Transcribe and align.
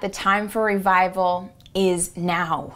the 0.00 0.08
time 0.08 0.48
for 0.48 0.62
revival 0.62 1.52
is 1.74 2.16
now, 2.16 2.72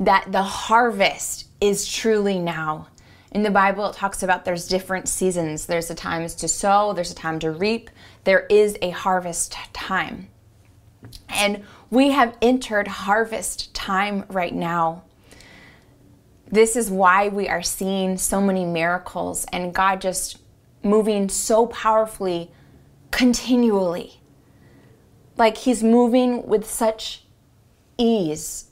that 0.00 0.32
the 0.32 0.42
harvest 0.42 1.46
is 1.60 1.86
truly 1.86 2.38
now. 2.38 2.88
In 3.32 3.42
the 3.42 3.50
Bible, 3.50 3.86
it 3.90 3.94
talks 3.94 4.22
about 4.22 4.46
there's 4.46 4.68
different 4.68 5.06
seasons. 5.06 5.66
There's 5.66 5.90
a 5.90 5.94
times 5.94 6.34
to 6.36 6.48
sow, 6.48 6.94
there's 6.94 7.10
a 7.10 7.14
time 7.14 7.38
to 7.40 7.50
reap, 7.50 7.90
there 8.24 8.46
is 8.48 8.78
a 8.80 8.88
harvest 8.88 9.52
time. 9.74 10.28
And 11.28 11.62
we 11.90 12.12
have 12.12 12.38
entered 12.40 12.88
harvest 12.88 13.74
time 13.74 14.24
right 14.28 14.54
now. 14.54 15.02
This 16.50 16.74
is 16.74 16.90
why 16.90 17.28
we 17.28 17.50
are 17.50 17.62
seeing 17.62 18.16
so 18.16 18.40
many 18.40 18.64
miracles 18.64 19.44
and 19.52 19.74
God 19.74 20.00
just 20.00 20.38
moving 20.82 21.28
so 21.28 21.66
powerfully 21.66 22.50
continually. 23.10 24.21
Like 25.36 25.58
He's 25.58 25.82
moving 25.82 26.46
with 26.46 26.68
such 26.68 27.24
ease. 27.98 28.66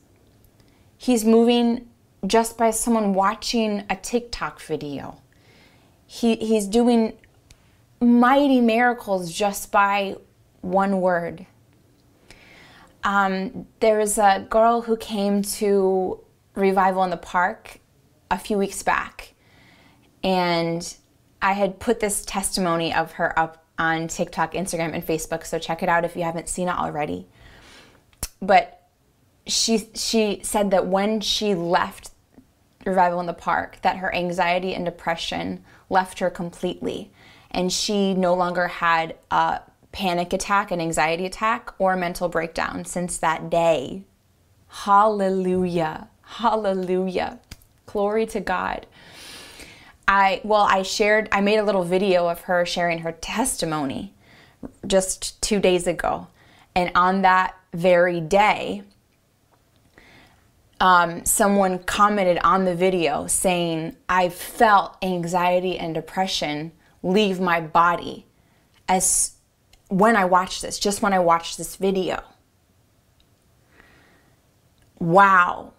He's 0.97 1.25
moving 1.25 1.89
just 2.27 2.59
by 2.59 2.71
someone 2.71 3.15
watching 3.15 3.85
a 3.89 3.97
TikTok 3.97 4.61
video. 4.61 5.21
He, 6.07 6.37
he's 6.37 6.67
doing 6.67 7.17
mighty 8.01 8.61
miracles 8.61 9.33
just 9.33 9.73
by 9.73 10.17
one 10.61 11.01
word. 11.01 11.47
Um, 13.03 13.67
there 13.81 13.99
was 13.99 14.19
a 14.19 14.47
girl 14.51 14.83
who 14.83 14.97
came 14.97 15.43
to 15.43 16.21
Revival 16.55 17.05
in 17.05 17.11
the 17.11 17.17
Park 17.17 17.79
a 18.31 18.39
few 18.39 18.59
weeks 18.59 18.83
back, 18.83 19.35
and 20.23 20.97
I 21.41 21.53
had 21.53 21.79
put 21.79 22.01
this 22.01 22.25
testimony 22.25 22.93
of 22.93 23.13
her 23.13 23.37
up 23.39 23.60
on 23.81 24.09
TikTok, 24.09 24.53
Instagram, 24.53 24.93
and 24.93 25.05
Facebook, 25.05 25.47
so 25.47 25.59
check 25.59 25.83
it 25.83 25.89
out 25.89 26.05
if 26.05 26.15
you 26.15 26.23
haven't 26.23 26.51
seen 26.51 26.69
it 26.69 26.77
already. 26.77 27.27
But 28.43 28.83
she 29.47 29.89
she 29.95 30.41
said 30.43 30.71
that 30.71 30.87
when 30.87 31.21
she 31.21 31.55
left 31.55 32.11
Revival 32.85 33.21
in 33.21 33.27
the 33.27 33.33
Park, 33.33 33.79
that 33.81 33.97
her 33.97 34.15
anxiety 34.15 34.75
and 34.75 34.85
depression 34.85 35.65
left 35.89 36.19
her 36.19 36.29
completely, 36.29 37.11
and 37.51 37.73
she 37.73 38.13
no 38.13 38.35
longer 38.35 38.69
had 38.69 39.17
a 39.31 39.61
panic 39.93 40.35
attack, 40.35 40.71
an 40.71 40.81
anxiety 40.81 41.25
attack, 41.25 41.73
or 41.79 41.95
a 41.95 41.97
mental 41.97 42.29
breakdown 42.29 42.85
since 42.85 43.17
that 43.17 43.49
day. 43.49 44.03
Hallelujah. 44.69 46.09
Hallelujah. 46.23 47.39
Glory 47.87 48.27
to 48.27 48.41
God. 48.41 48.87
I 50.09 50.41
well, 50.45 50.63
I 50.63 50.83
shared 50.83 51.29
I 51.33 51.41
made 51.41 51.59
a 51.59 51.65
little 51.65 51.85
video 51.85 52.29
of 52.29 52.43
her 52.43 52.67
sharing 52.67 53.01
her 53.01 53.13
testimony 53.13 54.13
just 54.87 55.41
2 55.43 55.61
days 55.61 55.87
ago. 55.87 56.27
And 56.75 56.91
on 56.95 57.23
that 57.23 57.57
very 57.73 58.21
day, 58.21 58.83
um, 60.81 61.25
someone 61.27 61.79
commented 61.81 62.39
on 62.43 62.65
the 62.65 62.75
video 62.75 63.27
saying, 63.27 63.97
I 64.09 64.31
felt 64.31 64.97
anxiety 65.03 65.79
and 65.79 65.95
depression 65.95 66.73
leave 67.03 67.39
my 67.39 67.61
body 67.61 68.27
as 68.89 69.33
when 69.89 70.17
I 70.17 70.25
watched 70.25 70.63
this, 70.63 70.79
just 70.79 71.03
when 71.03 71.13
I 71.13 71.19
watched 71.19 71.59
this 71.59 71.77
video. 71.77 72.23
Wow. 74.99 75.73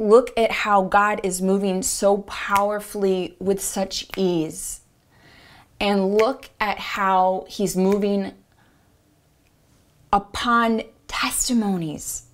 Look 0.00 0.32
at 0.36 0.50
how 0.50 0.84
God 0.84 1.20
is 1.22 1.42
moving 1.42 1.82
so 1.82 2.18
powerfully 2.22 3.36
with 3.38 3.62
such 3.62 4.06
ease. 4.16 4.80
And 5.78 6.16
look 6.16 6.48
at 6.58 6.78
how 6.78 7.44
He's 7.48 7.76
moving 7.76 8.32
upon 10.12 10.82
testimonies. 11.06 12.24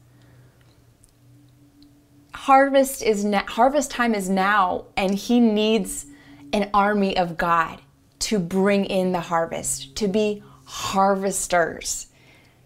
Harvest 2.35 3.03
is 3.03 3.27
harvest 3.49 3.91
time 3.91 4.15
is 4.15 4.29
now 4.29 4.85
and 4.97 5.15
he 5.15 5.41
needs 5.41 6.07
an 6.53 6.71
army 6.73 7.17
of 7.17 7.37
God 7.37 7.81
to 8.21 8.39
bring 8.39 8.85
in 8.85 9.11
the 9.13 9.21
harvest, 9.21 9.97
to 9.97 10.07
be 10.07 10.43
harvesters. 10.65 12.07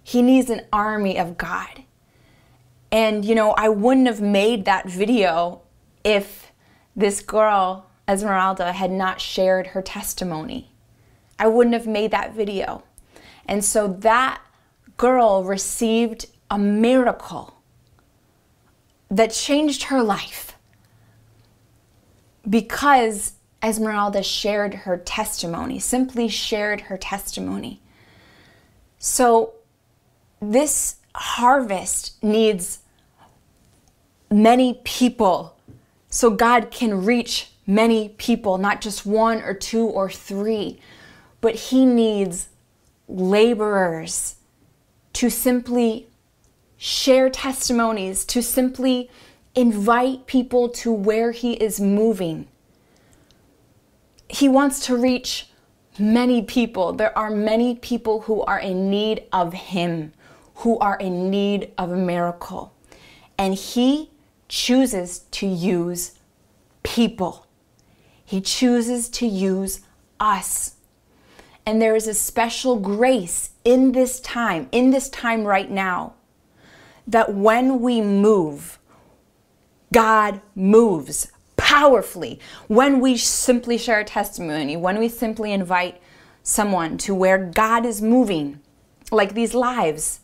He 0.03 0.21
needs 0.21 0.51
an 0.51 0.63
army 0.73 1.19
of 1.19 1.39
God. 1.39 1.85
And, 2.93 3.25
you 3.25 3.35
know, 3.35 3.53
I 3.53 3.69
wouldn't 3.69 4.07
have 4.07 4.21
made 4.21 4.65
that 4.65 4.89
video 4.89 5.63
if 6.03 6.53
this 6.97 7.21
girl, 7.21 7.87
Esmeralda, 8.09 8.73
had 8.73 8.91
not 8.91 9.21
shared 9.21 9.69
her 9.69 9.83
testimony. 9.83 10.73
I 11.39 11.47
wouldn't 11.47 11.75
have 11.75 11.87
made 11.87 12.11
that 12.11 12.35
video. 12.35 12.83
And 13.47 13.65
so 13.65 13.89
that 13.89 14.41
girl 14.97 15.45
received 15.45 16.27
a 16.51 16.59
miracle 16.59 17.55
that 19.11 19.33
changed 19.33 19.85
her 19.85 20.03
life 20.03 20.57
because 22.49 23.35
Esmeralda 23.63 24.23
shared 24.23 24.75
her 24.75 24.97
testimony, 24.97 25.79
simply 25.79 26.29
shared 26.29 26.83
her 26.83 26.97
testimony. 26.97 27.81
So, 28.99 29.55
this 30.41 30.97
harvest 31.15 32.23
needs 32.23 32.80
many 34.31 34.81
people 34.85 35.57
so 36.09 36.31
God 36.31 36.71
can 36.71 37.05
reach 37.05 37.51
many 37.67 38.11
people, 38.11 38.59
not 38.59 38.81
just 38.81 39.07
one 39.07 39.43
or 39.43 39.55
two 39.55 39.87
or 39.87 40.11
three, 40.11 40.81
but 41.41 41.55
He 41.55 41.85
needs 41.85 42.49
laborers 43.09 44.37
to 45.15 45.31
simply 45.31 46.09
share 46.77 47.29
testimonies, 47.29 48.25
to 48.25 48.43
simply 48.43 49.11
invite 49.55 50.27
people 50.27 50.69
to 50.69 50.93
where 50.93 51.33
He 51.33 51.55
is 51.55 51.81
moving. 51.81 52.47
He 54.29 54.49
wants 54.49 54.87
to 54.87 54.97
reach 54.97 55.49
many 55.99 56.43
people. 56.43 56.93
There 56.93 57.17
are 57.19 57.31
many 57.31 57.75
people 57.75 58.23
who 58.23 58.43
are 58.43 58.61
in 58.61 58.91
need 58.91 59.25
of 59.33 59.53
Him, 59.53 60.13
who 60.57 60.79
are 60.79 60.97
in 60.97 61.31
need 61.31 61.73
of 61.77 61.91
a 61.91 61.97
miracle. 61.97 62.73
And 63.37 63.55
He 63.55 64.11
chooses 64.51 65.21
to 65.31 65.47
use 65.47 66.19
people, 66.83 67.47
He 68.25 68.41
chooses 68.41 69.09
to 69.11 69.27
use 69.27 69.81
us. 70.19 70.75
And 71.65 71.81
there 71.81 71.95
is 71.95 72.09
a 72.09 72.15
special 72.15 72.79
grace 72.79 73.51
in 73.65 73.93
this 73.93 74.19
time, 74.21 74.69
in 74.73 74.91
this 74.91 75.09
time 75.09 75.45
right 75.45 75.71
now, 75.71 76.15
that 77.07 77.33
when 77.33 77.81
we 77.81 78.01
move, 78.01 78.79
God 79.93 80.41
moves 80.55 81.31
powerfully 81.57 82.41
when 82.67 83.01
we 83.01 83.17
simply 83.17 83.79
share 83.79 84.01
a 84.01 84.05
testimony, 84.05 84.77
when 84.77 84.99
we 84.99 85.09
simply 85.09 85.53
invite 85.53 86.01
someone 86.43 86.99
to 86.99 87.15
where 87.15 87.39
God 87.39 87.87
is 87.87 88.03
moving, 88.03 88.61
like 89.13 89.35
these 89.35 89.55
lives. 89.55 90.21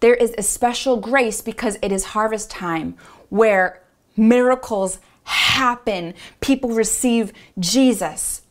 There 0.00 0.14
is 0.14 0.34
a 0.36 0.42
special 0.42 0.98
grace 0.98 1.40
because 1.40 1.78
it 1.80 1.90
is 1.90 2.06
harvest 2.06 2.50
time 2.50 2.96
where 3.32 3.80
miracles 4.14 4.98
happen, 5.24 6.12
people 6.42 6.68
receive 6.68 7.32
Jesus. 7.58 8.42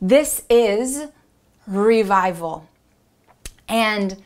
This 0.00 0.44
is 0.48 1.08
revival. 1.66 2.68
And 3.66 4.22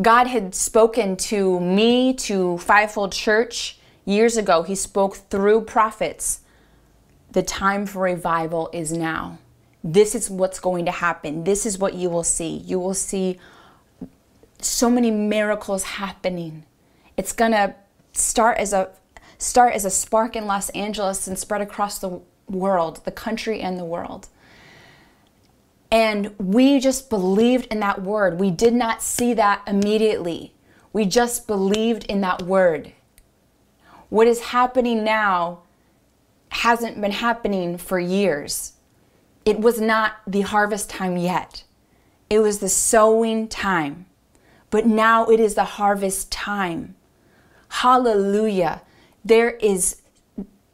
God 0.00 0.28
had 0.28 0.54
spoken 0.54 1.16
to 1.16 1.58
me, 1.58 2.14
to 2.14 2.56
Fivefold 2.58 3.10
Church 3.10 3.80
years 4.04 4.36
ago. 4.36 4.62
He 4.62 4.76
spoke 4.76 5.16
through 5.16 5.62
prophets 5.62 6.42
the 7.32 7.42
time 7.42 7.84
for 7.84 8.02
revival 8.02 8.70
is 8.72 8.92
now. 8.92 9.38
This 9.82 10.14
is 10.14 10.30
what's 10.30 10.60
going 10.60 10.84
to 10.84 10.92
happen. 10.92 11.42
This 11.42 11.66
is 11.66 11.78
what 11.78 11.94
you 11.94 12.10
will 12.10 12.22
see. 12.22 12.58
You 12.58 12.78
will 12.78 12.94
see 12.94 13.40
so 14.60 14.88
many 14.88 15.10
miracles 15.10 15.82
happening. 15.82 16.64
It's 17.16 17.32
going 17.32 17.50
to 17.50 17.74
start 18.12 18.58
as 18.58 18.72
a 18.72 18.90
start 19.38 19.74
as 19.74 19.84
a 19.84 19.90
spark 19.90 20.36
in 20.36 20.46
Los 20.46 20.70
Angeles 20.70 21.26
and 21.26 21.38
spread 21.38 21.60
across 21.60 21.98
the 21.98 22.20
world, 22.48 23.04
the 23.04 23.12
country 23.12 23.60
and 23.60 23.78
the 23.78 23.84
world. 23.84 24.28
And 25.90 26.34
we 26.38 26.80
just 26.80 27.10
believed 27.10 27.66
in 27.66 27.80
that 27.80 28.02
word. 28.02 28.40
We 28.40 28.50
did 28.50 28.74
not 28.74 29.02
see 29.02 29.34
that 29.34 29.62
immediately. 29.66 30.52
We 30.92 31.04
just 31.04 31.46
believed 31.46 32.04
in 32.04 32.20
that 32.22 32.42
word. 32.42 32.92
What 34.08 34.26
is 34.26 34.40
happening 34.40 35.04
now 35.04 35.60
hasn't 36.48 37.00
been 37.00 37.12
happening 37.12 37.76
for 37.78 37.98
years. 37.98 38.72
It 39.44 39.60
was 39.60 39.80
not 39.80 40.14
the 40.26 40.40
harvest 40.40 40.90
time 40.90 41.16
yet. 41.16 41.64
It 42.28 42.40
was 42.40 42.58
the 42.58 42.68
sowing 42.68 43.48
time. 43.48 44.06
But 44.70 44.86
now 44.86 45.26
it 45.26 45.38
is 45.38 45.54
the 45.54 45.64
harvest 45.64 46.32
time. 46.32 46.96
Hallelujah. 47.68 48.82
There 49.26 49.50
is 49.50 50.02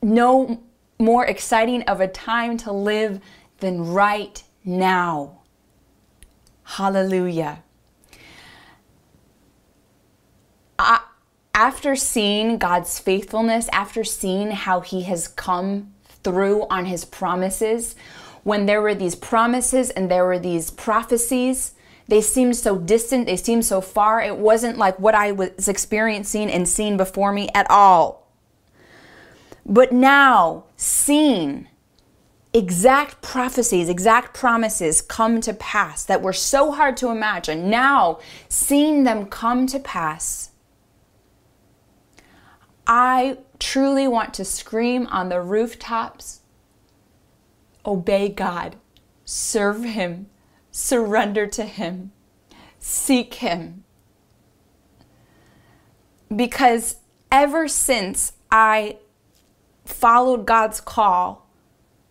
no 0.02 0.62
more 0.98 1.24
exciting 1.24 1.82
of 1.84 2.02
a 2.02 2.06
time 2.06 2.58
to 2.58 2.72
live 2.72 3.18
than 3.60 3.92
right 3.92 4.42
now. 4.62 5.38
Hallelujah. 6.64 7.62
after 11.54 11.94
seeing 11.94 12.58
God's 12.58 12.98
faithfulness, 12.98 13.68
after 13.72 14.02
seeing 14.02 14.50
how 14.50 14.80
He 14.80 15.02
has 15.02 15.28
come 15.28 15.92
through 16.24 16.66
on 16.68 16.86
His 16.86 17.04
promises, 17.04 17.94
when 18.42 18.66
there 18.66 18.82
were 18.82 18.96
these 18.96 19.14
promises 19.14 19.90
and 19.90 20.10
there 20.10 20.24
were 20.24 20.40
these 20.40 20.72
prophecies, 20.72 21.74
they 22.08 22.20
seemed 22.20 22.56
so 22.56 22.78
distant, 22.78 23.26
they 23.26 23.36
seemed 23.36 23.64
so 23.64 23.80
far. 23.80 24.20
It 24.20 24.38
wasn't 24.38 24.76
like 24.76 24.98
what 24.98 25.14
I 25.14 25.30
was 25.30 25.68
experiencing 25.68 26.50
and 26.50 26.68
seeing 26.68 26.96
before 26.96 27.32
me 27.32 27.48
at 27.54 27.70
all. 27.70 28.21
But 29.64 29.92
now, 29.92 30.64
seeing 30.76 31.68
exact 32.52 33.22
prophecies, 33.22 33.88
exact 33.88 34.34
promises 34.34 35.00
come 35.00 35.40
to 35.40 35.54
pass 35.54 36.04
that 36.04 36.22
were 36.22 36.32
so 36.32 36.72
hard 36.72 36.96
to 36.98 37.10
imagine, 37.10 37.70
now 37.70 38.18
seeing 38.48 39.04
them 39.04 39.26
come 39.26 39.66
to 39.68 39.78
pass, 39.78 40.50
I 42.86 43.38
truly 43.58 44.08
want 44.08 44.34
to 44.34 44.44
scream 44.44 45.06
on 45.06 45.28
the 45.28 45.40
rooftops 45.40 46.40
obey 47.84 48.28
God, 48.28 48.76
serve 49.24 49.84
Him, 49.84 50.26
surrender 50.70 51.46
to 51.48 51.64
Him, 51.64 52.12
seek 52.78 53.34
Him. 53.34 53.84
Because 56.34 56.96
ever 57.30 57.68
since 57.68 58.32
I 58.50 58.98
followed 59.84 60.46
God's 60.46 60.80
call 60.80 61.48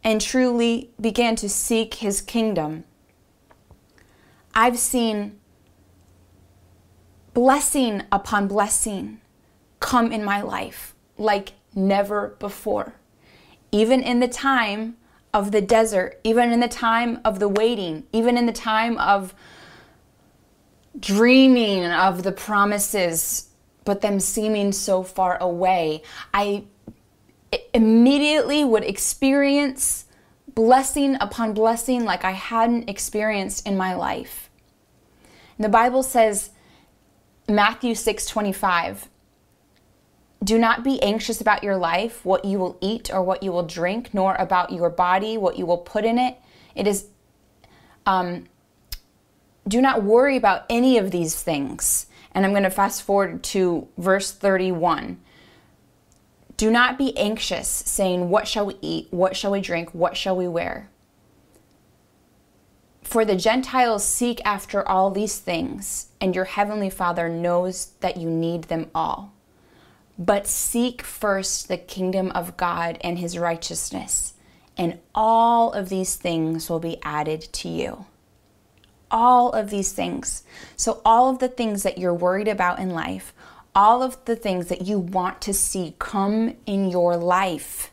and 0.04 0.20
truly 0.20 0.92
began 1.00 1.36
to 1.38 1.50
seek 1.50 1.96
His 1.96 2.22
kingdom, 2.22 2.84
I've 4.54 4.78
seen 4.78 5.40
blessing 7.34 8.04
upon 8.12 8.48
blessing 8.48 9.22
come 9.80 10.12
in 10.12 10.24
my 10.24 10.42
life 10.42 10.96
like 11.18 11.54
never 11.74 12.36
before. 12.40 12.96
Even 13.72 14.02
in 14.02 14.20
the 14.20 14.28
time 14.28 14.98
of 15.34 15.52
the 15.52 15.62
desert, 15.62 16.20
even 16.24 16.52
in 16.52 16.60
the 16.60 16.68
time 16.68 17.20
of 17.24 17.40
the 17.40 17.48
waiting, 17.48 18.04
even 18.12 18.38
in 18.38 18.46
the 18.46 18.52
time 18.52 18.98
of 18.98 19.34
dreaming 21.00 21.86
of 21.86 22.24
the 22.24 22.32
promises, 22.32 23.48
but 23.86 24.02
them 24.02 24.20
seeming 24.20 24.72
so 24.72 25.04
far 25.04 25.38
away, 25.38 26.02
I 26.34 26.66
immediately 27.74 28.64
would 28.64 28.84
experience 28.84 30.06
blessing 30.54 31.18
upon 31.20 31.54
blessing 31.54 32.04
like 32.04 32.24
I 32.24 32.32
hadn't 32.32 32.90
experienced 32.90 33.66
in 33.66 33.78
my 33.78 33.94
life. 33.94 34.50
And 35.58 35.66
the 35.66 35.70
Bible 35.70 36.04
says, 36.04 36.52
Matthew 37.48 37.96
6 37.96 38.26
25, 38.26 39.08
do 40.44 40.58
not 40.58 40.84
be 40.84 41.02
anxious 41.04 41.40
about 41.40 41.64
your 41.64 41.78
life, 41.78 42.26
what 42.26 42.46
you 42.46 42.58
will 42.58 42.78
eat 42.82 43.14
or 43.14 43.22
what 43.22 43.44
you 43.44 43.52
will 43.52 43.66
drink, 43.66 44.14
nor 44.14 44.36
about 44.36 44.72
your 44.72 44.90
body, 44.90 45.38
what 45.38 45.58
you 45.58 45.66
will 45.66 45.78
put 45.78 46.04
in 46.04 46.18
it. 46.18 46.38
It 46.74 46.88
is, 46.88 47.08
um, 48.06 48.46
do 49.68 49.82
not 49.82 50.04
worry 50.04 50.38
about 50.38 50.66
any 50.70 50.98
of 50.98 51.12
these 51.12 51.42
things. 51.42 52.08
And 52.32 52.46
I'm 52.46 52.52
going 52.52 52.64
to 52.64 52.72
fast 52.72 53.04
forward 53.04 53.44
to 53.44 53.88
verse 53.98 54.32
31. 54.32 55.20
Do 56.62 56.70
not 56.70 56.96
be 56.96 57.18
anxious, 57.18 57.68
saying, 57.68 58.30
What 58.30 58.48
shall 58.48 58.68
we 58.68 58.76
eat? 58.82 59.08
What 59.10 59.36
shall 59.36 59.50
we 59.50 59.62
drink? 59.62 59.96
What 59.96 60.16
shall 60.16 60.38
we 60.38 60.48
wear? 60.48 60.92
For 63.02 63.26
the 63.26 63.36
Gentiles 63.36 64.06
seek 64.06 64.40
after 64.46 64.88
all 64.88 65.10
these 65.10 65.40
things, 65.40 66.10
and 66.22 66.36
your 66.36 66.46
heavenly 66.46 66.92
Father 66.92 67.28
knows 67.28 67.94
that 68.02 68.18
you 68.18 68.30
need 68.30 68.66
them 68.66 68.92
all. 68.94 69.34
But 70.20 70.46
seek 70.46 71.02
first 71.02 71.68
the 71.68 71.78
kingdom 71.78 72.30
of 72.36 72.58
God 72.58 73.00
and 73.02 73.18
his 73.18 73.40
righteousness, 73.40 74.36
and 74.78 75.00
all 75.16 75.74
of 75.74 75.90
these 75.90 76.14
things 76.14 76.70
will 76.70 76.80
be 76.80 77.00
added 77.02 77.42
to 77.54 77.70
you. 77.70 78.06
All 79.10 79.50
of 79.50 79.72
these 79.72 79.94
things. 79.94 80.44
So, 80.78 81.02
all 81.04 81.28
of 81.32 81.40
the 81.40 81.50
things 81.50 81.82
that 81.82 81.98
you're 81.98 82.14
worried 82.14 82.48
about 82.48 82.78
in 82.78 82.92
life, 82.92 83.34
all 83.74 84.04
of 84.04 84.24
the 84.26 84.36
things 84.36 84.68
that 84.68 84.82
you 84.82 85.00
want 85.00 85.42
to 85.42 85.54
see 85.54 85.96
come 86.00 86.56
in 86.66 86.90
your 86.90 87.18
life, 87.18 87.92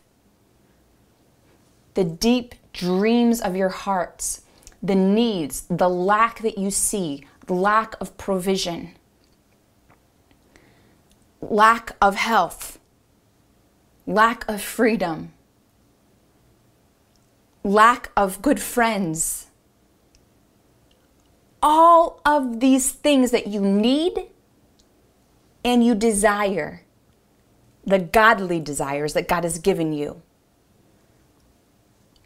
the 1.94 2.04
deep 2.04 2.54
dreams 2.72 3.40
of 3.40 3.56
your 3.56 3.68
hearts, 3.68 4.42
the 4.82 4.94
needs, 4.94 5.62
the 5.68 5.88
lack 5.88 6.40
that 6.40 6.58
you 6.58 6.70
see, 6.70 7.26
lack 7.48 7.94
of 8.00 8.16
provision 8.16 8.94
lack 11.40 11.96
of 12.00 12.16
health, 12.16 12.78
lack 14.06 14.48
of 14.48 14.60
freedom, 14.60 15.32
lack 17.62 18.10
of 18.16 18.42
good 18.42 18.60
friends. 18.60 19.46
All 21.62 22.20
of 22.24 22.60
these 22.60 22.90
things 22.92 23.30
that 23.30 23.48
you 23.48 23.60
need 23.60 24.28
and 25.68 25.84
you 25.84 25.94
desire, 25.94 26.82
the 27.84 27.98
godly 27.98 28.58
desires 28.58 29.12
that 29.12 29.28
God 29.28 29.44
has 29.44 29.58
given 29.58 29.92
you. 29.92 30.22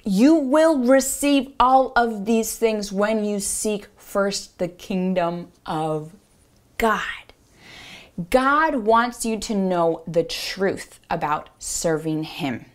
You 0.05 0.35
will 0.35 0.79
receive 0.79 1.53
all 1.59 1.93
of 1.97 2.25
these 2.25 2.57
things 2.57 2.93
when 2.93 3.25
you 3.25 3.41
seek 3.41 3.89
first 3.97 4.59
the 4.59 4.69
kingdom 4.69 5.49
of 5.67 6.13
God. 6.79 7.01
God 8.31 8.77
wants 8.77 9.25
you 9.25 9.39
to 9.41 9.55
know 9.55 10.03
the 10.07 10.23
truth 10.23 11.01
about 11.11 11.51
serving 11.59 12.25
Him. 12.25 12.67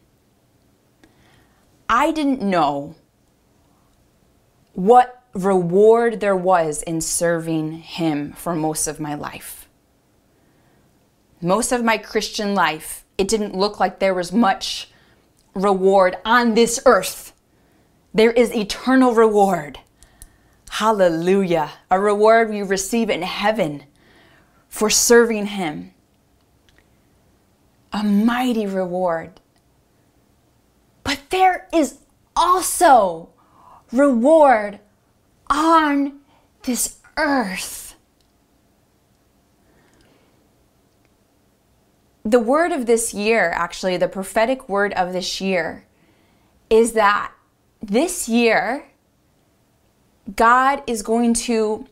I 1.88 2.12
didn't 2.12 2.42
know 2.42 2.96
what 4.74 5.24
reward 5.34 6.20
there 6.20 6.36
was 6.36 6.84
in 6.84 7.00
serving 7.00 7.74
Him 7.74 8.34
for 8.34 8.54
most 8.56 8.88
of 8.88 9.00
my 9.00 9.16
life. 9.16 9.57
Most 11.42 11.72
of 11.72 11.84
my 11.84 11.98
Christian 11.98 12.56
life, 12.56 13.06
it 13.18 13.28
didn't 13.28 13.56
look 13.56 13.80
like 13.80 14.00
there 14.00 14.14
was 14.14 14.32
much 14.32 14.90
reward 15.54 16.18
on 16.26 16.54
this 16.54 16.80
earth. 16.86 17.34
There 18.14 18.32
is 18.32 18.56
eternal 18.56 19.14
reward. 19.14 19.80
Hallelujah. 20.70 21.72
A 21.90 22.00
reward 22.00 22.50
we 22.50 22.62
receive 22.62 23.10
in 23.10 23.22
heaven 23.22 23.84
for 24.68 24.90
serving 24.90 25.48
Him. 25.48 25.94
A 27.94 28.04
mighty 28.04 28.66
reward. 28.66 29.40
But 31.04 31.22
there 31.30 31.68
is 31.74 32.00
also 32.36 33.30
reward 33.92 34.80
on 35.50 36.20
this 36.64 37.00
earth. 37.16 37.87
The 42.28 42.40
word 42.42 42.74
of 42.74 42.88
this 42.88 43.14
year, 43.14 43.52
actually, 43.56 43.96
the 43.96 44.10
prophetic 44.10 44.68
word 44.68 44.92
of 44.96 45.14
this 45.14 45.40
year, 45.40 45.86
is 46.70 46.92
that 46.92 47.32
this 47.82 48.28
year, 48.28 48.84
God 50.36 50.84
is 50.88 51.04
going 51.04 51.34
to 51.36 51.88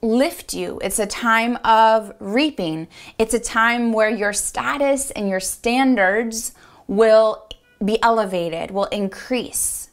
lift 0.00 0.54
you. 0.54 0.78
It's 0.80 1.00
a 1.00 1.08
time 1.08 1.56
of 1.64 2.12
reaping. 2.20 2.86
It's 3.18 3.34
a 3.34 3.40
time 3.40 3.92
where 3.92 4.10
your 4.10 4.32
status 4.32 5.10
and 5.10 5.28
your 5.28 5.40
standards 5.40 6.52
will 6.86 7.48
be 7.84 8.00
elevated, 8.00 8.70
will 8.70 8.84
increase. 8.84 9.90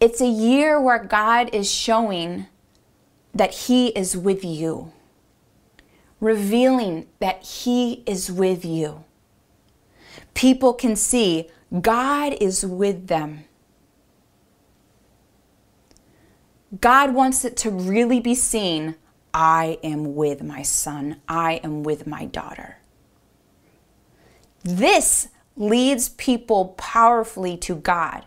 It's 0.00 0.20
a 0.20 0.26
year 0.26 0.80
where 0.80 0.98
God 0.98 1.54
is 1.54 1.70
showing 1.70 2.48
that 3.32 3.54
He 3.54 3.90
is 3.90 4.16
with 4.16 4.44
you, 4.44 4.90
revealing 6.20 7.06
that 7.18 7.42
He 7.42 8.02
is 8.06 8.30
with 8.30 8.64
you. 8.64 9.04
People 10.34 10.74
can 10.74 10.96
see 10.96 11.48
God 11.80 12.34
is 12.40 12.64
with 12.64 13.06
them. 13.06 13.44
God 16.80 17.14
wants 17.14 17.44
it 17.44 17.56
to 17.58 17.70
really 17.70 18.20
be 18.20 18.34
seen 18.34 18.96
I 19.32 19.78
am 19.82 20.14
with 20.14 20.42
my 20.42 20.62
son, 20.62 21.20
I 21.28 21.60
am 21.62 21.82
with 21.82 22.06
my 22.06 22.24
daughter. 22.24 22.78
This 24.62 25.28
leads 25.56 26.08
people 26.10 26.74
powerfully 26.78 27.56
to 27.58 27.74
God. 27.74 28.24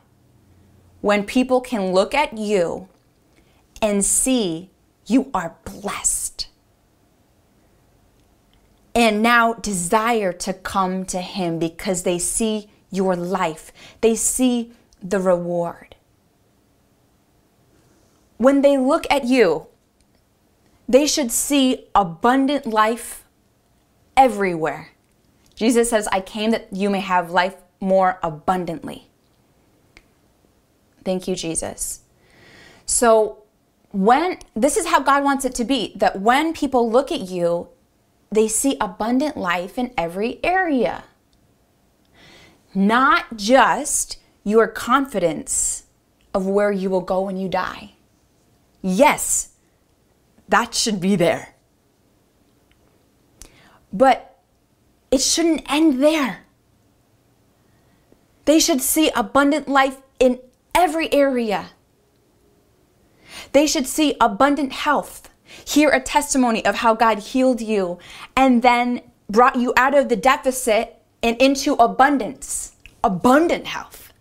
When 1.01 1.23
people 1.25 1.61
can 1.61 1.93
look 1.93 2.13
at 2.13 2.37
you 2.37 2.89
and 3.81 4.05
see 4.05 4.69
you 5.07 5.31
are 5.33 5.55
blessed 5.65 6.48
and 8.95 9.21
now 9.21 9.53
desire 9.53 10.33
to 10.33 10.53
come 10.53 11.05
to 11.05 11.21
Him 11.21 11.59
because 11.59 12.03
they 12.03 12.19
see 12.19 12.69
your 12.91 13.15
life, 13.15 13.71
they 14.01 14.15
see 14.15 14.71
the 15.01 15.19
reward 15.19 15.89
when 18.39 18.61
they 18.61 18.77
look 18.77 19.05
at 19.11 19.25
you, 19.25 19.67
they 20.87 21.05
should 21.05 21.29
see 21.31 21.85
abundant 21.93 22.65
life 22.65 23.25
everywhere. 24.17 24.91
Jesus 25.55 25.89
says, 25.89 26.07
I 26.07 26.21
came 26.21 26.51
that 26.51 26.69
you 26.71 26.89
may 26.89 27.01
have 27.01 27.31
life 27.31 27.57
more 27.81 28.17
abundantly. 28.23 29.09
Thank 31.03 31.27
you, 31.27 31.35
Jesus. 31.35 32.01
So, 32.85 33.43
when 33.91 34.39
this 34.55 34.77
is 34.77 34.85
how 34.87 35.01
God 35.01 35.23
wants 35.23 35.43
it 35.43 35.53
to 35.55 35.65
be 35.65 35.93
that 35.97 36.21
when 36.21 36.53
people 36.53 36.89
look 36.89 37.11
at 37.11 37.21
you, 37.21 37.67
they 38.31 38.47
see 38.47 38.77
abundant 38.79 39.37
life 39.37 39.77
in 39.77 39.91
every 39.97 40.39
area. 40.43 41.03
Not 42.73 43.37
just 43.37 44.19
your 44.43 44.67
confidence 44.67 45.83
of 46.33 46.45
where 46.45 46.71
you 46.71 46.89
will 46.89 47.01
go 47.01 47.21
when 47.21 47.37
you 47.37 47.49
die. 47.49 47.93
Yes, 48.81 49.49
that 50.47 50.73
should 50.73 51.01
be 51.01 51.15
there. 51.15 51.55
But 53.91 54.39
it 55.11 55.21
shouldn't 55.21 55.69
end 55.71 56.03
there. 56.03 56.45
They 58.45 58.59
should 58.59 58.81
see 58.81 59.11
abundant 59.15 59.67
life 59.67 59.97
in 60.19 60.39
every 60.75 61.11
area. 61.13 61.71
They 63.51 63.67
should 63.67 63.87
see 63.87 64.15
abundant 64.19 64.73
health, 64.73 65.29
hear 65.65 65.89
a 65.89 65.99
testimony 66.01 66.65
of 66.65 66.75
how 66.75 66.93
God 66.93 67.19
healed 67.19 67.61
you 67.61 67.99
and 68.35 68.61
then 68.61 69.01
brought 69.29 69.55
you 69.55 69.73
out 69.77 69.95
of 69.95 70.09
the 70.09 70.15
deficit 70.15 71.01
and 71.21 71.39
into 71.41 71.73
abundance, 71.73 72.75
abundant 73.03 73.67
health. 73.67 74.11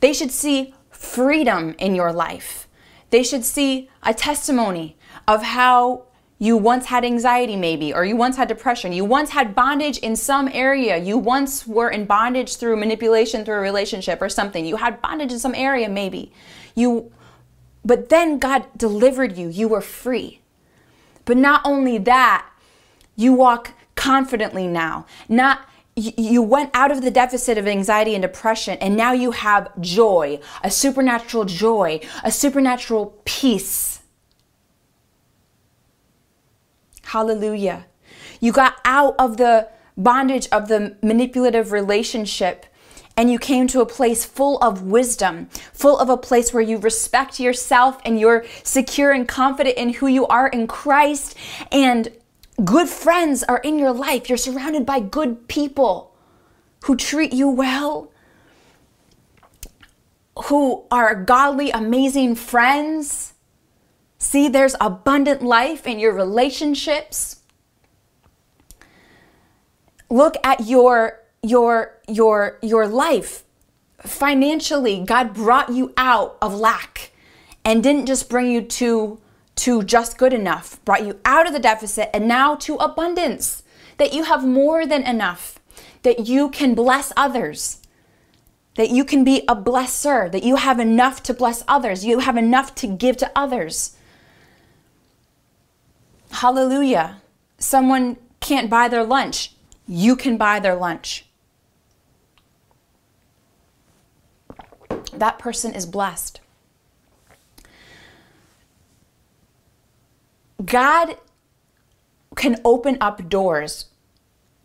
They 0.00 0.12
should 0.12 0.30
see 0.30 0.74
freedom 0.90 1.74
in 1.78 1.94
your 1.94 2.12
life. 2.12 2.68
They 3.10 3.22
should 3.22 3.44
see 3.44 3.88
a 4.02 4.12
testimony 4.12 4.96
of 5.26 5.42
how 5.42 6.04
you 6.38 6.56
once 6.56 6.86
had 6.86 7.04
anxiety, 7.04 7.56
maybe, 7.56 7.94
or 7.94 8.04
you 8.04 8.14
once 8.14 8.36
had 8.36 8.48
depression. 8.48 8.92
You 8.92 9.06
once 9.06 9.30
had 9.30 9.54
bondage 9.54 9.98
in 9.98 10.16
some 10.16 10.48
area. 10.52 10.98
You 10.98 11.16
once 11.16 11.66
were 11.66 11.88
in 11.88 12.04
bondage 12.04 12.56
through 12.56 12.76
manipulation 12.76 13.44
through 13.44 13.56
a 13.56 13.60
relationship 13.60 14.20
or 14.20 14.28
something. 14.28 14.66
You 14.66 14.76
had 14.76 15.00
bondage 15.00 15.32
in 15.32 15.38
some 15.38 15.54
area, 15.54 15.88
maybe. 15.88 16.32
You, 16.74 17.10
but 17.86 18.08
then 18.08 18.38
God 18.38 18.66
delivered 18.76 19.38
you. 19.38 19.48
You 19.48 19.68
were 19.68 19.80
free. 19.80 20.40
But 21.24 21.36
not 21.36 21.62
only 21.64 21.98
that, 21.98 22.46
you 23.14 23.32
walk 23.32 23.72
confidently 23.94 24.66
now. 24.66 25.06
Not 25.28 25.60
you 25.94 26.42
went 26.42 26.70
out 26.74 26.92
of 26.92 27.00
the 27.00 27.10
deficit 27.10 27.56
of 27.56 27.66
anxiety 27.66 28.14
and 28.14 28.20
depression, 28.20 28.76
and 28.82 28.96
now 28.96 29.12
you 29.12 29.30
have 29.30 29.70
joy, 29.80 30.38
a 30.62 30.70
supernatural 30.70 31.46
joy, 31.46 32.00
a 32.22 32.30
supernatural 32.30 33.18
peace. 33.24 34.00
Hallelujah. 37.04 37.86
You 38.40 38.52
got 38.52 38.76
out 38.84 39.14
of 39.18 39.38
the 39.38 39.70
bondage 39.96 40.48
of 40.52 40.68
the 40.68 40.98
manipulative 41.02 41.72
relationship 41.72 42.66
and 43.16 43.30
you 43.30 43.38
came 43.38 43.66
to 43.68 43.80
a 43.80 43.86
place 43.86 44.24
full 44.24 44.58
of 44.58 44.82
wisdom, 44.82 45.48
full 45.72 45.98
of 45.98 46.08
a 46.08 46.16
place 46.16 46.52
where 46.52 46.62
you 46.62 46.78
respect 46.78 47.40
yourself 47.40 47.98
and 48.04 48.20
you're 48.20 48.44
secure 48.62 49.12
and 49.12 49.26
confident 49.26 49.76
in 49.76 49.94
who 49.94 50.06
you 50.06 50.26
are 50.26 50.48
in 50.48 50.66
Christ 50.66 51.36
and 51.72 52.10
Good 52.64 52.88
friends 52.88 53.42
are 53.42 53.58
in 53.58 53.78
your 53.78 53.92
life. 53.92 54.28
You're 54.28 54.38
surrounded 54.38 54.86
by 54.86 55.00
good 55.00 55.46
people 55.46 56.14
who 56.84 56.96
treat 56.96 57.32
you 57.32 57.48
well, 57.48 58.10
who 60.44 60.84
are 60.90 61.14
godly, 61.14 61.70
amazing 61.70 62.34
friends. 62.34 63.34
See, 64.18 64.48
there's 64.48 64.74
abundant 64.80 65.42
life 65.42 65.86
in 65.86 65.98
your 65.98 66.14
relationships. 66.14 67.40
Look 70.08 70.36
at 70.42 70.66
your 70.66 71.20
your 71.46 71.98
your 72.08 72.58
your 72.62 72.86
life 72.86 73.44
financially. 74.00 75.04
God 75.04 75.34
brought 75.34 75.70
you 75.70 75.92
out 75.96 76.36
of 76.42 76.54
lack 76.54 77.12
and 77.64 77.82
didn't 77.82 78.06
just 78.06 78.28
bring 78.28 78.50
you 78.50 78.62
to 78.62 79.20
to 79.56 79.82
just 79.82 80.18
good 80.18 80.32
enough, 80.32 80.84
brought 80.84 81.04
you 81.06 81.18
out 81.24 81.46
of 81.46 81.52
the 81.52 81.58
deficit, 81.58 82.10
and 82.12 82.28
now 82.28 82.54
to 82.56 82.76
abundance. 82.76 83.62
That 83.98 84.12
you 84.12 84.24
have 84.24 84.46
more 84.46 84.86
than 84.86 85.04
enough, 85.04 85.58
that 86.02 86.26
you 86.26 86.50
can 86.50 86.74
bless 86.74 87.12
others, 87.16 87.80
that 88.74 88.90
you 88.90 89.04
can 89.04 89.24
be 89.24 89.42
a 89.48 89.56
blesser, 89.56 90.30
that 90.30 90.42
you 90.42 90.56
have 90.56 90.78
enough 90.78 91.22
to 91.22 91.32
bless 91.32 91.64
others, 91.66 92.04
you 92.04 92.18
have 92.18 92.36
enough 92.36 92.74
to 92.74 92.86
give 92.86 93.16
to 93.18 93.32
others. 93.34 93.96
Hallelujah. 96.30 97.22
Someone 97.56 98.18
can't 98.40 98.68
buy 98.68 98.88
their 98.88 99.04
lunch, 99.04 99.52
you 99.88 100.14
can 100.14 100.36
buy 100.36 100.60
their 100.60 100.74
lunch. 100.74 101.25
That 105.12 105.38
person 105.38 105.74
is 105.74 105.86
blessed. 105.86 106.40
God 110.64 111.16
can 112.34 112.56
open 112.64 112.98
up 113.00 113.28
doors 113.28 113.86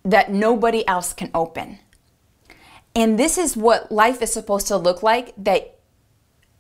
that 0.03 0.31
nobody 0.31 0.87
else 0.87 1.13
can 1.13 1.29
open. 1.33 1.79
And 2.95 3.17
this 3.17 3.37
is 3.37 3.55
what 3.55 3.91
life 3.91 4.21
is 4.21 4.33
supposed 4.33 4.67
to 4.67 4.77
look 4.77 5.01
like 5.01 5.33
that 5.37 5.79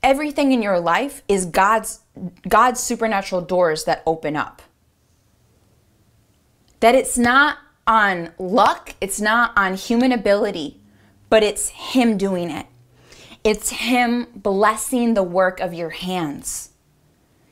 everything 0.03 0.51
in 0.51 0.61
your 0.61 0.79
life 0.79 1.21
is 1.27 1.45
God's 1.45 1.99
God's 2.47 2.79
supernatural 2.79 3.41
doors 3.41 3.85
that 3.85 4.03
open 4.05 4.35
up. 4.35 4.61
That 6.79 6.95
it's 6.95 7.17
not 7.17 7.57
on 7.87 8.31
luck, 8.37 8.95
it's 9.01 9.19
not 9.19 9.53
on 9.57 9.75
human 9.75 10.11
ability, 10.11 10.79
but 11.29 11.43
it's 11.43 11.69
him 11.69 12.17
doing 12.17 12.49
it. 12.49 12.65
It's 13.43 13.69
him 13.69 14.27
blessing 14.35 15.13
the 15.13 15.23
work 15.23 15.59
of 15.59 15.73
your 15.73 15.89
hands. 15.89 16.69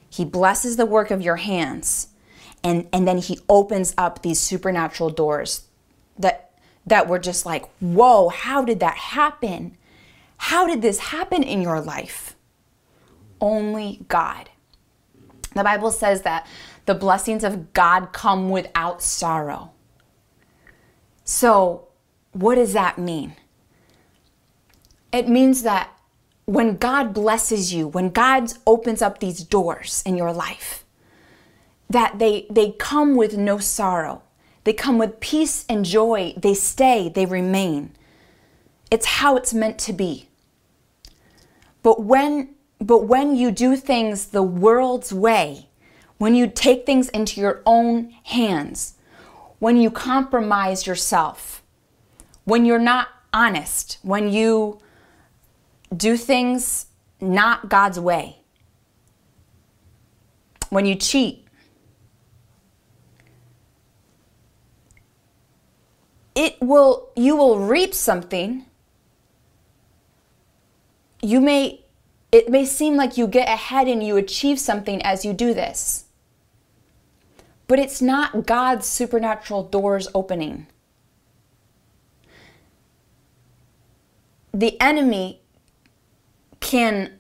He 0.10 0.26
blesses 0.26 0.78
the 0.78 0.86
work 0.86 1.12
of 1.12 1.22
your 1.22 1.38
hands. 1.38 2.10
And, 2.64 2.88
and 2.92 3.08
then 3.08 3.20
he 3.20 3.40
opens 3.48 3.94
up 3.98 4.22
these 4.22 4.40
supernatural 4.40 5.10
doors 5.10 5.68
that, 6.18 6.52
that 6.86 7.08
were 7.08 7.20
just 7.20 7.46
like, 7.46 7.66
whoa, 7.80 8.30
how 8.30 8.64
did 8.64 8.80
that 8.82 8.98
happen? 8.98 9.78
How 10.38 10.68
did 10.68 10.82
this 10.82 11.00
happen 11.00 11.42
in 11.42 11.62
your 11.62 11.80
life? 11.80 12.36
Only 13.40 14.02
God. 14.08 14.50
The 15.56 15.64
Bible 15.64 15.92
says 15.92 16.22
that 16.24 16.46
the 16.86 16.94
blessings 16.94 17.44
of 17.44 17.74
God 17.74 18.12
come 18.12 18.50
without 18.50 19.02
sorrow. 19.02 19.72
So, 21.24 21.88
what 22.32 22.56
does 22.56 22.74
that 22.74 22.98
mean? 22.98 23.36
It 25.12 25.28
means 25.28 25.64
that 25.64 25.92
when 26.46 26.78
God 26.78 27.14
blesses 27.14 27.74
you, 27.74 27.88
when 27.88 28.10
God 28.10 28.54
opens 28.66 29.02
up 29.02 29.20
these 29.20 29.44
doors 29.44 30.02
in 30.06 30.18
your 30.18 30.34
life, 30.34 30.84
that 31.90 32.20
they, 32.20 32.46
they 32.50 32.72
come 32.72 33.16
with 33.16 33.38
no 33.38 33.58
sorrow. 33.58 34.22
They 34.64 34.74
come 34.74 34.98
with 34.98 35.20
peace 35.20 35.66
and 35.68 35.86
joy. 35.86 36.34
They 36.38 36.54
stay, 36.54 37.10
they 37.10 37.26
remain. 37.26 37.92
It's 38.92 39.06
how 39.06 39.36
it's 39.36 39.54
meant 39.54 39.80
to 39.80 39.94
be. 39.94 40.28
But 41.82 42.04
when, 42.04 42.56
but 42.80 43.06
when 43.06 43.36
you 43.36 43.52
do 43.52 43.76
things 43.76 44.28
the 44.28 44.44
world's 44.44 45.14
way, 45.14 45.70
when 46.18 46.36
you 46.36 46.48
take 46.48 46.86
things 46.86 47.10
into 47.10 47.40
your 47.40 47.62
own 47.66 48.10
hands, 48.24 48.96
when 49.60 49.78
you 49.78 49.90
compromise 49.90 50.86
yourself, 50.86 51.64
when 52.44 52.66
you're 52.66 52.80
not 52.80 53.08
honest, 53.34 54.00
when 54.02 54.32
you 54.32 54.80
do 55.96 56.18
things 56.18 56.88
not 57.20 57.70
God's 57.70 58.00
way. 58.00 58.38
When 60.70 60.86
you 60.86 60.96
cheat, 60.96 61.48
it 66.36 66.56
will 66.62 67.10
you 67.16 67.36
will 67.36 67.60
reap 67.60 67.94
something. 67.94 68.66
You 71.22 71.42
may 71.42 71.84
it 72.32 72.50
may 72.50 72.66
seem 72.66 72.96
like 72.96 73.18
you 73.18 73.28
get 73.28 73.50
ahead 73.50 73.88
and 73.88 74.04
you 74.06 74.16
achieve 74.16 74.60
something 74.60 75.02
as 75.02 75.26
you 75.26 75.34
do 75.34 75.54
this. 75.54 76.06
But 77.68 77.80
it's 77.80 78.02
not 78.02 78.46
God's 78.46 78.88
supernatural 78.88 79.64
doors 79.64 80.08
opening. 80.14 80.68
The 84.54 84.80
enemy 84.82 85.42
can 86.60 87.20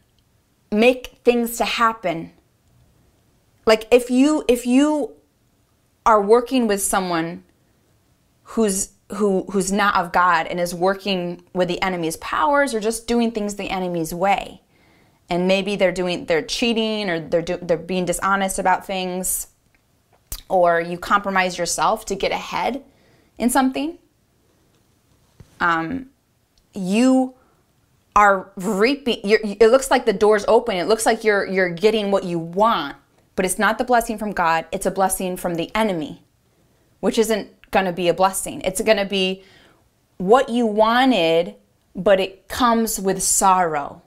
make 0.71 1.19
things 1.23 1.57
to 1.57 1.65
happen. 1.65 2.31
Like 3.65 3.87
if 3.91 4.09
you 4.09 4.43
if 4.47 4.65
you 4.65 5.13
are 6.05 6.21
working 6.21 6.67
with 6.67 6.81
someone 6.81 7.43
who's 8.43 8.89
who 9.13 9.45
who's 9.51 9.71
not 9.71 9.95
of 9.95 10.11
God 10.11 10.47
and 10.47 10.59
is 10.59 10.73
working 10.73 11.43
with 11.53 11.67
the 11.67 11.81
enemy's 11.81 12.17
powers 12.17 12.73
or 12.73 12.79
just 12.79 13.07
doing 13.07 13.31
things 13.31 13.55
the 13.55 13.69
enemy's 13.69 14.13
way 14.13 14.61
and 15.29 15.47
maybe 15.47 15.75
they're 15.75 15.91
doing 15.91 16.25
they're 16.25 16.41
cheating 16.41 17.09
or 17.09 17.19
they're 17.19 17.41
do, 17.41 17.57
they're 17.61 17.77
being 17.77 18.05
dishonest 18.05 18.59
about 18.59 18.85
things 18.85 19.47
or 20.49 20.81
you 20.81 20.97
compromise 20.97 21.57
yourself 21.57 22.05
to 22.05 22.15
get 22.15 22.31
ahead 22.31 22.83
in 23.37 23.49
something, 23.49 23.97
um, 25.59 26.07
you 26.73 27.35
are 28.15 28.51
reaping. 28.55 29.19
it 29.23 29.71
looks 29.71 29.91
like 29.91 30.05
the 30.05 30.13
door's 30.13 30.45
open. 30.47 30.77
It 30.77 30.87
looks 30.87 31.05
like 31.05 31.23
you're 31.23 31.45
you're 31.45 31.69
getting 31.69 32.11
what 32.11 32.23
you 32.23 32.39
want, 32.39 32.95
but 33.35 33.45
it's 33.45 33.59
not 33.59 33.77
the 33.77 33.83
blessing 33.83 34.17
from 34.17 34.31
God. 34.31 34.65
It's 34.71 34.85
a 34.85 34.91
blessing 34.91 35.37
from 35.37 35.55
the 35.55 35.73
enemy, 35.75 36.23
which 36.99 37.17
isn't 37.17 37.49
going 37.71 37.85
to 37.85 37.93
be 37.93 38.07
a 38.07 38.13
blessing. 38.13 38.61
It's 38.61 38.81
going 38.81 38.97
to 38.97 39.05
be 39.05 39.43
what 40.17 40.49
you 40.49 40.65
wanted, 40.65 41.55
but 41.95 42.19
it 42.19 42.47
comes 42.47 42.99
with 42.99 43.23
sorrow. 43.23 44.01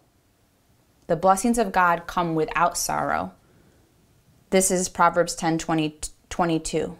The 1.07 1.17
blessings 1.17 1.59
of 1.59 1.73
God 1.73 2.07
come 2.07 2.35
without 2.35 2.77
sorrow. 2.77 3.33
This 4.51 4.71
is 4.71 4.89
Proverbs 4.89 5.35
10 5.35 5.59
20, 5.59 5.99
22. 6.29 6.99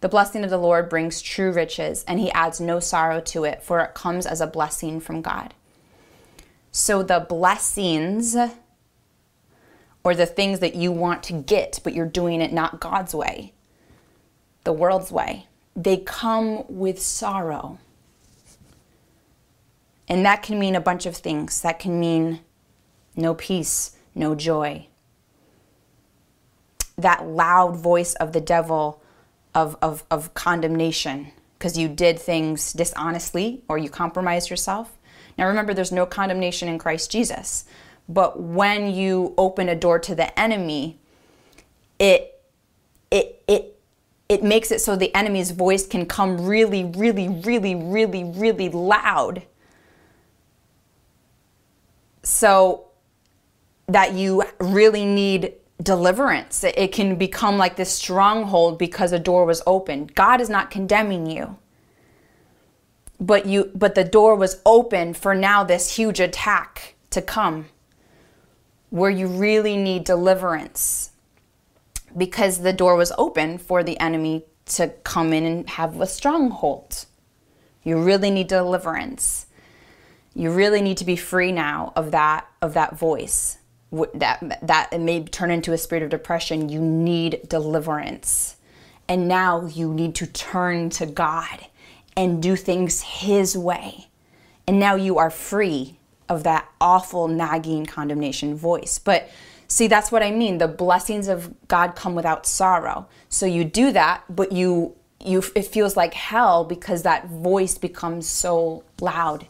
The 0.00 0.08
blessing 0.08 0.44
of 0.44 0.50
the 0.50 0.58
Lord 0.58 0.88
brings 0.88 1.20
true 1.20 1.52
riches, 1.52 2.04
and 2.06 2.20
he 2.20 2.30
adds 2.32 2.60
no 2.60 2.80
sorrow 2.80 3.20
to 3.20 3.44
it, 3.44 3.62
for 3.62 3.80
it 3.80 3.94
comes 3.94 4.26
as 4.26 4.40
a 4.40 4.46
blessing 4.46 5.00
from 5.00 5.22
God. 5.22 5.54
So 6.76 7.02
the 7.02 7.20
blessings 7.20 8.36
or 10.04 10.14
the 10.14 10.26
things 10.26 10.60
that 10.60 10.74
you 10.74 10.92
want 10.92 11.22
to 11.22 11.32
get, 11.32 11.80
but 11.82 11.94
you're 11.94 12.04
doing 12.04 12.42
it 12.42 12.52
not 12.52 12.80
God's 12.80 13.14
way, 13.14 13.54
the 14.64 14.74
world's 14.74 15.10
way, 15.10 15.46
they 15.74 15.96
come 15.96 16.64
with 16.68 17.00
sorrow. 17.00 17.78
And 20.06 20.22
that 20.26 20.42
can 20.42 20.58
mean 20.58 20.76
a 20.76 20.80
bunch 20.80 21.06
of 21.06 21.16
things. 21.16 21.62
That 21.62 21.78
can 21.78 21.98
mean 21.98 22.40
no 23.16 23.32
peace, 23.32 23.96
no 24.14 24.34
joy. 24.34 24.86
That 26.98 27.26
loud 27.26 27.76
voice 27.76 28.12
of 28.16 28.32
the 28.32 28.40
devil 28.42 29.00
of, 29.54 29.78
of, 29.80 30.04
of 30.10 30.34
condemnation 30.34 31.32
because 31.58 31.78
you 31.78 31.88
did 31.88 32.18
things 32.18 32.74
dishonestly 32.74 33.62
or 33.66 33.78
you 33.78 33.88
compromised 33.88 34.50
yourself. 34.50 34.95
Now 35.36 35.46
remember, 35.46 35.74
there's 35.74 35.92
no 35.92 36.06
condemnation 36.06 36.68
in 36.68 36.78
Christ 36.78 37.10
Jesus. 37.10 37.64
But 38.08 38.40
when 38.40 38.94
you 38.94 39.34
open 39.36 39.68
a 39.68 39.74
door 39.74 39.98
to 39.98 40.14
the 40.14 40.38
enemy, 40.38 40.98
it 41.98 42.40
it 43.10 43.42
it 43.48 43.78
it 44.28 44.42
makes 44.42 44.70
it 44.70 44.80
so 44.80 44.96
the 44.96 45.14
enemy's 45.14 45.50
voice 45.50 45.86
can 45.86 46.06
come 46.06 46.46
really, 46.46 46.84
really, 46.84 47.28
really, 47.28 47.74
really, 47.74 48.24
really 48.24 48.68
loud. 48.68 49.42
So 52.22 52.86
that 53.88 54.14
you 54.14 54.42
really 54.58 55.04
need 55.04 55.54
deliverance. 55.80 56.64
It 56.64 56.92
can 56.92 57.16
become 57.16 57.58
like 57.58 57.76
this 57.76 57.92
stronghold 57.92 58.78
because 58.78 59.12
a 59.12 59.18
door 59.18 59.44
was 59.44 59.62
opened. 59.66 60.14
God 60.14 60.40
is 60.40 60.48
not 60.48 60.70
condemning 60.70 61.26
you. 61.26 61.56
But 63.18 63.46
you 63.46 63.70
but 63.74 63.94
the 63.94 64.04
door 64.04 64.34
was 64.34 64.60
open 64.66 65.14
for 65.14 65.34
now 65.34 65.64
this 65.64 65.96
huge 65.96 66.20
attack 66.20 66.94
to 67.10 67.22
come 67.22 67.66
where 68.90 69.10
you 69.10 69.26
really 69.26 69.76
need 69.76 70.04
deliverance 70.04 71.10
because 72.16 72.58
the 72.58 72.72
door 72.72 72.96
was 72.96 73.12
open 73.18 73.58
for 73.58 73.82
the 73.82 73.98
enemy 73.98 74.44
to 74.66 74.88
come 75.04 75.32
in 75.32 75.44
and 75.44 75.70
have 75.70 76.00
a 76.00 76.06
stronghold. 76.06 77.06
You 77.84 78.02
really 78.02 78.30
need 78.30 78.48
deliverance. 78.48 79.46
You 80.34 80.50
really 80.50 80.82
need 80.82 80.98
to 80.98 81.04
be 81.04 81.16
free 81.16 81.52
now 81.52 81.92
of 81.96 82.10
that 82.10 82.46
of 82.60 82.74
that 82.74 82.98
voice 82.98 83.58
that 84.14 84.58
that 84.62 84.92
it 84.92 85.00
may 85.00 85.22
turn 85.24 85.50
into 85.50 85.72
a 85.72 85.78
spirit 85.78 86.02
of 86.02 86.10
depression 86.10 86.68
you 86.68 86.80
need 86.80 87.40
deliverance 87.48 88.56
and 89.08 89.28
now 89.28 89.64
you 89.66 89.94
need 89.94 90.14
to 90.16 90.26
turn 90.26 90.90
to 90.90 91.06
god 91.06 91.66
and 92.16 92.42
do 92.42 92.56
things 92.56 93.02
his 93.02 93.56
way. 93.56 94.08
And 94.66 94.80
now 94.80 94.94
you 94.94 95.18
are 95.18 95.30
free 95.30 95.98
of 96.28 96.42
that 96.44 96.68
awful 96.80 97.28
nagging 97.28 97.86
condemnation 97.86 98.56
voice. 98.56 98.98
But 98.98 99.28
see 99.68 99.86
that's 99.86 100.10
what 100.10 100.22
i 100.22 100.30
mean. 100.30 100.58
The 100.58 100.68
blessings 100.68 101.28
of 101.28 101.54
god 101.68 101.94
come 101.94 102.14
without 102.14 102.46
sorrow. 102.46 103.06
So 103.28 103.46
you 103.46 103.64
do 103.64 103.92
that 103.92 104.24
but 104.28 104.52
you 104.52 104.96
you 105.24 105.42
it 105.54 105.66
feels 105.66 105.96
like 105.96 106.14
hell 106.14 106.64
because 106.64 107.02
that 107.02 107.28
voice 107.28 107.78
becomes 107.78 108.26
so 108.26 108.84
loud. 109.00 109.46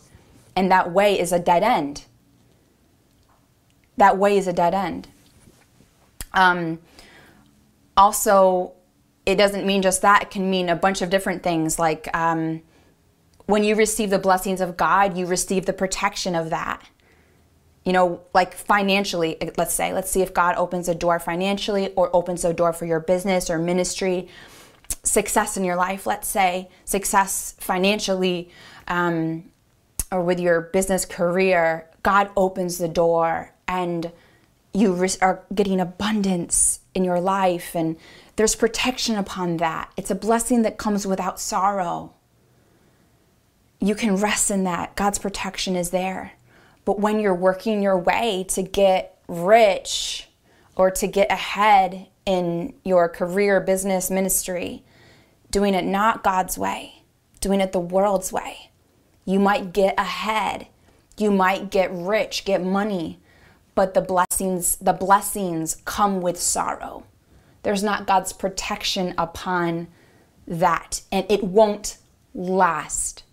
And 0.54 0.70
that 0.70 0.90
way 0.90 1.18
is 1.18 1.32
a 1.32 1.38
dead 1.38 1.62
end. 1.62 2.04
That 3.96 4.18
way 4.18 4.36
is 4.36 4.46
a 4.46 4.52
dead 4.52 4.74
end. 4.74 5.08
Um, 6.32 6.80
also, 7.96 8.72
it 9.26 9.34
doesn't 9.34 9.66
mean 9.66 9.82
just 9.82 10.02
that, 10.02 10.22
it 10.22 10.30
can 10.30 10.48
mean 10.48 10.68
a 10.68 10.76
bunch 10.76 11.02
of 11.02 11.10
different 11.10 11.42
things. 11.42 11.78
Like 11.78 12.08
um, 12.16 12.62
when 13.46 13.64
you 13.64 13.74
receive 13.74 14.10
the 14.10 14.20
blessings 14.20 14.60
of 14.60 14.76
God, 14.76 15.18
you 15.18 15.26
receive 15.26 15.66
the 15.66 15.72
protection 15.72 16.36
of 16.36 16.50
that. 16.50 16.82
You 17.84 17.92
know, 17.92 18.22
like 18.32 18.54
financially, 18.54 19.36
let's 19.56 19.74
say, 19.74 19.92
let's 19.92 20.10
see 20.10 20.22
if 20.22 20.32
God 20.32 20.56
opens 20.56 20.88
a 20.88 20.94
door 20.94 21.18
financially 21.18 21.92
or 21.94 22.14
opens 22.14 22.44
a 22.44 22.52
door 22.52 22.72
for 22.72 22.86
your 22.86 23.00
business 23.00 23.50
or 23.50 23.58
ministry, 23.58 24.28
success 25.02 25.56
in 25.56 25.64
your 25.64 25.76
life, 25.76 26.06
let's 26.06 26.26
say, 26.26 26.68
success 26.84 27.54
financially 27.58 28.50
um, 28.88 29.44
or 30.10 30.22
with 30.22 30.40
your 30.40 30.62
business 30.62 31.04
career. 31.04 31.88
God 32.02 32.30
opens 32.36 32.78
the 32.78 32.88
door 32.88 33.52
and 33.68 34.10
you 34.72 35.06
are 35.22 35.44
getting 35.54 35.80
abundance 35.80 36.80
in 36.94 37.04
your 37.04 37.20
life 37.20 37.74
and 37.74 37.96
there's 38.36 38.54
protection 38.54 39.16
upon 39.16 39.56
that. 39.56 39.90
It's 39.96 40.10
a 40.10 40.14
blessing 40.14 40.62
that 40.62 40.76
comes 40.78 41.06
without 41.06 41.40
sorrow. 41.40 42.12
You 43.80 43.94
can 43.94 44.16
rest 44.16 44.50
in 44.50 44.64
that. 44.64 44.94
God's 44.94 45.18
protection 45.18 45.74
is 45.74 45.90
there. 45.90 46.32
But 46.84 47.00
when 47.00 47.18
you're 47.18 47.34
working 47.34 47.82
your 47.82 47.98
way 47.98 48.44
to 48.50 48.62
get 48.62 49.18
rich 49.26 50.28
or 50.76 50.90
to 50.90 51.06
get 51.06 51.30
ahead 51.30 52.08
in 52.26 52.74
your 52.84 53.08
career, 53.08 53.60
business, 53.60 54.10
ministry, 54.10 54.84
doing 55.50 55.74
it 55.74 55.84
not 55.84 56.22
God's 56.22 56.58
way, 56.58 57.02
doing 57.40 57.60
it 57.60 57.72
the 57.72 57.80
world's 57.80 58.32
way, 58.32 58.70
you 59.24 59.40
might 59.40 59.72
get 59.72 59.94
ahead. 59.98 60.68
You 61.16 61.30
might 61.30 61.70
get 61.70 61.90
rich, 61.90 62.44
get 62.44 62.62
money, 62.62 63.18
but 63.74 63.94
the 63.94 64.02
blessings 64.02 64.76
the 64.76 64.92
blessings 64.92 65.76
come 65.86 66.20
with 66.20 66.38
sorrow 66.38 67.04
there's 67.66 67.82
not 67.82 68.06
god's 68.06 68.32
protection 68.32 69.12
upon 69.18 69.88
that 70.46 71.02
and 71.10 71.26
it 71.28 71.42
won't 71.42 71.98
last. 72.32 73.24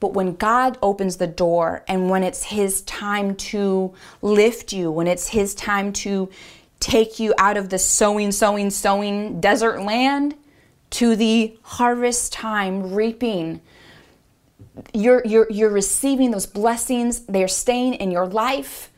But 0.00 0.12
when 0.12 0.34
god 0.34 0.76
opens 0.82 1.16
the 1.16 1.26
door 1.26 1.82
and 1.88 2.10
when 2.10 2.22
it's 2.22 2.44
his 2.44 2.82
time 2.82 3.34
to 3.36 3.94
lift 4.20 4.74
you 4.74 4.90
when 4.90 5.06
it's 5.06 5.28
his 5.28 5.54
time 5.54 5.94
to 5.94 6.28
take 6.78 7.18
you 7.18 7.32
out 7.38 7.56
of 7.56 7.70
the 7.70 7.78
sowing 7.78 8.32
sowing 8.32 8.68
sowing 8.68 9.40
desert 9.40 9.82
land 9.82 10.34
to 10.90 11.16
the 11.16 11.56
harvest 11.62 12.34
time 12.34 12.92
reaping 12.92 13.62
you're 14.92 15.22
you're 15.24 15.46
you're 15.50 15.70
receiving 15.70 16.32
those 16.32 16.46
blessings. 16.46 17.20
They're 17.20 17.48
staying 17.48 17.94
in 17.94 18.10
your 18.10 18.26
life. 18.26 18.90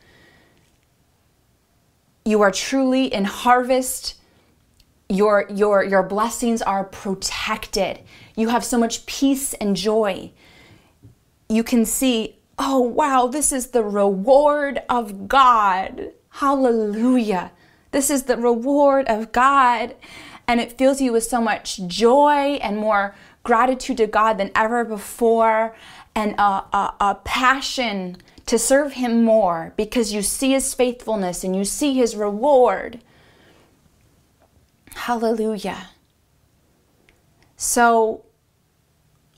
You 2.25 2.41
are 2.41 2.51
truly 2.51 3.05
in 3.05 3.23
harvest. 3.23 4.15
Your, 5.09 5.45
your, 5.49 5.83
your 5.83 6.03
blessings 6.03 6.61
are 6.61 6.83
protected. 6.83 7.99
You 8.35 8.49
have 8.49 8.63
so 8.63 8.77
much 8.77 9.05
peace 9.05 9.53
and 9.55 9.75
joy. 9.75 10.31
You 11.49 11.63
can 11.63 11.85
see, 11.85 12.39
oh, 12.57 12.79
wow, 12.79 13.27
this 13.27 13.51
is 13.51 13.67
the 13.67 13.83
reward 13.83 14.81
of 14.89 15.27
God. 15.27 16.11
Hallelujah. 16.29 17.51
This 17.91 18.09
is 18.09 18.23
the 18.23 18.37
reward 18.37 19.07
of 19.07 19.31
God. 19.31 19.95
And 20.47 20.59
it 20.59 20.77
fills 20.77 20.99
you 20.99 21.13
with 21.13 21.23
so 21.23 21.39
much 21.39 21.85
joy 21.87 22.59
and 22.61 22.77
more 22.77 23.15
gratitude 23.43 23.97
to 23.97 24.07
God 24.07 24.37
than 24.37 24.51
ever 24.55 24.83
before, 24.83 25.75
and 26.15 26.33
a, 26.39 26.41
a, 26.41 26.95
a 26.99 27.15
passion 27.23 28.17
to 28.45 28.57
serve 28.57 28.93
Him 28.93 29.23
more 29.23 29.73
because 29.77 30.13
you 30.13 30.21
see 30.21 30.51
His 30.51 30.73
faithfulness 30.73 31.43
and 31.43 31.55
you 31.55 31.65
see 31.65 31.93
His 31.93 32.15
reward. 32.15 32.99
Hallelujah. 34.95 35.89
So, 37.55 38.25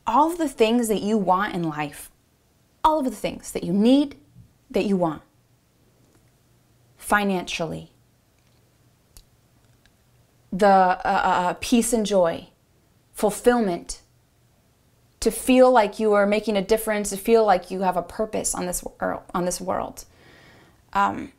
all 0.08 0.32
of 0.32 0.38
the 0.38 0.48
things 0.48 0.88
that 0.88 1.02
you 1.02 1.18
want 1.18 1.54
in 1.54 1.64
life, 1.64 2.12
all 2.84 3.00
of 3.00 3.06
the 3.06 3.12
things 3.12 3.52
that 3.52 3.64
you 3.64 3.74
need, 3.74 4.18
that 4.70 4.86
you 4.86 4.98
want, 4.98 5.22
financially, 6.98 7.92
the 10.52 10.68
uh, 10.68 11.02
uh, 11.04 11.08
uh 11.08 11.54
peace 11.60 11.94
and 11.94 12.06
joy, 12.06 12.48
fulfillment, 13.14 14.02
to 15.20 15.32
feel 15.32 15.72
like 15.72 16.00
you 16.00 16.14
are 16.14 16.28
making 16.28 16.56
a 16.56 16.62
difference, 16.62 17.10
to 17.10 17.18
feel 17.18 17.44
like 17.46 17.72
you 17.72 17.82
have 17.82 17.98
a 17.98 18.04
purpose 18.04 18.54
on 18.54 18.68
this 18.68 18.84
on 19.34 19.46
this 19.46 19.60
world. 19.60 20.06
Um, 20.94 21.32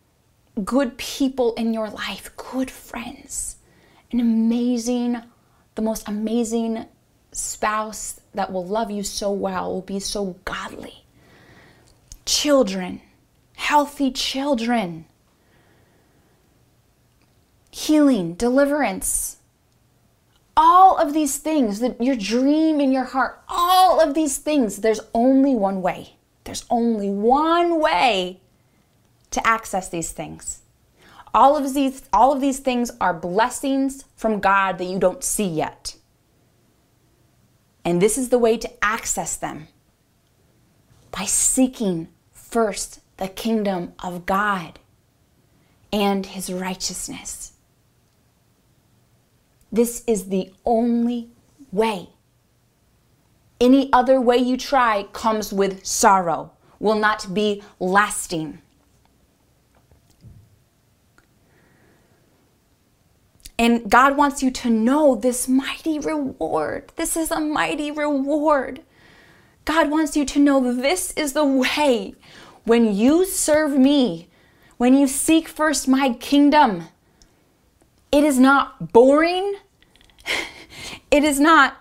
good 0.65 0.99
people 0.99 1.55
in 1.55 1.73
your 1.73 1.89
life, 1.89 2.31
good 2.37 2.71
friends, 2.71 3.56
an 4.17 4.21
amazing, 4.21 5.21
the 5.75 5.83
most 5.83 6.09
amazing 6.09 6.87
spouse 7.33 8.21
that 8.33 8.51
will 8.51 8.65
love 8.65 8.91
you 8.91 9.03
so 9.03 9.31
well, 9.31 9.71
will 9.71 9.83
be 9.83 10.01
so 10.01 10.37
godly. 10.47 11.05
Children, 12.25 13.03
healthy 13.57 14.11
children, 14.11 15.05
healing, 17.71 18.35
deliverance, 18.35 19.37
all 20.57 20.97
of 20.97 21.13
these 21.13 21.37
things, 21.37 21.81
that 21.81 22.01
your 22.03 22.17
dream 22.17 22.81
in 22.81 22.91
your 22.91 23.05
heart, 23.05 23.43
all 23.49 24.01
of 24.01 24.15
these 24.15 24.39
things, 24.39 24.79
there's 24.79 25.01
only 25.13 25.55
one 25.55 25.83
way. 25.83 26.17
There's 26.45 26.65
only 26.71 27.11
one 27.11 27.79
way 27.81 28.41
to 29.31 29.47
access 29.47 29.91
these 29.91 30.13
things. 30.13 30.63
All 31.37 31.55
of 31.55 31.75
these 31.75 32.03
all 32.15 32.33
of 32.33 32.41
these 32.41 32.61
things 32.61 32.91
are 32.99 33.13
blessings 33.13 34.07
from 34.17 34.41
God 34.41 34.79
that 34.79 34.87
you 34.87 34.99
don't 34.99 35.23
see 35.23 35.47
yet. 35.47 35.97
And 37.85 38.01
this 38.01 38.17
is 38.17 38.31
the 38.31 38.39
way 38.39 38.57
to 38.57 38.85
access 38.85 39.37
them. 39.37 39.69
By 41.13 41.27
seeking 41.27 42.09
first 42.33 43.01
the 43.19 43.29
kingdom 43.29 43.93
of 44.03 44.25
God 44.25 44.79
and 45.93 46.25
his 46.25 46.51
righteousness. 46.51 47.53
This 49.71 50.05
is 50.07 50.31
the 50.31 50.53
only 50.65 51.29
way. 51.71 52.09
Any 53.61 53.93
other 53.93 54.21
way 54.21 54.39
you 54.39 54.57
try 54.57 55.05
comes 55.13 55.53
with 55.53 55.85
sorrow, 55.85 56.53
will 56.79 56.99
not 56.99 57.33
be 57.35 57.63
lasting. 57.79 58.61
And 63.59 63.91
God 63.91 64.17
wants 64.17 64.43
you 64.43 64.51
to 64.51 64.71
know 64.71 65.15
this 65.15 65.49
mighty 65.49 65.99
reward. 65.99 66.93
This 66.97 67.17
is 67.17 67.31
a 67.31 67.41
mighty 67.41 67.91
reward. 67.91 68.83
God 69.65 69.91
wants 69.91 70.17
you 70.17 70.25
to 70.27 70.39
know 70.39 70.73
this 70.73 71.13
is 71.13 71.33
the 71.33 71.45
way. 71.45 72.15
When 72.65 72.95
you 72.95 73.25
serve 73.25 73.73
me, 73.79 74.29
when 74.77 74.95
you 74.95 75.07
seek 75.07 75.49
first 75.49 75.89
my 75.89 76.13
kingdom, 76.15 76.85
it 78.13 78.25
is 78.25 78.39
not 78.39 78.93
boring. 78.93 79.55
It 81.11 81.25
is 81.25 81.39
not 81.39 81.77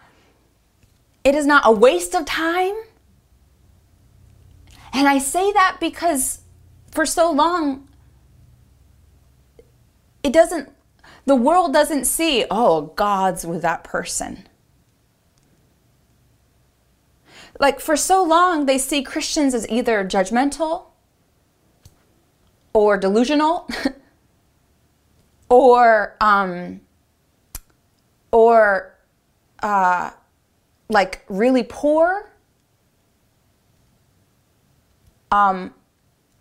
it 1.23 1.33
is 1.33 1.45
not 1.45 1.63
a 1.65 1.71
waste 1.71 2.13
of 2.15 2.25
time. 2.25 2.75
And 4.93 5.07
I 5.07 5.17
say 5.17 5.51
that 5.51 5.77
because 5.79 6.41
for 6.91 7.05
so 7.05 7.31
long 7.31 7.87
it 10.23 10.31
doesn't 10.31 10.69
the 11.25 11.35
world 11.35 11.73
doesn't 11.73 12.05
see, 12.05 12.45
oh, 12.51 12.93
God's 12.95 13.45
with 13.45 13.61
that 13.63 13.83
person. 13.83 14.47
Like 17.59 17.79
for 17.79 17.95
so 17.95 18.23
long, 18.23 18.65
they 18.65 18.77
see 18.77 19.01
Christians 19.01 19.53
as 19.53 19.67
either 19.69 20.03
judgmental 20.05 20.87
or 22.73 22.97
delusional 22.97 23.67
or 25.49 26.17
um, 26.19 26.81
or 28.31 28.93
uh, 29.63 30.11
like 30.89 31.23
really 31.29 31.63
poor, 31.63 32.29
um, 35.31 35.73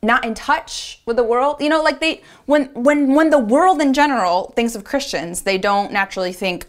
not 0.04 0.24
in 0.24 0.34
touch 0.34 1.00
with 1.06 1.16
the 1.16 1.24
world. 1.24 1.56
You 1.60 1.68
know, 1.68 1.82
like 1.82 2.00
they 2.00 2.22
when 2.46 2.66
when 2.74 3.14
when 3.14 3.30
the 3.30 3.38
world 3.38 3.80
in 3.80 3.92
general 3.92 4.52
thinks 4.56 4.74
of 4.74 4.84
Christians, 4.84 5.42
they 5.42 5.58
don't 5.58 5.92
naturally 5.92 6.32
think, 6.32 6.66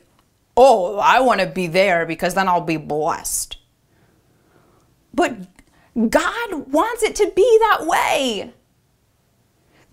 "Oh, 0.57 0.97
I 0.97 1.19
want 1.19 1.41
to 1.41 1.47
be 1.47 1.67
there 1.67 2.05
because 2.05 2.33
then 2.33 2.47
I'll 2.47 2.61
be 2.61 2.77
blessed." 2.77 3.57
But 5.13 5.37
God 6.09 6.71
wants 6.71 7.03
it 7.03 7.15
to 7.15 7.31
be 7.35 7.57
that 7.61 7.85
way. 7.85 8.53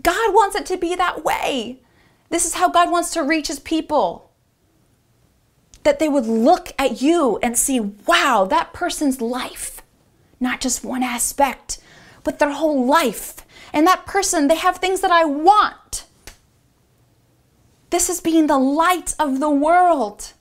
God 0.02 0.34
wants 0.34 0.56
it 0.56 0.66
to 0.66 0.76
be 0.76 0.94
that 0.96 1.24
way. 1.24 1.80
This 2.28 2.44
is 2.44 2.54
how 2.54 2.68
God 2.68 2.90
wants 2.90 3.12
to 3.12 3.22
reach 3.22 3.48
his 3.48 3.60
people. 3.60 4.30
That 5.84 5.98
they 5.98 6.08
would 6.08 6.26
look 6.26 6.72
at 6.78 7.02
you 7.02 7.38
and 7.42 7.56
see, 7.56 7.78
wow, 7.78 8.46
that 8.50 8.72
person's 8.72 9.20
life, 9.20 9.82
not 10.40 10.60
just 10.60 10.84
one 10.84 11.02
aspect, 11.02 11.78
but 12.24 12.38
their 12.38 12.52
whole 12.52 12.86
life. 12.86 13.36
And 13.72 13.86
that 13.86 14.06
person, 14.06 14.48
they 14.48 14.56
have 14.56 14.76
things 14.76 15.00
that 15.00 15.10
I 15.10 15.24
want. 15.24 16.04
This 17.90 18.08
is 18.08 18.20
being 18.20 18.46
the 18.46 18.58
light 18.58 19.14
of 19.18 19.40
the 19.40 19.50
world. 19.50 20.32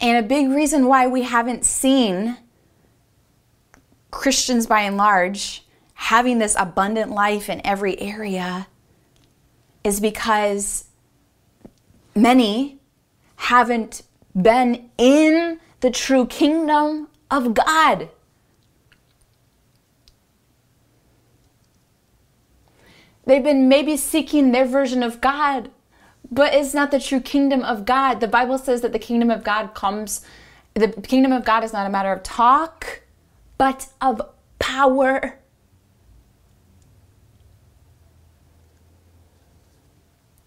And 0.00 0.24
a 0.24 0.26
big 0.26 0.48
reason 0.48 0.86
why 0.86 1.06
we 1.06 1.22
haven't 1.22 1.64
seen 1.64 2.38
Christians 4.10 4.66
by 4.66 4.80
and 4.82 4.96
large 4.96 5.66
having 5.94 6.38
this 6.38 6.56
abundant 6.58 7.10
life 7.10 7.50
in 7.50 7.60
every 7.64 8.00
area 8.00 8.66
is 9.84 10.00
because 10.00 10.86
many 12.14 12.78
haven't 13.36 14.02
been 14.34 14.90
in 14.98 15.60
the 15.80 15.90
true 15.90 16.26
kingdom 16.26 17.08
of 17.30 17.54
God. 17.54 18.08
They've 23.24 23.42
been 23.42 23.68
maybe 23.68 23.96
seeking 23.96 24.52
their 24.52 24.64
version 24.64 25.02
of 25.02 25.20
God, 25.20 25.70
but 26.30 26.54
it's 26.54 26.74
not 26.74 26.90
the 26.90 26.98
true 26.98 27.20
kingdom 27.20 27.62
of 27.62 27.84
God. 27.84 28.20
The 28.20 28.28
Bible 28.28 28.58
says 28.58 28.80
that 28.80 28.92
the 28.92 28.98
kingdom 28.98 29.30
of 29.30 29.44
God 29.44 29.74
comes, 29.74 30.22
the 30.74 30.88
kingdom 30.88 31.32
of 31.32 31.44
God 31.44 31.62
is 31.62 31.72
not 31.72 31.86
a 31.86 31.90
matter 31.90 32.12
of 32.12 32.22
talk, 32.22 33.02
but 33.56 33.88
of 34.00 34.20
power. 34.58 35.38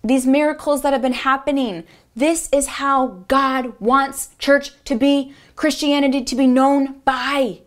These 0.04 0.28
miracles 0.28 0.82
that 0.82 0.92
have 0.92 1.02
been 1.02 1.14
happening, 1.14 1.86
this 2.16 2.50
is 2.52 2.68
how 2.68 3.24
God 3.28 3.80
wants 3.80 4.30
church 4.38 4.72
to 4.86 4.96
be, 4.96 5.34
Christianity 5.56 6.24
to 6.24 6.36
be 6.36 6.48
known 6.48 7.00
by. 7.06 7.62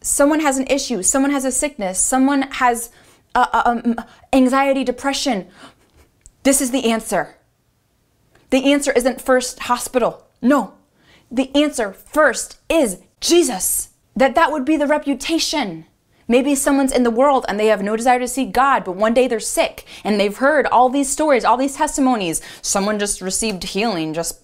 Someone 0.00 0.40
has 0.40 0.58
an 0.58 0.66
issue, 0.68 1.02
someone 1.02 1.32
has 1.32 1.44
a 1.44 1.52
sickness, 1.52 2.00
someone 2.00 2.42
has 2.42 2.90
um, 3.34 3.96
anxiety, 4.32 4.84
depression. 4.84 5.48
This 6.42 6.60
is 6.60 6.70
the 6.70 6.90
answer. 6.90 7.36
The 8.50 8.72
answer 8.72 8.92
isn't 8.92 9.20
first 9.20 9.60
hospital. 9.60 10.26
No. 10.40 10.74
The 11.30 11.54
answer 11.54 11.92
first 11.92 12.58
is 12.68 13.02
Jesus. 13.20 13.90
That 14.16 14.34
that 14.34 14.50
would 14.50 14.64
be 14.64 14.76
the 14.76 14.86
reputation. 14.86 15.86
Maybe 16.30 16.54
someone's 16.54 16.92
in 16.92 17.02
the 17.02 17.10
world 17.10 17.44
and 17.48 17.58
they 17.58 17.66
have 17.66 17.82
no 17.82 17.96
desire 17.96 18.20
to 18.20 18.28
see 18.28 18.44
God, 18.44 18.84
but 18.84 18.94
one 18.94 19.14
day 19.14 19.26
they're 19.26 19.40
sick 19.40 19.84
and 20.04 20.20
they've 20.20 20.36
heard 20.36 20.64
all 20.66 20.88
these 20.88 21.10
stories, 21.10 21.44
all 21.44 21.56
these 21.56 21.74
testimonies. 21.74 22.40
Someone 22.62 23.00
just 23.00 23.20
received 23.20 23.64
healing 23.64 24.14
just 24.14 24.38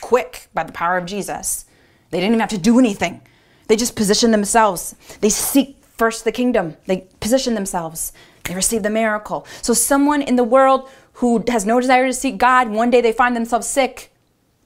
quick 0.00 0.48
by 0.54 0.64
the 0.64 0.72
power 0.72 0.96
of 0.96 1.06
Jesus. 1.06 1.66
They 2.10 2.18
didn't 2.18 2.30
even 2.32 2.40
have 2.40 2.48
to 2.48 2.58
do 2.58 2.80
anything. 2.80 3.20
They 3.68 3.76
just 3.76 3.94
position 3.94 4.32
themselves. 4.32 4.96
They 5.20 5.28
seek 5.28 5.76
first 5.96 6.24
the 6.24 6.32
kingdom. 6.32 6.76
They 6.86 7.06
position 7.20 7.54
themselves. 7.54 8.12
They 8.42 8.56
receive 8.56 8.82
the 8.82 8.90
miracle. 8.90 9.46
So 9.62 9.72
someone 9.72 10.22
in 10.22 10.34
the 10.34 10.42
world 10.42 10.90
who 11.12 11.44
has 11.46 11.64
no 11.64 11.78
desire 11.80 12.06
to 12.06 12.12
seek 12.12 12.38
God, 12.38 12.70
one 12.70 12.90
day 12.90 13.00
they 13.00 13.12
find 13.12 13.36
themselves 13.36 13.68
sick. 13.68 14.12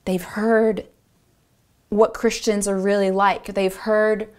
They've 0.07 0.25
heard 0.25 0.87
what 1.91 2.15
Christians 2.15 2.67
are 2.67 2.81
really 2.81 3.11
like. 3.11 3.53
They've 3.53 3.77
heard 3.77 4.31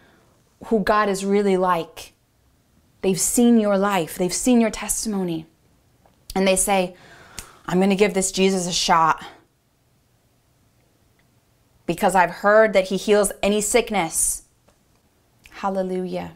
who 0.65 0.79
God 0.79 1.07
is 1.07 1.23
really 1.23 1.57
like. 1.57 2.13
They've 3.05 3.19
seen 3.19 3.59
your 3.59 3.77
life, 3.77 4.15
they've 4.17 4.33
seen 4.33 4.59
your 4.59 4.71
testimony. 4.71 5.45
And 6.33 6.47
they 6.47 6.55
say, 6.55 6.95
I'm 7.67 7.77
going 7.77 7.91
to 7.91 7.95
give 7.95 8.15
this 8.15 8.31
Jesus 8.31 8.65
a 8.65 8.71
shot 8.71 9.23
because 11.85 12.15
I've 12.15 12.31
heard 12.31 12.73
that 12.73 12.85
he 12.85 12.97
heals 12.97 13.31
any 13.43 13.61
sickness. 13.61 14.45
Hallelujah. 15.51 16.31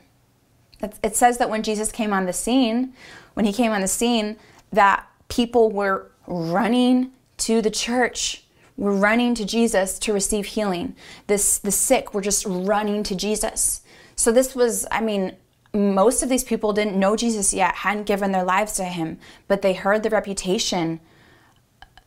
It 1.02 1.16
says 1.16 1.40
that 1.40 1.50
when 1.50 1.64
Jesus 1.64 1.92
came 1.92 2.14
on 2.14 2.28
the 2.28 2.34
scene, 2.34 2.94
when 3.34 3.48
he 3.48 3.52
came 3.52 3.72
on 3.72 3.82
the 3.82 3.88
scene, 3.88 4.38
that 4.72 5.08
people 5.28 5.72
were 5.72 6.12
running 6.28 7.10
to 7.38 7.64
the 7.64 7.72
church, 7.72 8.44
were 8.78 8.94
running 8.94 9.34
to 9.34 9.44
Jesus 9.44 9.98
to 9.98 10.14
receive 10.14 10.46
healing. 10.46 10.96
This 11.26 11.58
the 11.58 11.72
sick 11.72 12.14
were 12.14 12.22
just 12.22 12.46
running 12.46 13.02
to 13.06 13.16
Jesus. 13.16 13.82
So 14.16 14.32
this 14.32 14.54
was, 14.54 14.86
I 14.92 15.02
mean, 15.02 15.36
most 15.74 16.24
of 16.24 16.30
these 16.30 16.44
people 16.44 16.74
didn't 16.74 17.00
know 17.00 17.16
Jesus 17.16 17.54
yet, 17.54 17.76
hadn't 17.76 18.06
given 18.06 18.32
their 18.32 18.44
lives 18.44 18.74
to 18.74 18.86
him, 18.86 19.20
but 19.48 19.62
they 19.62 19.74
heard 19.74 20.04
the 20.04 20.10
reputation. 20.10 21.00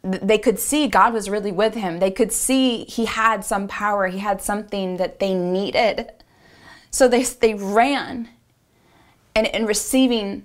They 0.03 0.39
could 0.39 0.59
see 0.59 0.89
God 0.89 1.13
was 1.13 1.31
really 1.31 1.53
with 1.53 1.75
him. 1.75 2.01
They 2.01 2.11
could 2.11 2.33
see 2.33 2.85
he 2.85 3.05
had 3.05 3.45
some 3.45 3.69
power, 3.69 4.09
he 4.09 4.19
had 4.19 4.43
something 4.43 4.97
that 4.97 5.21
they 5.21 5.35
needed 5.35 6.11
So 6.91 7.09
they, 7.09 7.23
they 7.23 7.55
ran 7.55 8.29
and, 9.35 9.47
and 9.49 9.67
receiving 9.67 10.45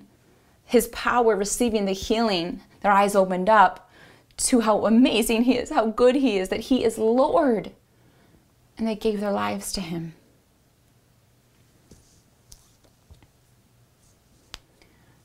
his 0.64 0.88
power, 0.88 1.36
receiving 1.36 1.84
the 1.86 1.92
healing, 1.92 2.60
their 2.80 2.92
eyes 2.92 3.14
opened 3.14 3.48
up 3.48 3.90
to 4.38 4.60
how 4.60 4.86
amazing 4.86 5.44
he 5.44 5.56
is, 5.56 5.70
how 5.70 5.86
good 5.86 6.14
he 6.14 6.38
is, 6.38 6.48
that 6.50 6.60
he 6.60 6.84
is 6.84 6.98
Lord. 6.98 7.72
And 8.76 8.86
they 8.86 8.94
gave 8.94 9.20
their 9.20 9.32
lives 9.32 9.72
to 9.72 9.80
him. 9.80 10.14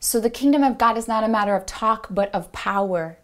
So 0.04 0.20
the 0.20 0.30
kingdom 0.30 0.64
of 0.64 0.78
God 0.78 0.98
is 0.98 1.08
not 1.08 1.24
a 1.24 1.30
matter 1.30 1.56
of 1.56 1.66
talk, 1.66 2.08
but 2.12 2.30
of 2.36 2.52
power. 2.52 3.18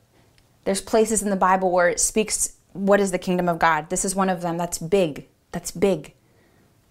There's 0.63 0.80
places 0.80 1.22
in 1.22 1.30
the 1.30 1.36
Bible 1.36 1.72
where 1.72 1.89
it 1.89 2.00
speaks 2.00 2.54
what 2.72 3.02
is 3.02 3.12
the 3.12 3.20
kingdom 3.20 3.50
of 3.50 3.60
God. 3.60 3.89
This 3.89 4.06
is 4.06 4.15
one 4.15 4.30
of 4.30 4.39
them. 4.39 4.58
That's 4.58 4.78
big. 4.78 5.28
That's 5.52 5.72
big. 5.72 6.13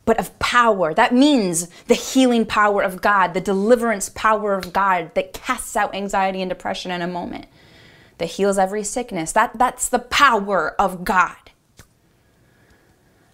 But 0.05 0.21
of 0.21 0.39
power. 0.39 0.93
That 0.93 1.15
means 1.15 1.69
the 1.87 1.95
healing 1.95 2.45
power 2.45 2.83
of 2.83 3.01
God, 3.01 3.33
the 3.33 3.41
deliverance 3.41 4.11
power 4.11 4.53
of 4.53 4.75
God 4.75 5.15
that 5.15 5.33
casts 5.33 5.75
out 5.75 5.95
anxiety 5.95 6.43
and 6.43 6.51
depression 6.51 6.91
in 6.91 7.01
a 7.01 7.09
moment, 7.09 7.47
that 8.19 8.27
heals 8.27 8.59
every 8.59 8.85
sickness. 8.85 9.33
That, 9.33 9.59
that's 9.59 9.89
the 9.89 10.01
power 10.01 10.79
of 10.79 11.03
God. 11.03 11.51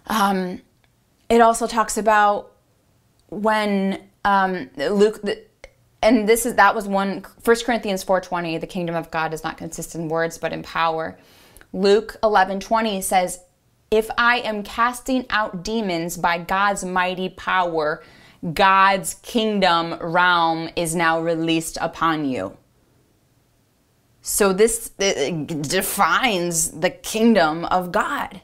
Um, 0.07 0.61
it 1.27 1.41
also 1.41 1.67
talks 1.67 1.97
about 1.97 2.53
when 3.27 4.07
um, 4.23 4.69
Luke, 4.77 5.21
and 6.05 6.29
this 6.29 6.45
is 6.45 6.53
that 6.55 6.75
was 6.75 6.87
one 6.87 7.25
First 7.41 7.65
Corinthians 7.65 8.03
4:20, 8.03 8.59
the 8.59 8.67
kingdom 8.67 8.95
of 8.95 9.09
God 9.11 9.31
does 9.31 9.43
not 9.43 9.57
consist 9.57 9.95
in 9.95 10.07
words 10.07 10.37
but 10.37 10.53
in 10.53 10.61
power. 10.61 11.17
Luke 11.73 12.17
11:20 12.23 13.01
says, 13.01 13.39
"If 13.89 14.09
I 14.17 14.37
am 14.37 14.63
casting 14.63 15.25
out 15.31 15.63
demons 15.63 16.15
by 16.15 16.37
God's 16.37 16.85
mighty 16.85 17.29
power, 17.29 18.03
God's 18.53 19.15
kingdom 19.15 19.95
realm 19.99 20.69
is 20.75 20.95
now 20.95 21.19
released 21.19 21.77
upon 21.81 22.25
you." 22.25 22.55
So 24.21 24.53
this 24.53 24.89
defines 24.89 26.71
the 26.71 26.91
kingdom 26.91 27.65
of 27.65 27.91
God. 27.91 28.41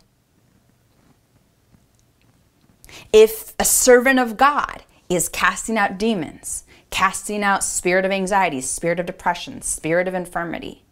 If 3.13 3.53
a 3.59 3.65
servant 3.65 4.19
of 4.19 4.37
God 4.37 4.83
is 5.09 5.29
casting 5.29 5.77
out 5.77 5.97
demons, 5.97 6.63
casting 6.91 7.43
out 7.43 7.63
spirit 7.63 8.05
of 8.05 8.11
anxiety, 8.11 8.61
spirit 8.61 8.99
of 8.99 9.07
depression, 9.07 9.61
spirit 9.61 10.07
of 10.07 10.13
infirmity, 10.13 10.83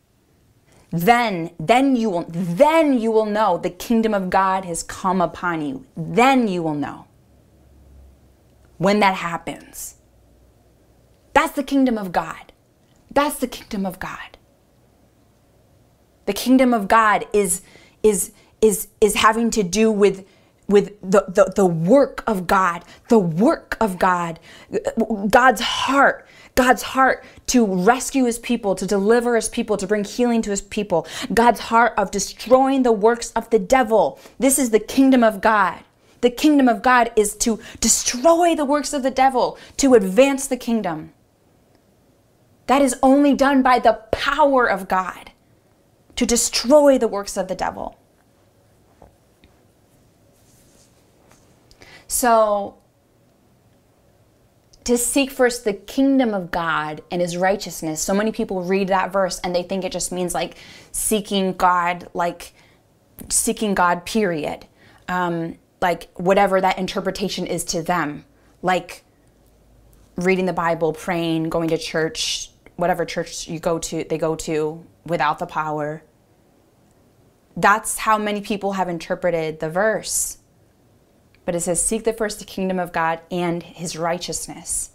then 0.92 1.52
then 1.60 1.96
you 1.96 2.10
will 2.10 2.26
then 2.28 3.00
you 3.00 3.12
will 3.12 3.26
know 3.26 3.58
the 3.58 3.70
kingdom 3.70 4.14
of 4.14 4.30
God 4.30 4.66
has 4.66 4.82
come 4.82 5.22
upon 5.22 5.62
you. 5.62 5.86
Then 5.96 6.48
you 6.48 6.64
will 6.64 6.74
know. 6.74 7.06
When 8.78 9.00
that 9.02 9.16
happens. 9.16 9.96
That's 11.34 11.54
the 11.54 11.64
kingdom 11.64 11.98
of 11.98 12.12
God. 12.12 12.54
That's 13.12 13.38
the 13.40 13.48
kingdom 13.48 13.86
of 13.86 14.00
God. 14.00 14.38
The 16.26 16.34
kingdom 16.34 16.74
of 16.74 16.88
God 16.88 17.28
is 17.34 17.62
is 18.02 18.32
is 18.62 18.88
is 19.00 19.16
having 19.16 19.52
to 19.52 19.64
do 19.64 19.92
with 19.92 20.26
with 20.70 21.00
the, 21.02 21.26
the, 21.28 21.52
the 21.56 21.66
work 21.66 22.24
of 22.26 22.48
God, 22.48 22.86
the 23.10 23.20
work 23.20 23.76
of 23.82 24.00
God, 24.00 24.40
God's 25.30 25.62
heart, 25.62 26.28
God's 26.56 26.84
heart 26.84 27.26
to 27.48 27.66
rescue 27.66 28.26
his 28.26 28.40
people, 28.40 28.76
to 28.76 28.86
deliver 28.86 29.36
his 29.36 29.50
people, 29.50 29.76
to 29.78 29.88
bring 29.88 30.04
healing 30.04 30.42
to 30.44 30.52
his 30.52 30.62
people, 30.62 31.06
God's 31.34 31.60
heart 31.60 31.94
of 31.98 32.12
destroying 32.12 32.84
the 32.84 32.92
works 32.92 33.32
of 33.32 33.50
the 33.50 33.60
devil. 33.60 34.20
This 34.38 34.58
is 34.58 34.70
the 34.70 34.80
kingdom 34.80 35.24
of 35.24 35.42
God. 35.42 35.80
The 36.22 36.30
kingdom 36.30 36.68
of 36.68 36.82
God 36.82 37.12
is 37.16 37.36
to 37.38 37.60
destroy 37.80 38.56
the 38.56 38.66
works 38.66 38.94
of 38.94 39.04
the 39.04 39.12
devil, 39.12 39.58
to 39.78 39.94
advance 39.94 40.48
the 40.48 40.58
kingdom. 40.58 41.14
That 42.68 42.82
is 42.82 42.96
only 43.02 43.34
done 43.34 43.64
by 43.64 43.80
the 43.80 43.94
power 44.12 44.70
of 44.70 44.88
God 44.88 45.32
to 46.16 46.26
destroy 46.26 46.98
the 46.98 47.08
works 47.08 47.38
of 47.38 47.48
the 47.48 47.56
devil. 47.56 47.99
So, 52.10 52.80
to 54.84 54.98
seek 54.98 55.30
first 55.30 55.66
the 55.66 55.74
kingdom 55.74 56.34
of 56.34 56.50
God 56.50 57.04
and 57.12 57.22
his 57.22 57.38
righteousness. 57.38 58.02
So 58.02 58.12
many 58.12 58.32
people 58.32 58.64
read 58.64 58.88
that 58.88 59.14
verse 59.14 59.40
and 59.42 59.56
they 59.56 59.62
think 59.62 59.86
it 59.86 59.92
just 59.92 60.12
means 60.12 60.34
like 60.34 60.58
seeking 60.92 61.54
God, 61.54 62.10
like 62.16 62.54
seeking 63.30 63.76
God, 63.76 64.04
period. 64.04 64.66
Um, 65.08 65.60
like 65.80 66.10
whatever 66.16 66.60
that 66.60 66.80
interpretation 66.80 67.46
is 67.46 67.64
to 67.66 67.84
them. 67.84 68.26
Like 68.64 69.04
reading 70.16 70.48
the 70.48 70.54
Bible, 70.54 70.94
praying, 70.94 71.50
going 71.50 71.70
to 71.70 71.78
church, 71.78 72.50
whatever 72.76 73.06
church 73.06 73.48
you 73.48 73.60
go 73.60 73.78
to, 73.78 74.04
they 74.04 74.18
go 74.18 74.36
to 74.38 74.84
without 75.06 75.38
the 75.38 75.46
power. 75.46 76.02
That's 77.56 78.00
how 78.00 78.18
many 78.18 78.42
people 78.42 78.72
have 78.72 78.90
interpreted 78.90 79.60
the 79.60 79.70
verse 79.70 80.40
but 81.50 81.56
it 81.56 81.62
says, 81.62 81.84
Seek 81.84 82.04
the 82.04 82.14
first 82.14 82.38
the 82.38 82.46
kingdom 82.46 82.78
of 82.78 82.92
God 82.92 83.22
and 83.32 83.64
his 83.64 83.98
righteousness. 83.98 84.92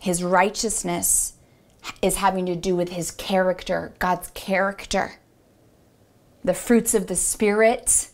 His 0.00 0.24
righteousness 0.24 1.34
is 2.00 2.16
having 2.16 2.46
to 2.46 2.56
do 2.56 2.74
with 2.74 2.88
his 2.88 3.10
character, 3.10 3.92
God's 3.98 4.30
character, 4.30 5.16
the 6.42 6.54
fruits 6.54 6.94
of 6.94 7.08
the 7.08 7.14
Spirit. 7.14 8.08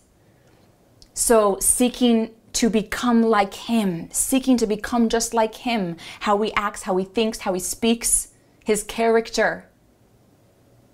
So, 1.14 1.60
seeking 1.60 2.30
to 2.54 2.68
become 2.68 3.22
like 3.22 3.54
him, 3.54 4.08
seeking 4.10 4.56
to 4.56 4.66
become 4.66 5.08
just 5.08 5.32
like 5.32 5.54
him, 5.54 5.98
how 6.18 6.42
he 6.42 6.52
acts, 6.54 6.82
how 6.82 6.96
he 6.96 7.04
thinks, 7.04 7.38
how 7.38 7.54
he 7.54 7.60
speaks, 7.60 8.30
his 8.64 8.82
character. 8.82 9.68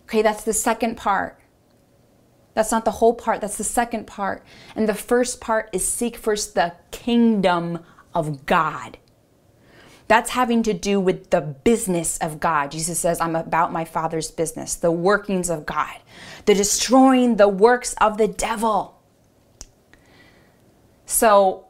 Okay, 0.04 0.20
that's 0.20 0.44
the 0.44 0.52
second 0.52 0.98
part. 0.98 1.40
That's 2.58 2.72
not 2.72 2.84
the 2.84 2.90
whole 2.90 3.14
part, 3.14 3.40
that's 3.40 3.56
the 3.56 3.62
second 3.62 4.08
part. 4.08 4.42
And 4.74 4.88
the 4.88 4.92
first 4.92 5.40
part 5.40 5.70
is 5.72 5.86
seek 5.86 6.16
first 6.16 6.56
the 6.56 6.72
kingdom 6.90 7.84
of 8.12 8.46
God. 8.46 8.98
That's 10.08 10.30
having 10.30 10.64
to 10.64 10.74
do 10.74 10.98
with 10.98 11.30
the 11.30 11.40
business 11.40 12.18
of 12.18 12.40
God. 12.40 12.72
Jesus 12.72 12.98
says, 12.98 13.20
I'm 13.20 13.36
about 13.36 13.72
my 13.72 13.84
Father's 13.84 14.32
business, 14.32 14.74
the 14.74 14.90
workings 14.90 15.50
of 15.50 15.66
God, 15.66 15.98
the 16.46 16.54
destroying 16.54 17.36
the 17.36 17.46
works 17.46 17.94
of 18.00 18.18
the 18.18 18.26
devil. 18.26 19.00
So, 21.06 21.64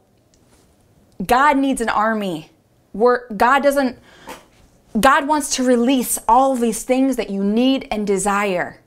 God 1.23 1.59
needs 1.59 1.81
an 1.81 1.89
army. 1.89 2.49
Where 2.93 3.27
God 3.37 3.61
doesn't, 3.61 3.99
God 4.99 5.27
wants 5.27 5.55
to 5.57 5.63
release 5.63 6.17
all 6.27 6.55
these 6.55 6.81
things 6.81 7.15
that 7.17 7.29
you 7.29 7.43
need 7.43 7.87
and 7.91 8.07
desire. 8.07 8.78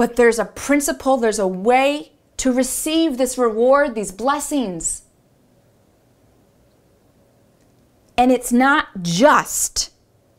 But 0.00 0.16
there's 0.16 0.38
a 0.38 0.46
principle, 0.46 1.18
there's 1.18 1.38
a 1.38 1.46
way 1.46 2.12
to 2.38 2.50
receive 2.50 3.18
this 3.18 3.36
reward, 3.36 3.94
these 3.94 4.12
blessings. 4.12 5.02
And 8.16 8.32
it's 8.32 8.50
not 8.50 9.02
just 9.02 9.90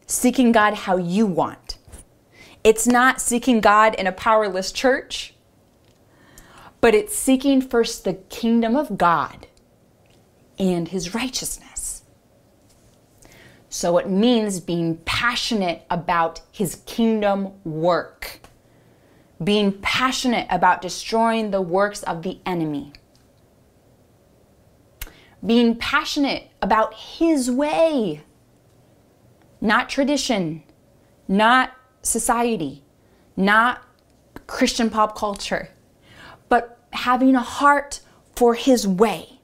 seeking 0.08 0.52
God 0.52 0.74
how 0.74 0.98
you 0.98 1.28
want. 1.28 1.78
It's 2.64 2.88
not 2.88 3.22
seeking 3.22 3.62
God 3.62 3.94
in 3.94 4.08
a 4.08 4.12
powerless 4.12 4.72
church, 4.72 5.36
but 6.82 6.96
it's 6.96 7.16
seeking 7.16 7.62
first 7.62 8.04
the 8.04 8.16
kingdom 8.16 8.76
of 8.76 8.98
God 8.98 9.46
and 10.58 10.88
his 10.88 11.14
righteousness. 11.14 12.02
So 13.70 14.00
it 14.00 14.10
means 14.10 14.60
being 14.60 14.98
passionate 15.06 15.86
about 15.92 16.42
his 16.52 16.82
kingdom 16.88 17.52
work 17.64 18.41
being 19.44 19.72
passionate 19.82 20.48
about 20.50 20.82
destroying 20.82 21.52
the 21.52 21.62
works 21.62 22.04
of 22.04 22.22
the 22.22 22.40
enemy, 22.46 22.94
being 25.44 25.76
passionate 25.76 26.50
about 26.62 26.94
His 26.94 27.50
way, 27.50 28.22
not 29.60 29.90
tradition, 29.90 30.64
not 31.28 31.72
society, 32.04 32.84
not 33.36 33.82
Christian 34.46 34.90
pop 34.90 35.18
culture, 35.18 35.70
but 36.50 36.80
having 36.94 37.36
a 37.36 37.42
heart 37.42 38.02
for 38.36 38.54
His 38.54 38.88
way. 38.88 39.40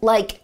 Like 0.00 0.40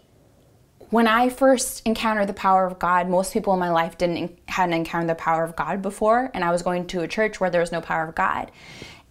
when 0.89 1.07
I 1.07 1.29
first 1.29 1.85
encountered 1.85 2.27
the 2.27 2.33
power 2.33 2.65
of 2.65 2.79
God, 2.79 3.09
most 3.09 3.33
people 3.33 3.53
in 3.53 3.59
my 3.59 3.69
life 3.69 3.97
didn't 3.97 4.40
hadn't 4.51 4.73
encountered 4.73 5.09
the 5.09 5.15
power 5.15 5.43
of 5.43 5.55
God 5.55 5.81
before, 5.81 6.29
and 6.33 6.43
I 6.43 6.51
was 6.51 6.61
going 6.61 6.87
to 6.87 7.01
a 7.01 7.07
church 7.07 7.39
where 7.39 7.49
there 7.49 7.61
was 7.61 7.71
no 7.71 7.81
power 7.81 8.07
of 8.07 8.15
God. 8.15 8.51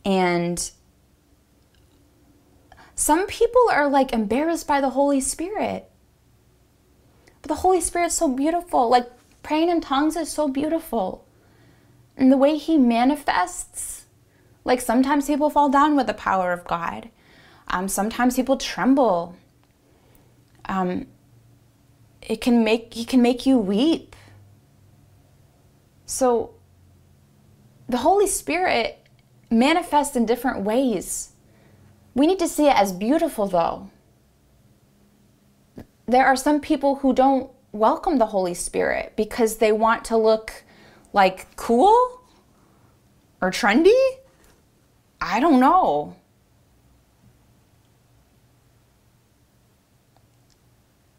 And 0.04 0.70
some 2.94 3.26
people 3.26 3.62
are 3.72 3.88
like 3.88 4.12
embarrassed 4.12 4.66
by 4.66 4.80
the 4.80 4.90
Holy 4.90 5.20
Spirit. 5.20 5.90
But 7.42 7.48
the 7.48 7.62
Holy 7.62 7.80
Spirit's 7.80 8.14
so 8.14 8.28
beautiful. 8.28 8.88
Like 8.90 9.10
praying 9.42 9.70
in 9.70 9.80
tongues 9.80 10.16
is 10.16 10.30
so 10.30 10.48
beautiful. 10.48 11.24
And 12.16 12.30
the 12.30 12.36
way 12.36 12.56
he 12.56 12.76
manifests, 12.76 14.04
like 14.64 14.80
sometimes 14.80 15.26
people 15.26 15.48
fall 15.48 15.70
down 15.70 15.96
with 15.96 16.06
the 16.06 16.14
power 16.14 16.52
of 16.52 16.64
God. 16.64 17.08
Um, 17.68 17.88
sometimes 17.88 18.36
people 18.36 18.58
tremble. 18.58 19.34
Um, 20.66 21.06
it 22.20 22.40
can 22.40 22.62
make 22.62 22.92
he 22.92 23.04
can 23.04 23.22
make 23.22 23.46
you 23.46 23.58
weep. 23.58 24.09
So 26.10 26.54
the 27.88 27.98
Holy 27.98 28.26
Spirit 28.26 29.06
manifests 29.48 30.16
in 30.16 30.26
different 30.26 30.64
ways. 30.64 31.34
We 32.14 32.26
need 32.26 32.40
to 32.40 32.48
see 32.48 32.66
it 32.66 32.74
as 32.74 32.92
beautiful 32.92 33.46
though. 33.46 33.90
There 36.06 36.26
are 36.26 36.34
some 36.34 36.60
people 36.60 36.96
who 36.96 37.14
don't 37.14 37.52
welcome 37.70 38.18
the 38.18 38.26
Holy 38.26 38.54
Spirit 38.54 39.12
because 39.16 39.58
they 39.58 39.70
want 39.70 40.04
to 40.06 40.16
look 40.16 40.64
like 41.12 41.54
cool 41.54 42.20
or 43.40 43.52
trendy. 43.52 44.18
I 45.20 45.38
don't 45.38 45.60
know. 45.60 46.16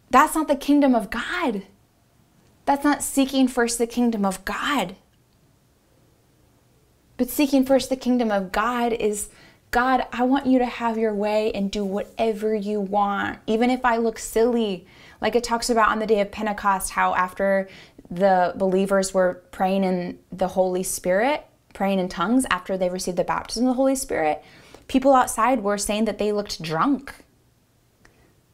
That's 0.10 0.36
not 0.36 0.50
the 0.50 0.58
kingdom 0.58 0.94
of 0.94 1.10
God. 1.10 1.64
That's 2.72 2.86
not 2.86 3.04
seeking 3.04 3.50
first 3.50 3.78
the 3.80 3.86
kingdom 3.86 4.24
of 4.24 4.46
God. 4.46 4.96
But 7.18 7.30
seeking 7.30 7.66
first 7.66 7.90
the 7.90 7.98
kingdom 7.98 8.32
of 8.32 8.54
God 8.54 8.94
is 8.94 9.28
God, 9.72 10.06
I 10.14 10.24
want 10.24 10.46
you 10.46 10.58
to 10.60 10.66
have 10.66 10.98
your 10.98 11.14
way 11.14 11.52
and 11.52 11.70
do 11.70 11.84
whatever 11.84 12.56
you 12.56 12.80
want, 12.80 13.40
even 13.46 13.70
if 13.70 13.84
I 13.84 13.98
look 13.98 14.18
silly. 14.18 14.88
Like 15.20 15.36
it 15.36 15.44
talks 15.44 15.70
about 15.70 15.90
on 15.90 16.00
the 16.00 16.08
day 16.08 16.22
of 16.22 16.32
Pentecost, 16.32 16.92
how 16.92 17.14
after 17.14 17.68
the 18.10 18.54
believers 18.56 19.14
were 19.14 19.44
praying 19.52 19.84
in 19.84 20.20
the 20.32 20.48
Holy 20.48 20.84
Spirit, 20.84 21.46
praying 21.74 22.00
in 22.00 22.08
tongues 22.08 22.46
after 22.50 22.78
they 22.78 22.88
received 22.88 23.18
the 23.18 23.26
baptism 23.26 23.66
of 23.66 23.72
the 23.72 23.76
Holy 23.76 23.98
Spirit, 23.98 24.42
people 24.88 25.14
outside 25.14 25.62
were 25.62 25.78
saying 25.78 26.06
that 26.06 26.20
they 26.20 26.32
looked 26.32 26.62
drunk. 26.62 27.16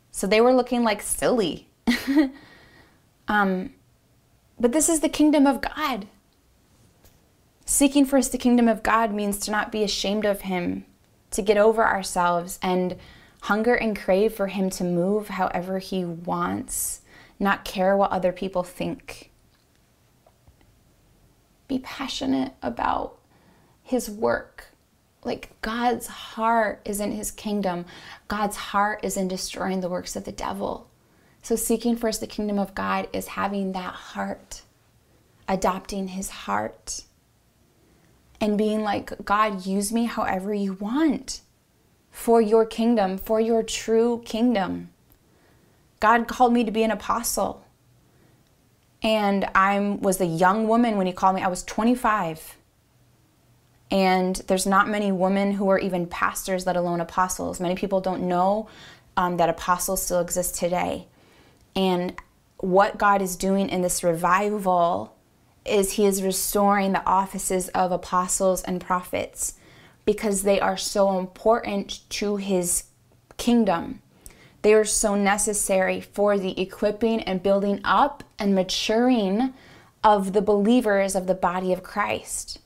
So 0.09 0.25
they 0.25 0.41
were 0.41 0.55
looking 0.55 0.83
like 0.83 1.03
silly. 1.03 1.69
um, 3.27 3.73
but 4.59 4.71
this 4.71 4.89
is 4.89 4.99
the 4.99 5.09
kingdom 5.09 5.45
of 5.45 5.61
God. 5.61 6.07
Seeking 7.65 8.05
first 8.05 8.31
the 8.31 8.37
kingdom 8.37 8.67
of 8.67 8.83
God 8.83 9.13
means 9.13 9.39
to 9.39 9.51
not 9.51 9.71
be 9.71 9.83
ashamed 9.83 10.25
of 10.25 10.41
Him, 10.41 10.85
to 11.31 11.41
get 11.41 11.57
over 11.57 11.85
ourselves 11.85 12.59
and 12.61 12.95
hunger 13.41 13.75
and 13.75 13.97
crave 13.97 14.33
for 14.33 14.47
Him 14.47 14.69
to 14.71 14.83
move 14.83 15.29
however 15.29 15.79
He 15.79 16.05
wants, 16.05 17.01
not 17.39 17.65
care 17.65 17.95
what 17.95 18.11
other 18.11 18.31
people 18.31 18.63
think. 18.63 19.31
Be 21.67 21.79
passionate 21.79 22.53
about 22.61 23.17
His 23.83 24.09
work 24.09 24.67
like 25.27 25.51
God's 25.61 26.07
heart 26.07 26.81
is 26.85 26.99
in 26.99 27.11
his 27.11 27.29
kingdom. 27.29 27.85
God's 28.27 28.55
heart 28.55 29.01
is 29.03 29.17
in 29.17 29.27
destroying 29.27 29.81
the 29.81 29.89
works 29.89 30.15
of 30.15 30.23
the 30.23 30.31
devil. 30.31 30.89
So 31.47 31.55
seeking 31.55 31.95
first 31.95 32.19
the 32.19 32.27
kingdom 32.27 32.59
of 32.59 32.75
God 32.75 33.07
is 33.13 33.27
having 33.27 33.71
that 33.71 33.93
heart, 33.93 34.63
adopting 35.47 36.09
his 36.09 36.29
heart, 36.29 37.05
and 38.41 38.57
being 38.57 38.83
like, 38.83 39.23
God, 39.23 39.65
use 39.65 39.93
me 39.93 40.07
however 40.07 40.53
you 40.53 40.73
want 40.73 41.39
for 42.11 42.41
your 42.41 42.65
kingdom, 42.65 43.17
for 43.17 43.39
your 43.39 43.63
true 43.63 44.21
kingdom. 44.25 44.89
God 46.01 46.27
called 46.27 46.51
me 46.51 46.65
to 46.65 46.71
be 46.71 46.83
an 46.83 46.91
apostle. 46.91 47.63
And 49.01 49.45
I 49.55 49.79
was 49.79 50.19
a 50.19 50.25
young 50.25 50.67
woman 50.67 50.97
when 50.97 51.07
he 51.07 51.13
called 51.13 51.37
me. 51.37 51.43
I 51.43 51.47
was 51.47 51.63
25. 51.63 52.57
And 53.89 54.35
there's 54.47 54.67
not 54.67 54.89
many 54.89 55.13
women 55.13 55.53
who 55.53 55.69
are 55.69 55.79
even 55.79 56.07
pastors, 56.07 56.65
let 56.65 56.75
alone 56.75 56.99
apostles. 56.99 57.61
Many 57.61 57.75
people 57.75 58.01
don't 58.01 58.27
know 58.27 58.67
um, 59.15 59.37
that 59.37 59.47
apostles 59.47 60.03
still 60.03 60.19
exist 60.19 60.55
today. 60.55 61.07
And 61.77 62.15
what 62.57 62.97
God 62.97 63.21
is 63.21 63.35
doing 63.35 63.69
in 63.69 63.81
this 63.83 64.03
revival 64.03 65.15
is 65.63 65.93
He 65.93 66.05
is 66.05 66.23
restoring 66.23 66.91
the 66.91 67.05
offices 67.05 67.69
of 67.69 67.91
apostles 67.91 68.63
and 68.63 68.81
prophets 68.81 69.53
because 70.03 70.41
they 70.41 70.59
are 70.59 70.75
so 70.75 71.19
important 71.19 72.09
to 72.09 72.37
His 72.37 72.85
kingdom. 73.37 74.01
They 74.63 74.73
are 74.73 74.85
so 74.85 75.13
necessary 75.13 76.01
for 76.01 76.39
the 76.39 76.59
equipping 76.59 77.21
and 77.21 77.43
building 77.43 77.79
up 77.83 78.23
and 78.39 78.55
maturing 78.55 79.53
of 80.03 80.33
the 80.33 80.41
believers 80.41 81.15
of 81.15 81.27
the 81.27 81.35
body 81.35 81.71
of 81.73 81.83
Christ. 81.83 82.59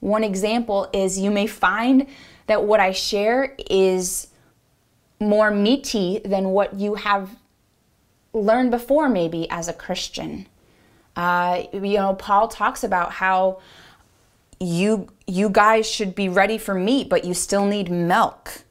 One 0.00 0.22
example 0.22 0.90
is 0.92 1.18
you 1.18 1.30
may 1.30 1.46
find 1.46 2.06
that 2.46 2.64
what 2.64 2.78
I 2.78 2.92
share 2.92 3.56
is 3.70 4.28
more 5.18 5.50
meaty 5.50 6.20
than 6.24 6.50
what 6.50 6.74
you 6.78 6.96
have 6.96 7.30
learned 8.34 8.70
before, 8.70 9.08
maybe 9.08 9.48
as 9.48 9.68
a 9.68 9.72
Christian. 9.72 10.46
Uh, 11.16 11.62
you 11.72 11.96
know, 11.96 12.14
Paul 12.14 12.48
talks 12.48 12.84
about 12.84 13.12
how 13.12 13.60
you 14.60 15.08
you 15.26 15.48
guys 15.48 15.88
should 15.88 16.14
be 16.14 16.28
ready 16.28 16.58
for 16.58 16.74
meat, 16.74 17.08
but 17.08 17.24
you 17.24 17.32
still 17.32 17.64
need 17.64 17.90
milk. 17.90 18.62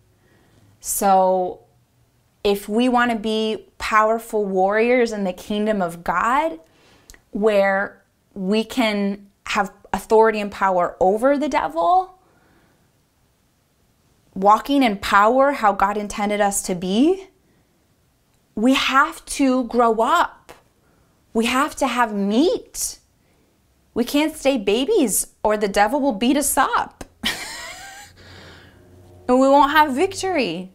So, 0.82 1.62
if 2.44 2.68
we 2.68 2.90
want 2.90 3.12
to 3.12 3.18
be 3.18 3.66
powerful 3.78 4.46
warriors 4.46 5.12
in 5.12 5.24
the 5.24 5.34
kingdom 5.34 5.82
of 5.82 6.04
God, 6.04 6.60
where 7.32 8.04
we 8.34 8.64
can 8.64 9.30
have 9.48 9.72
authority 9.94 10.40
and 10.40 10.52
power 10.52 10.98
over 11.00 11.38
the 11.38 11.48
devil, 11.48 12.18
walking 14.34 14.84
in 14.84 14.98
power 14.98 15.54
how 15.54 15.72
God 15.72 15.96
intended 15.96 16.42
us 16.42 16.62
to 16.64 16.76
be, 16.76 17.28
we 18.56 18.74
have 18.74 19.24
to 19.26 19.66
grow 19.66 19.96
up. 20.02 20.54
We 21.34 21.46
have 21.46 21.76
to 21.78 21.88
have 21.88 22.14
meat. 22.14 23.00
We 23.94 24.04
can't 24.04 24.36
stay 24.36 24.58
babies 24.58 25.28
or 25.44 25.58
the 25.58 25.68
devil 25.68 26.00
will 26.00 26.14
beat 26.14 26.38
us 26.38 26.58
up. 26.58 27.04
and 29.28 29.40
we 29.40 29.48
won't 29.48 29.72
have 29.72 29.94
victory. 29.96 30.72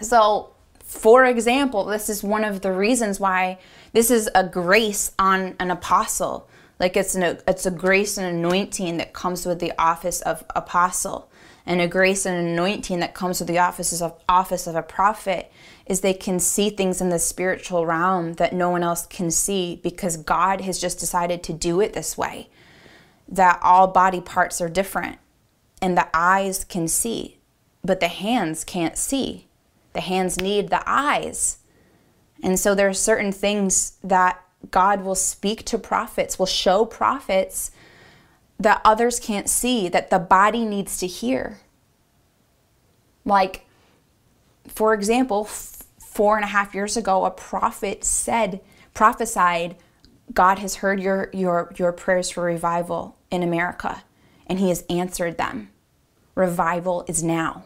So, 0.00 0.54
for 0.82 1.24
example, 1.24 1.84
this 1.84 2.08
is 2.08 2.22
one 2.22 2.44
of 2.44 2.60
the 2.60 2.72
reasons 2.72 3.18
why 3.18 3.58
this 3.92 4.10
is 4.10 4.28
a 4.34 4.44
grace 4.44 5.12
on 5.18 5.56
an 5.58 5.70
apostle. 5.70 6.48
Like 6.80 6.96
it's 6.96 7.14
an 7.14 7.38
it's 7.46 7.66
a 7.66 7.70
grace 7.70 8.18
and 8.18 8.26
anointing 8.26 8.96
that 8.96 9.12
comes 9.12 9.46
with 9.46 9.60
the 9.60 9.72
office 9.78 10.20
of 10.22 10.44
apostle, 10.54 11.30
and 11.64 11.80
a 11.80 11.86
grace 11.86 12.26
and 12.26 12.48
anointing 12.48 12.98
that 12.98 13.14
comes 13.14 13.38
with 13.38 13.48
the 13.48 13.58
offices 13.58 14.02
of 14.02 14.20
office 14.28 14.66
of 14.66 14.74
a 14.74 14.82
prophet 14.82 15.52
is 15.86 16.00
they 16.00 16.14
can 16.14 16.38
see 16.40 16.70
things 16.70 17.00
in 17.00 17.10
the 17.10 17.18
spiritual 17.18 17.84
realm 17.84 18.34
that 18.34 18.52
no 18.52 18.70
one 18.70 18.82
else 18.82 19.06
can 19.06 19.30
see 19.30 19.80
because 19.82 20.16
God 20.16 20.62
has 20.62 20.80
just 20.80 20.98
decided 20.98 21.42
to 21.42 21.52
do 21.52 21.80
it 21.80 21.92
this 21.92 22.16
way. 22.16 22.48
That 23.28 23.58
all 23.62 23.88
body 23.88 24.20
parts 24.20 24.60
are 24.60 24.68
different, 24.68 25.18
and 25.82 25.96
the 25.96 26.08
eyes 26.14 26.64
can 26.64 26.88
see, 26.88 27.38
but 27.82 28.00
the 28.00 28.08
hands 28.08 28.64
can't 28.64 28.96
see. 28.96 29.48
The 29.92 30.00
hands 30.00 30.40
need 30.40 30.70
the 30.70 30.82
eyes. 30.86 31.58
And 32.42 32.58
so 32.58 32.74
there 32.74 32.88
are 32.88 32.94
certain 32.94 33.32
things 33.32 33.96
that 34.02 34.42
God 34.70 35.04
will 35.04 35.14
speak 35.14 35.64
to 35.66 35.78
prophets, 35.78 36.38
will 36.38 36.46
show 36.46 36.84
prophets 36.84 37.70
that 38.58 38.80
others 38.84 39.20
can't 39.20 39.48
see, 39.48 39.88
that 39.88 40.10
the 40.10 40.18
body 40.18 40.64
needs 40.64 40.98
to 40.98 41.06
hear. 41.06 41.60
Like, 43.24 43.66
for 44.66 44.94
example, 44.94 45.44
four 46.14 46.36
and 46.36 46.44
a 46.44 46.48
half 46.48 46.74
years 46.74 46.96
ago, 46.96 47.24
a 47.24 47.30
prophet 47.30 48.04
said, 48.04 48.60
prophesied, 48.94 49.74
God 50.32 50.60
has 50.60 50.76
heard 50.76 51.00
your, 51.00 51.28
your, 51.32 51.72
your 51.76 51.92
prayers 51.92 52.30
for 52.30 52.44
revival 52.44 53.16
in 53.32 53.42
America, 53.42 54.04
and 54.46 54.60
He 54.60 54.68
has 54.68 54.84
answered 54.88 55.38
them. 55.38 55.70
Revival 56.36 57.04
is 57.08 57.24
now. 57.24 57.64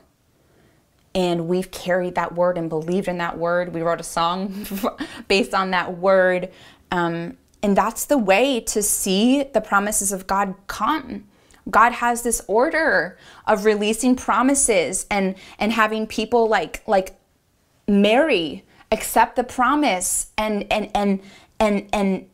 And 1.14 1.46
we've 1.46 1.70
carried 1.70 2.14
that 2.14 2.34
word 2.34 2.56
and 2.56 2.70
believed 2.70 3.06
in 3.06 3.18
that 3.18 3.36
word. 3.36 3.74
We 3.74 3.82
wrote 3.82 4.00
a 4.00 4.04
song 4.04 4.66
based 5.28 5.52
on 5.52 5.70
that 5.72 5.98
word. 5.98 6.50
Um, 6.90 7.36
and 7.62 7.76
that's 7.76 8.06
the 8.06 8.18
way 8.18 8.60
to 8.60 8.82
see 8.82 9.42
the 9.42 9.60
promises 9.60 10.10
of 10.10 10.26
God 10.26 10.54
come. 10.68 11.24
God 11.70 11.92
has 11.92 12.22
this 12.22 12.40
order 12.46 13.18
of 13.46 13.64
releasing 13.64 14.16
promises 14.16 15.06
and 15.10 15.34
and 15.58 15.72
having 15.72 16.06
people 16.06 16.48
like 16.48 16.82
like 16.86 17.17
Mary 17.88 18.64
accept 18.92 19.36
the 19.36 19.44
promise 19.44 20.30
and 20.36 20.70
and 20.70 20.90
and 20.94 21.20
and 21.58 21.88
and 21.92 22.30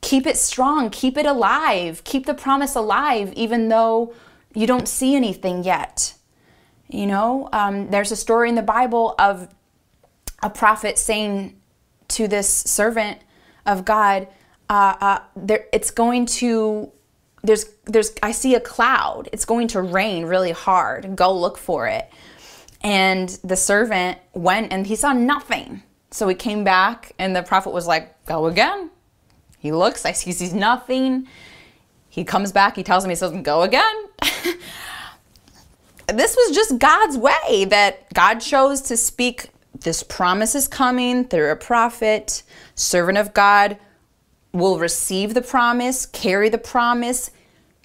keep 0.00 0.26
it 0.26 0.36
strong, 0.36 0.90
keep 0.90 1.16
it 1.16 1.26
alive, 1.26 2.02
keep 2.04 2.26
the 2.26 2.34
promise 2.34 2.74
alive 2.74 3.32
even 3.34 3.68
though 3.68 4.14
you 4.54 4.66
don't 4.66 4.88
see 4.88 5.14
anything 5.14 5.64
yet. 5.64 6.14
You 6.88 7.06
know, 7.06 7.48
um, 7.52 7.90
there's 7.90 8.12
a 8.12 8.16
story 8.16 8.48
in 8.48 8.54
the 8.54 8.62
Bible 8.62 9.14
of 9.18 9.48
a 10.42 10.50
prophet 10.50 10.98
saying 10.98 11.60
to 12.08 12.28
this 12.28 12.48
servant, 12.48 13.18
of 13.66 13.84
God, 13.84 14.28
uh, 14.70 14.94
uh, 15.00 15.18
there, 15.34 15.66
it's 15.72 15.90
going 15.90 16.26
to 16.26 16.90
there's 17.42 17.66
there's 17.84 18.12
I 18.22 18.32
see 18.32 18.54
a 18.54 18.60
cloud. 18.60 19.28
It's 19.32 19.44
going 19.44 19.68
to 19.68 19.82
rain 19.82 20.24
really 20.24 20.52
hard. 20.52 21.16
Go 21.16 21.36
look 21.36 21.58
for 21.58 21.86
it. 21.86 22.10
And 22.82 23.28
the 23.42 23.56
servant 23.56 24.18
went 24.34 24.72
and 24.72 24.86
he 24.86 24.96
saw 24.96 25.12
nothing. 25.12 25.82
So 26.10 26.28
he 26.28 26.34
came 26.34 26.64
back, 26.64 27.12
and 27.18 27.34
the 27.34 27.42
prophet 27.42 27.72
was 27.72 27.86
like, 27.86 28.24
Go 28.26 28.46
again. 28.46 28.90
He 29.58 29.72
looks, 29.72 30.04
he 30.04 30.32
sees 30.32 30.54
nothing. 30.54 31.26
He 32.08 32.24
comes 32.24 32.52
back, 32.52 32.76
he 32.76 32.82
tells 32.82 33.04
him, 33.04 33.10
he 33.10 33.16
says, 33.16 33.32
Go 33.42 33.62
again. 33.62 33.94
this 36.06 36.36
was 36.36 36.54
just 36.54 36.78
God's 36.78 37.18
way 37.18 37.66
that 37.66 38.12
God 38.14 38.38
chose 38.38 38.80
to 38.82 38.96
speak 38.96 39.50
this 39.80 40.02
promise 40.02 40.54
is 40.54 40.68
coming 40.68 41.24
through 41.24 41.50
a 41.50 41.56
prophet, 41.56 42.42
servant 42.74 43.18
of 43.18 43.34
God 43.34 43.76
will 44.52 44.78
receive 44.78 45.34
the 45.34 45.42
promise, 45.42 46.06
carry 46.06 46.48
the 46.48 46.58
promise, 46.58 47.30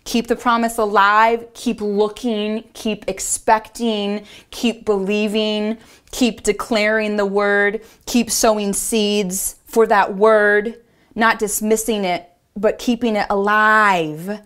keep 0.04 0.28
the 0.28 0.36
promise 0.36 0.78
alive, 0.78 1.46
keep 1.54 1.82
looking, 1.82 2.64
keep 2.74 3.08
expecting, 3.08 4.26
keep 4.50 4.86
believing, 4.86 5.78
keep 6.12 6.44
declaring 6.44 7.18
the 7.18 7.26
word, 7.26 7.82
keep 8.06 8.32
sowing 8.32 8.74
seeds 8.74 9.56
for 9.66 9.86
that 9.88 10.16
word, 10.16 10.82
not 11.16 11.40
dismissing 11.40 12.04
it, 12.04 12.30
but 12.56 12.80
keeping 12.80 13.16
it 13.16 13.28
alive 13.30 14.42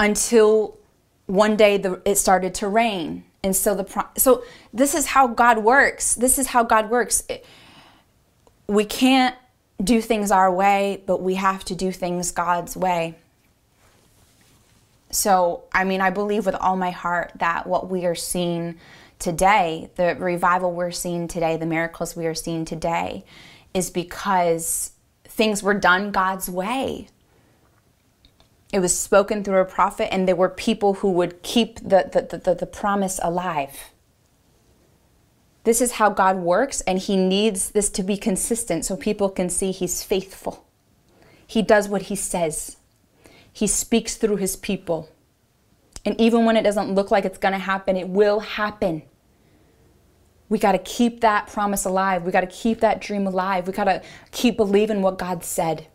until 0.00 0.76
one 1.26 1.56
day 1.56 1.76
the, 1.76 2.00
it 2.04 2.16
started 2.16 2.54
to 2.54 2.68
rain. 2.68 3.24
And 3.44 3.54
so 3.54 3.74
the 3.74 4.06
so 4.16 4.44
this 4.72 4.94
is 4.94 5.06
how 5.06 5.26
God 5.26 5.58
works. 5.58 6.14
This 6.14 6.38
is 6.38 6.48
how 6.48 6.62
God 6.62 6.90
works. 6.90 7.24
We 8.68 8.84
can't 8.84 9.36
do 9.82 10.00
things 10.00 10.30
our 10.30 10.52
way, 10.52 11.02
but 11.06 11.22
we 11.22 11.34
have 11.34 11.64
to 11.64 11.74
do 11.74 11.90
things 11.90 12.30
God's 12.30 12.76
way. 12.76 13.16
So, 15.12 15.64
I 15.72 15.84
mean, 15.84 16.00
I 16.00 16.08
believe 16.08 16.46
with 16.46 16.54
all 16.54 16.74
my 16.74 16.90
heart 16.90 17.32
that 17.36 17.66
what 17.66 17.90
we 17.90 18.06
are 18.06 18.14
seeing 18.14 18.78
today, 19.18 19.90
the 19.94 20.16
revival 20.16 20.72
we're 20.72 20.90
seeing 20.90 21.28
today, 21.28 21.58
the 21.58 21.66
miracles 21.66 22.16
we 22.16 22.26
are 22.26 22.34
seeing 22.34 22.64
today, 22.64 23.24
is 23.74 23.90
because 23.90 24.92
things 25.24 25.62
were 25.62 25.74
done 25.74 26.12
God's 26.12 26.48
way. 26.48 27.08
It 28.72 28.80
was 28.80 28.98
spoken 28.98 29.44
through 29.44 29.60
a 29.60 29.66
prophet, 29.66 30.12
and 30.12 30.26
there 30.26 30.34
were 30.34 30.48
people 30.48 30.94
who 30.94 31.10
would 31.10 31.42
keep 31.42 31.76
the, 31.76 32.08
the, 32.10 32.38
the, 32.38 32.54
the, 32.54 32.66
promise 32.66 33.20
alive. 33.22 33.90
This 35.64 35.82
is 35.82 35.92
how 35.92 36.08
God 36.08 36.38
works, 36.38 36.80
and 36.82 36.98
He 36.98 37.16
needs 37.16 37.70
this 37.70 37.90
to 37.90 38.02
be 38.02 38.16
consistent 38.16 38.86
so 38.86 38.96
people 38.96 39.28
can 39.28 39.50
see 39.50 39.72
He's 39.72 40.02
faithful. 40.02 40.66
He 41.46 41.60
does 41.60 41.86
what 41.86 42.02
He 42.02 42.16
says, 42.16 42.78
He 43.52 43.66
speaks 43.66 44.16
through 44.16 44.36
His 44.36 44.56
people. 44.56 45.10
And 46.04 46.20
even 46.20 46.44
when 46.44 46.56
it 46.56 46.62
doesn't 46.62 46.94
look 46.94 47.10
like 47.10 47.24
it's 47.24 47.38
going 47.38 47.52
to 47.52 47.58
happen, 47.58 47.96
it 47.96 48.08
will 48.08 48.40
happen. 48.40 49.02
We 50.48 50.58
got 50.58 50.72
to 50.72 50.78
keep 50.78 51.20
that 51.20 51.46
promise 51.46 51.84
alive. 51.84 52.24
We 52.24 52.32
got 52.32 52.40
to 52.42 52.46
keep 52.46 52.80
that 52.80 53.00
dream 53.00 53.26
alive. 53.26 53.66
We 53.66 53.72
got 53.72 53.84
to 53.84 54.02
keep 54.32 54.56
believing 54.56 55.00
what 55.00 55.18
God 55.18 55.44
said. 55.44 55.86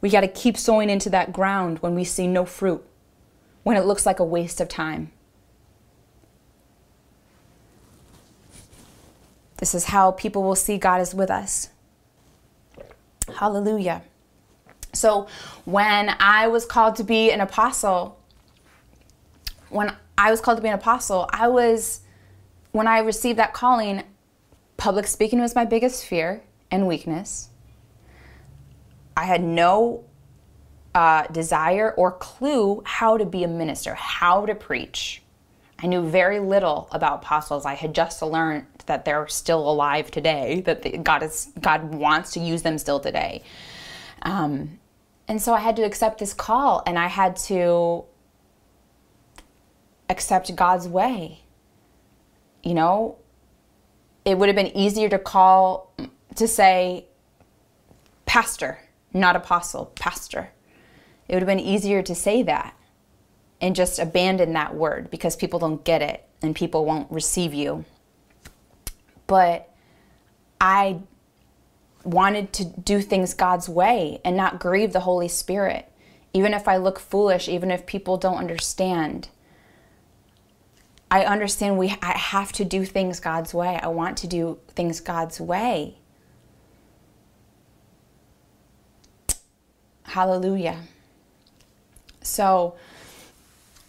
We 0.00 0.08
got 0.08 0.20
to 0.22 0.28
keep 0.28 0.56
sowing 0.56 0.88
into 0.88 1.10
that 1.10 1.32
ground 1.32 1.80
when 1.80 1.94
we 1.94 2.04
see 2.04 2.26
no 2.26 2.44
fruit, 2.44 2.84
when 3.62 3.76
it 3.76 3.84
looks 3.84 4.06
like 4.06 4.20
a 4.20 4.24
waste 4.24 4.60
of 4.60 4.68
time. 4.68 5.10
This 9.58 9.74
is 9.74 9.86
how 9.86 10.12
people 10.12 10.42
will 10.42 10.54
see 10.54 10.78
God 10.78 11.00
is 11.00 11.14
with 11.14 11.30
us. 11.30 11.70
Hallelujah. 13.36 14.02
So, 14.92 15.28
when 15.64 16.14
I 16.20 16.48
was 16.48 16.64
called 16.64 16.96
to 16.96 17.04
be 17.04 17.30
an 17.30 17.40
apostle, 17.40 18.18
when 19.68 19.94
I 20.16 20.30
was 20.30 20.40
called 20.40 20.58
to 20.58 20.62
be 20.62 20.68
an 20.68 20.74
apostle, 20.74 21.28
I 21.32 21.48
was, 21.48 22.00
when 22.72 22.86
I 22.86 23.00
received 23.00 23.38
that 23.38 23.52
calling, 23.52 24.04
public 24.76 25.06
speaking 25.06 25.40
was 25.40 25.54
my 25.54 25.64
biggest 25.64 26.04
fear 26.04 26.42
and 26.70 26.86
weakness. 26.86 27.50
I 29.16 29.24
had 29.24 29.42
no 29.42 30.04
uh, 30.94 31.26
desire 31.26 31.92
or 31.92 32.12
clue 32.12 32.82
how 32.86 33.18
to 33.18 33.24
be 33.26 33.44
a 33.44 33.48
minister, 33.48 33.94
how 33.94 34.46
to 34.46 34.54
preach. 34.54 35.22
I 35.78 35.86
knew 35.86 36.08
very 36.08 36.40
little 36.40 36.88
about 36.90 37.22
apostles. 37.22 37.66
I 37.66 37.74
had 37.74 37.94
just 37.94 38.22
learned 38.22 38.66
that 38.86 39.04
they're 39.04 39.28
still 39.28 39.68
alive 39.70 40.10
today, 40.10 40.62
that 40.62 41.04
God 41.04 41.22
is 41.22 41.50
God 41.60 41.94
wants 41.94 42.32
to 42.32 42.40
use 42.40 42.62
them 42.62 42.78
still 42.78 42.98
today. 42.98 43.42
Um, 44.26 44.78
and 45.26 45.40
so 45.40 45.54
I 45.54 45.60
had 45.60 45.76
to 45.76 45.82
accept 45.82 46.18
this 46.18 46.34
call, 46.34 46.82
and 46.86 46.98
I 46.98 47.06
had 47.06 47.36
to 47.36 48.04
accept 50.10 50.54
God's 50.54 50.86
way. 50.86 51.40
You 52.62 52.74
know, 52.74 53.16
it 54.26 54.36
would 54.36 54.50
have 54.50 54.56
been 54.56 54.76
easier 54.76 55.08
to 55.08 55.18
call 55.18 55.94
to 56.34 56.46
say 56.46 57.06
pastor 58.26 58.80
not 59.16 59.34
apostle, 59.34 59.86
pastor. 59.96 60.50
It 61.28 61.34
would 61.34 61.42
have 61.42 61.48
been 61.48 61.58
easier 61.58 62.02
to 62.02 62.14
say 62.14 62.42
that 62.44 62.76
and 63.60 63.74
just 63.74 63.98
abandon 63.98 64.52
that 64.52 64.74
word 64.74 65.10
because 65.10 65.34
people 65.34 65.58
don't 65.58 65.82
get 65.84 66.02
it 66.02 66.28
and 66.42 66.54
people 66.54 66.84
won't 66.84 67.10
receive 67.10 67.54
you. 67.54 67.84
But 69.26 69.72
I 70.60 71.00
wanted 72.06 72.52
to 72.54 72.64
do 72.64 73.00
things 73.00 73.34
God's 73.34 73.68
way 73.68 74.20
and 74.24 74.36
not 74.36 74.60
grieve 74.60 74.92
the 74.92 75.00
Holy 75.00 75.28
Spirit. 75.28 75.90
Even 76.32 76.54
if 76.54 76.68
I 76.68 76.76
look 76.76 76.98
foolish, 76.98 77.48
even 77.48 77.70
if 77.70 77.84
people 77.86 78.16
don't 78.16 78.36
understand. 78.36 79.28
I 81.10 81.24
understand 81.24 81.78
we 81.78 81.96
I 82.02 82.16
have 82.16 82.52
to 82.52 82.64
do 82.64 82.84
things 82.84 83.20
God's 83.20 83.52
way. 83.52 83.78
I 83.82 83.88
want 83.88 84.16
to 84.18 84.26
do 84.26 84.58
things 84.68 85.00
God's 85.00 85.40
way. 85.40 85.96
Hallelujah. 90.04 90.82
So, 92.22 92.76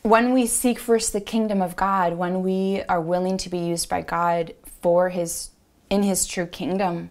when 0.02 0.34
we 0.34 0.46
seek 0.46 0.80
first 0.80 1.14
the 1.14 1.22
kingdom 1.22 1.62
of 1.62 1.76
God, 1.76 2.14
when 2.14 2.42
we 2.42 2.82
are 2.88 3.02
willing 3.02 3.38
to 3.38 3.50
be 3.50 3.58
used 3.58 3.90
by 3.90 4.02
God 4.02 4.54
for 4.82 5.10
his 5.10 5.52
in 5.90 6.04
his 6.04 6.26
true 6.26 6.46
kingdom 6.46 7.10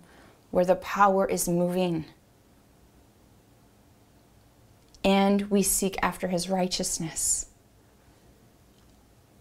where 0.50 0.64
the 0.64 0.76
power 0.76 1.26
is 1.26 1.48
moving 1.48 2.04
and 5.04 5.50
we 5.50 5.62
seek 5.62 5.96
after 6.02 6.28
his 6.28 6.48
righteousness, 6.48 7.46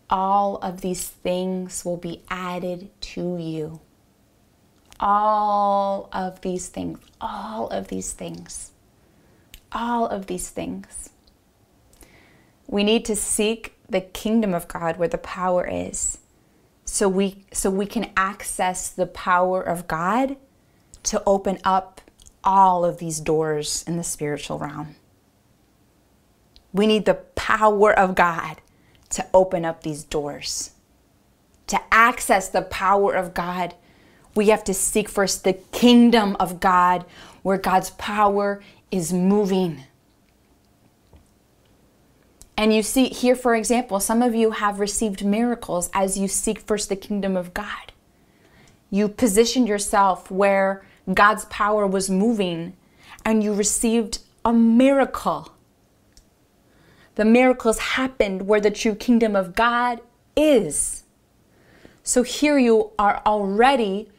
all 0.09 0.57
of 0.57 0.81
these 0.81 1.07
things 1.07 1.83
will 1.83 1.97
be 1.97 2.21
added 2.29 2.89
to 3.01 3.37
you. 3.37 3.81
All 4.99 6.09
of 6.13 6.41
these 6.41 6.69
things, 6.69 6.99
all 7.19 7.67
of 7.67 7.87
these 7.87 8.13
things 8.13 8.71
all 9.75 10.07
of 10.07 10.25
these 10.25 10.49
things. 10.49 11.09
We 12.65 12.83
need 12.83 13.05
to 13.05 13.15
seek 13.15 13.77
the 13.87 14.01
kingdom 14.01 14.55
of 14.55 14.67
God 14.67 14.97
where 14.97 15.09
the 15.09 15.19
power 15.19 15.67
is. 15.67 16.19
So 16.85 17.09
we 17.09 17.45
so 17.51 17.69
we 17.69 17.85
can 17.85 18.11
access 18.15 18.89
the 18.89 19.05
power 19.05 19.61
of 19.61 19.87
God 19.87 20.37
to 21.05 21.23
open 21.25 21.59
up 21.63 22.01
all 22.43 22.85
of 22.85 22.97
these 22.99 23.19
doors 23.19 23.83
in 23.87 23.97
the 23.97 24.03
spiritual 24.03 24.59
realm. 24.59 24.95
We 26.73 26.87
need 26.87 27.05
the 27.05 27.15
power 27.35 27.97
of 27.97 28.15
God 28.15 28.57
to 29.11 29.25
open 29.33 29.65
up 29.65 29.81
these 29.81 30.03
doors. 30.03 30.71
To 31.67 31.79
access 31.91 32.49
the 32.49 32.61
power 32.61 33.13
of 33.13 33.33
God, 33.33 33.73
we 34.35 34.49
have 34.49 34.63
to 34.65 34.73
seek 34.73 35.09
first 35.09 35.43
the 35.43 35.53
kingdom 35.53 36.35
of 36.39 36.59
God 36.59 37.05
where 37.41 37.57
God's 37.57 37.91
power 37.91 38.61
is 38.91 39.13
moving. 39.13 39.83
And 42.57 42.73
you 42.73 42.83
see 42.83 43.09
here, 43.09 43.35
for 43.35 43.55
example, 43.55 43.99
some 43.99 44.21
of 44.21 44.35
you 44.35 44.51
have 44.51 44.79
received 44.79 45.25
miracles 45.25 45.89
as 45.93 46.17
you 46.17 46.27
seek 46.27 46.59
first 46.59 46.89
the 46.89 46.95
kingdom 46.95 47.35
of 47.35 47.53
God. 47.53 47.91
You 48.89 49.07
positioned 49.07 49.67
yourself 49.67 50.31
where 50.31 50.85
God's 51.13 51.45
power 51.45 51.85
was 51.85 52.09
moving 52.09 52.75
and 53.23 53.43
you 53.43 53.53
received 53.53 54.19
a 54.43 54.53
miracle. 54.53 55.51
The 57.15 57.25
miracles 57.25 57.79
happened 57.79 58.47
where 58.47 58.61
the 58.61 58.71
true 58.71 58.95
kingdom 58.95 59.35
of 59.35 59.55
God 59.55 60.01
is. 60.35 61.03
So 62.03 62.23
here 62.23 62.57
you 62.57 62.91
are 62.99 63.21
already 63.25 64.09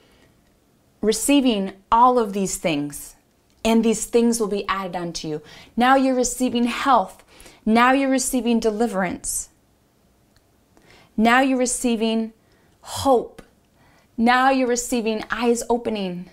receiving 1.00 1.72
all 1.92 2.18
of 2.18 2.32
these 2.32 2.56
things 2.56 3.16
and 3.64 3.84
these 3.84 4.06
things 4.06 4.38
will 4.38 4.48
be 4.48 4.66
added 4.68 4.94
unto 4.96 5.28
you. 5.28 5.42
Now 5.76 5.96
you're 5.96 6.14
receiving 6.14 6.64
health. 6.64 7.24
Now 7.64 7.92
you're 7.92 8.10
receiving 8.10 8.60
deliverance. 8.60 9.48
Now 11.16 11.40
you're 11.40 11.58
receiving 11.58 12.32
hope. 12.80 13.42
Now 14.16 14.50
you're 14.50 14.68
receiving 14.68 15.24
eyes 15.30 15.64
opening. 15.68 16.30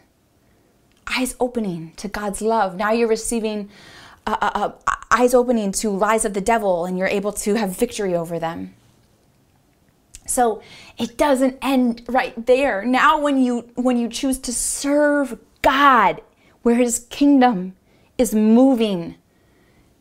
Eyes 1.08 1.36
opening 1.39 1.93
to 1.97 2.08
God's 2.08 2.41
love. 2.41 2.76
Now 2.76 2.91
you're 2.91 3.08
receiving 3.08 3.70
uh, 4.26 4.38
uh, 4.41 4.72
uh, 4.88 4.95
eyes 5.12 5.34
opening 5.34 5.72
to 5.74 5.89
lies 5.89 6.26
of 6.26 6.34
the 6.34 6.41
devil 6.41 6.86
and 6.86 6.97
you're 6.97 7.08
able 7.08 7.34
to 7.34 7.56
have 7.56 7.78
victory 7.78 8.16
over 8.16 8.39
them. 8.39 8.74
So 10.26 10.62
it 10.97 11.18
doesn't 11.18 11.58
end 11.62 12.04
right 12.08 12.45
there. 12.45 12.86
Now 12.86 13.20
when 13.20 13.38
you 13.38 13.70
when 13.76 13.97
you 13.97 14.08
choose 14.08 14.39
to 14.39 14.54
serve 14.54 15.38
God 15.62 16.22
where 16.62 16.76
his 16.76 16.99
kingdom 17.10 17.76
is 18.18 18.34
moving, 18.34 19.16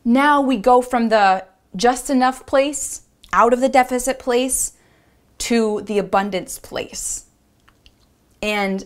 now 0.05 0.41
we 0.41 0.57
go 0.57 0.81
from 0.81 1.09
the 1.09 1.45
just 1.75 2.11
enough 2.11 2.47
place, 2.47 3.03
out 3.33 3.53
of 3.53 3.61
the 3.61 3.69
deficit 3.69 4.19
place 4.19 4.75
to 5.39 5.83
the 5.83 5.99
abundance 5.99 6.59
place. 6.59 7.27
And 8.41 8.85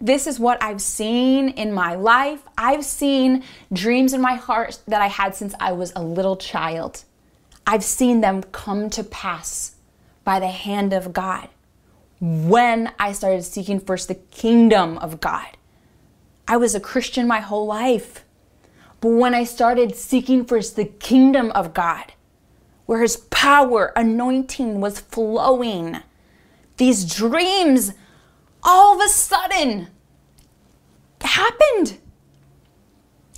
this 0.00 0.26
is 0.26 0.38
what 0.38 0.62
I've 0.62 0.80
seen 0.80 1.50
in 1.50 1.72
my 1.72 1.94
life. 1.94 2.42
I've 2.58 2.84
seen 2.84 3.42
dreams 3.72 4.12
in 4.12 4.20
my 4.20 4.34
heart 4.34 4.80
that 4.86 5.00
I 5.00 5.06
had 5.06 5.34
since 5.34 5.54
I 5.58 5.72
was 5.72 5.92
a 5.96 6.02
little 6.02 6.36
child. 6.36 7.04
I've 7.66 7.84
seen 7.84 8.20
them 8.20 8.42
come 8.42 8.90
to 8.90 9.02
pass 9.02 9.76
by 10.24 10.38
the 10.38 10.48
hand 10.48 10.92
of 10.92 11.12
God 11.12 11.48
when 12.20 12.92
I 12.98 13.12
started 13.12 13.42
seeking 13.42 13.80
first 13.80 14.08
the 14.08 14.14
kingdom 14.14 14.98
of 14.98 15.20
God. 15.20 15.56
I 16.48 16.56
was 16.56 16.74
a 16.74 16.80
Christian 16.80 17.26
my 17.26 17.40
whole 17.40 17.66
life. 17.66 18.24
But 19.00 19.10
when 19.10 19.34
I 19.34 19.44
started 19.44 19.94
seeking 19.94 20.44
first 20.44 20.76
the 20.76 20.84
kingdom 20.84 21.50
of 21.52 21.74
God, 21.74 22.12
where 22.86 23.02
his 23.02 23.16
power, 23.30 23.92
anointing 23.96 24.80
was 24.80 25.00
flowing, 25.00 25.98
these 26.76 27.04
dreams 27.04 27.92
all 28.66 28.96
of 28.96 29.00
a 29.00 29.08
sudden 29.08 29.88
happened. 31.20 31.98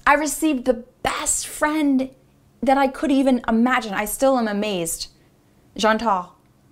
I 0.06 0.14
received 0.14 0.64
the 0.64 0.84
best 1.02 1.46
friend 1.46 2.10
that 2.62 2.78
I 2.78 2.88
could 2.88 3.12
even 3.12 3.42
imagine. 3.46 3.92
I 3.92 4.06
still 4.06 4.38
am 4.38 4.48
amazed. 4.48 5.08
Jeantal, 5.76 6.30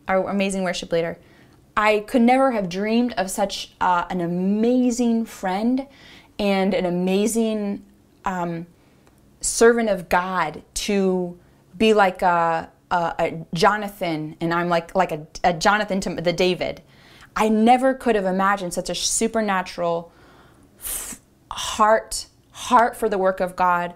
our 0.08 0.28
amazing 0.28 0.64
worship 0.64 0.90
leader. 0.90 1.18
I 1.76 2.00
could 2.00 2.22
never 2.22 2.52
have 2.52 2.70
dreamed 2.70 3.12
of 3.14 3.30
such 3.30 3.72
uh, 3.80 4.06
an 4.08 4.22
amazing 4.22 5.26
friend 5.26 5.86
and 6.38 6.72
an 6.72 6.86
amazing 6.86 7.84
um, 8.24 8.66
servant 9.42 9.90
of 9.90 10.08
God 10.08 10.62
to 10.74 11.38
be 11.76 11.92
like 11.92 12.22
a, 12.22 12.70
a, 12.90 13.14
a, 13.18 13.46
Jonathan, 13.54 14.36
and 14.40 14.54
I'm 14.54 14.68
like 14.70 14.94
like 14.94 15.12
a, 15.12 15.26
a 15.44 15.52
Jonathan 15.52 16.00
to 16.00 16.14
the 16.14 16.32
David. 16.32 16.80
I 17.36 17.50
never 17.50 17.92
could 17.92 18.16
have 18.16 18.24
imagined 18.24 18.72
such 18.72 18.88
a 18.88 18.94
supernatural 18.94 20.10
heart 21.50 22.26
heart 22.50 22.96
for 22.96 23.08
the 23.10 23.18
work 23.18 23.40
of 23.40 23.54
God, 23.54 23.92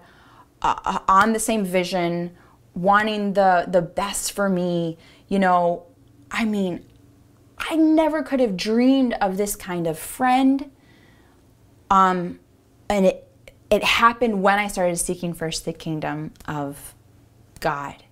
uh, 0.61 0.75
uh, 0.85 0.99
on 1.07 1.33
the 1.33 1.39
same 1.39 1.65
vision, 1.65 2.37
wanting 2.75 3.33
the 3.33 3.65
the 3.67 3.81
best 3.81 4.31
for 4.31 4.47
me. 4.47 4.97
You 5.27 5.39
know, 5.39 5.87
I 6.29 6.45
mean, 6.45 6.85
I 7.57 7.75
never 7.75 8.21
could 8.21 8.39
have 8.39 8.55
dreamed 8.55 9.15
of 9.19 9.37
this 9.37 9.55
kind 9.55 9.87
of 9.87 9.97
friend. 9.97 10.69
Um, 11.89 12.39
and 12.89 13.05
it 13.07 13.27
it 13.71 13.83
happened 13.83 14.43
when 14.43 14.59
I 14.59 14.67
started 14.67 14.97
seeking 14.97 15.33
first 15.33 15.65
the 15.65 15.73
kingdom 15.73 16.33
of 16.47 16.93
God, 17.59 18.03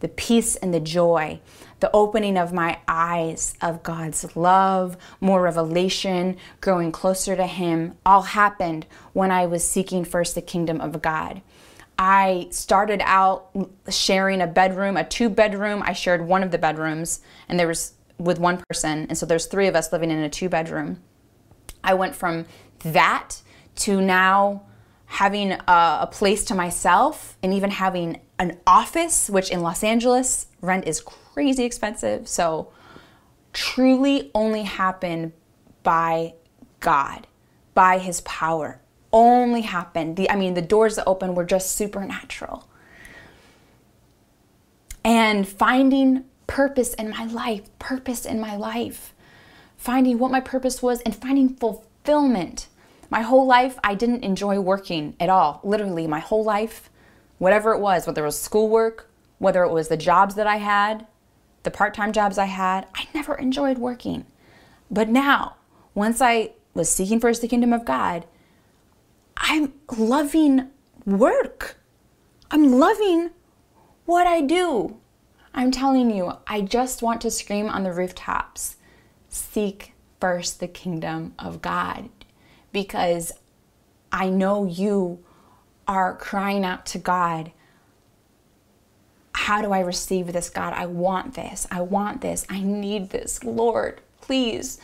the 0.00 0.08
peace 0.08 0.56
and 0.56 0.72
the 0.72 0.80
joy, 0.80 1.40
the 1.80 1.90
opening 1.92 2.36
of 2.36 2.52
my 2.52 2.78
eyes 2.86 3.54
of 3.60 3.82
God's 3.82 4.36
love, 4.36 4.96
more 5.20 5.42
revelation, 5.42 6.36
growing 6.60 6.92
closer 6.92 7.36
to 7.36 7.46
Him, 7.46 7.96
all 8.04 8.22
happened 8.22 8.86
when 9.12 9.30
I 9.30 9.46
was 9.46 9.68
seeking 9.68 10.04
first 10.04 10.34
the 10.34 10.42
kingdom 10.42 10.80
of 10.80 11.00
God. 11.02 11.42
I 11.98 12.46
started 12.50 13.02
out 13.04 13.50
sharing 13.88 14.40
a 14.40 14.46
bedroom, 14.46 14.96
a 14.96 15.04
two 15.04 15.28
bedroom. 15.28 15.82
I 15.84 15.92
shared 15.92 16.26
one 16.26 16.44
of 16.44 16.52
the 16.52 16.58
bedrooms, 16.58 17.20
and 17.48 17.58
there 17.58 17.66
was 17.66 17.94
with 18.18 18.38
one 18.38 18.62
person, 18.68 19.06
and 19.08 19.18
so 19.18 19.26
there's 19.26 19.46
three 19.46 19.66
of 19.66 19.74
us 19.74 19.92
living 19.92 20.10
in 20.10 20.18
a 20.18 20.30
two 20.30 20.48
bedroom. 20.48 21.02
I 21.82 21.94
went 21.94 22.14
from 22.14 22.46
that 22.80 23.42
to 23.76 24.00
now 24.00 24.62
having 25.08 25.52
a, 25.52 25.98
a, 26.02 26.08
place 26.10 26.44
to 26.44 26.54
myself 26.54 27.36
and 27.42 27.52
even 27.54 27.70
having 27.70 28.20
an 28.38 28.58
office, 28.66 29.28
which 29.30 29.50
in 29.50 29.62
Los 29.62 29.82
Angeles, 29.82 30.46
rent 30.60 30.86
is 30.86 31.00
crazy 31.00 31.64
expensive. 31.64 32.28
So, 32.28 32.70
truly 33.54 34.30
only 34.34 34.62
happened 34.62 35.32
by 35.82 36.34
God, 36.80 37.26
by 37.74 37.98
His 37.98 38.20
power. 38.20 38.80
Only 39.10 39.62
happened. 39.62 40.16
The, 40.16 40.30
I 40.30 40.36
mean, 40.36 40.52
the 40.52 40.62
doors 40.62 40.96
that 40.96 41.06
opened 41.06 41.36
were 41.36 41.46
just 41.46 41.74
supernatural. 41.74 42.68
And 45.02 45.48
finding 45.48 46.24
purpose 46.46 46.92
in 46.94 47.08
my 47.08 47.24
life, 47.24 47.62
purpose 47.78 48.26
in 48.26 48.38
my 48.38 48.56
life, 48.56 49.14
finding 49.78 50.18
what 50.18 50.30
my 50.30 50.40
purpose 50.40 50.82
was, 50.82 51.00
and 51.00 51.16
finding 51.16 51.48
fulfillment 51.48 52.68
my 53.10 53.22
whole 53.22 53.46
life, 53.46 53.78
I 53.82 53.94
didn't 53.94 54.24
enjoy 54.24 54.60
working 54.60 55.14
at 55.18 55.28
all. 55.28 55.60
Literally, 55.64 56.06
my 56.06 56.20
whole 56.20 56.44
life, 56.44 56.90
whatever 57.38 57.72
it 57.72 57.80
was, 57.80 58.06
whether 58.06 58.22
it 58.22 58.26
was 58.26 58.40
schoolwork, 58.40 59.10
whether 59.38 59.62
it 59.62 59.72
was 59.72 59.88
the 59.88 59.96
jobs 59.96 60.34
that 60.34 60.46
I 60.46 60.56
had, 60.56 61.06
the 61.62 61.70
part 61.70 61.94
time 61.94 62.12
jobs 62.12 62.38
I 62.38 62.44
had, 62.46 62.86
I 62.94 63.06
never 63.14 63.34
enjoyed 63.34 63.78
working. 63.78 64.26
But 64.90 65.08
now, 65.08 65.56
once 65.94 66.20
I 66.20 66.52
was 66.74 66.90
seeking 66.90 67.20
first 67.20 67.40
the 67.40 67.48
kingdom 67.48 67.72
of 67.72 67.84
God, 67.84 68.26
I'm 69.36 69.72
loving 69.96 70.68
work. 71.06 71.76
I'm 72.50 72.78
loving 72.78 73.30
what 74.04 74.26
I 74.26 74.40
do. 74.40 74.98
I'm 75.54 75.70
telling 75.70 76.10
you, 76.10 76.32
I 76.46 76.60
just 76.60 77.02
want 77.02 77.20
to 77.22 77.30
scream 77.30 77.68
on 77.68 77.82
the 77.82 77.92
rooftops 77.92 78.76
seek 79.28 79.92
first 80.20 80.60
the 80.60 80.68
kingdom 80.68 81.34
of 81.38 81.60
God 81.62 82.08
because 82.82 83.32
I 84.12 84.28
know 84.28 84.64
you 84.64 85.18
are 85.88 86.14
crying 86.14 86.64
out 86.64 86.86
to 86.86 86.98
God. 86.98 87.50
How 89.32 89.60
do 89.60 89.72
I 89.72 89.80
receive 89.80 90.32
this, 90.32 90.48
God? 90.48 90.74
I 90.74 90.86
want 90.86 91.34
this. 91.34 91.66
I 91.72 91.80
want 91.80 92.20
this. 92.20 92.46
I 92.48 92.60
need 92.60 93.10
this. 93.10 93.42
Lord, 93.42 94.00
please. 94.20 94.78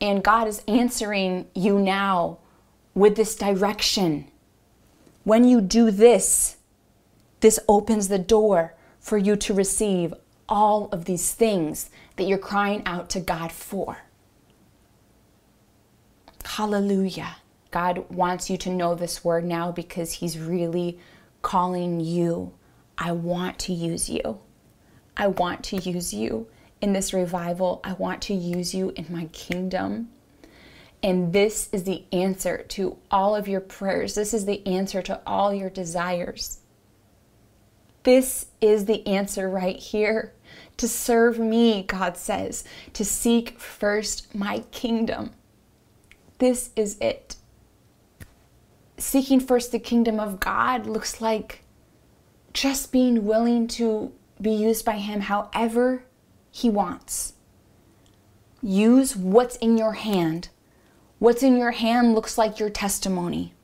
And 0.00 0.24
God 0.24 0.48
is 0.48 0.62
answering 0.66 1.48
you 1.54 1.78
now 1.78 2.38
with 2.94 3.14
this 3.16 3.36
direction. 3.36 4.28
When 5.24 5.44
you 5.44 5.60
do 5.60 5.90
this, 5.90 6.56
this 7.40 7.60
opens 7.68 8.08
the 8.08 8.18
door 8.18 8.74
for 9.00 9.18
you 9.18 9.36
to 9.36 9.52
receive 9.52 10.14
all 10.48 10.88
of 10.92 11.04
these 11.04 11.34
things 11.34 11.90
that 12.16 12.24
you're 12.24 12.38
crying 12.38 12.82
out 12.86 13.10
to 13.10 13.20
God 13.20 13.52
for. 13.52 13.98
Hallelujah. 16.48 17.36
God 17.70 18.10
wants 18.10 18.48
you 18.48 18.56
to 18.56 18.70
know 18.70 18.94
this 18.94 19.22
word 19.22 19.44
now 19.44 19.70
because 19.70 20.14
He's 20.14 20.38
really 20.38 20.98
calling 21.42 22.00
you. 22.00 22.54
I 22.96 23.12
want 23.12 23.58
to 23.60 23.74
use 23.74 24.08
you. 24.08 24.40
I 25.14 25.26
want 25.26 25.62
to 25.64 25.76
use 25.76 26.14
you 26.14 26.48
in 26.80 26.94
this 26.94 27.12
revival. 27.12 27.82
I 27.84 27.92
want 27.92 28.22
to 28.22 28.34
use 28.34 28.74
you 28.74 28.94
in 28.96 29.06
my 29.10 29.26
kingdom. 29.26 30.08
And 31.02 31.34
this 31.34 31.68
is 31.70 31.84
the 31.84 32.04
answer 32.12 32.64
to 32.68 32.96
all 33.10 33.36
of 33.36 33.46
your 33.46 33.60
prayers. 33.60 34.14
This 34.14 34.32
is 34.32 34.46
the 34.46 34.66
answer 34.66 35.02
to 35.02 35.20
all 35.26 35.52
your 35.52 35.70
desires. 35.70 36.60
This 38.04 38.46
is 38.62 38.86
the 38.86 39.06
answer 39.06 39.50
right 39.50 39.78
here. 39.78 40.32
To 40.78 40.88
serve 40.88 41.38
me, 41.38 41.82
God 41.82 42.16
says, 42.16 42.64
to 42.94 43.04
seek 43.04 43.60
first 43.60 44.34
my 44.34 44.60
kingdom. 44.70 45.34
This 46.38 46.70
is 46.76 46.96
it. 47.00 47.36
Seeking 48.96 49.40
first 49.40 49.72
the 49.72 49.78
kingdom 49.78 50.18
of 50.18 50.40
God 50.40 50.86
looks 50.86 51.20
like 51.20 51.64
just 52.52 52.90
being 52.90 53.24
willing 53.24 53.68
to 53.68 54.12
be 54.40 54.50
used 54.50 54.84
by 54.84 54.98
Him 54.98 55.20
however 55.20 56.04
He 56.50 56.70
wants. 56.70 57.34
Use 58.62 59.14
what's 59.14 59.56
in 59.56 59.78
your 59.78 59.92
hand. 59.92 60.48
What's 61.18 61.42
in 61.42 61.56
your 61.56 61.72
hand 61.72 62.14
looks 62.14 62.38
like 62.38 62.58
your 62.58 62.70
testimony. 62.70 63.54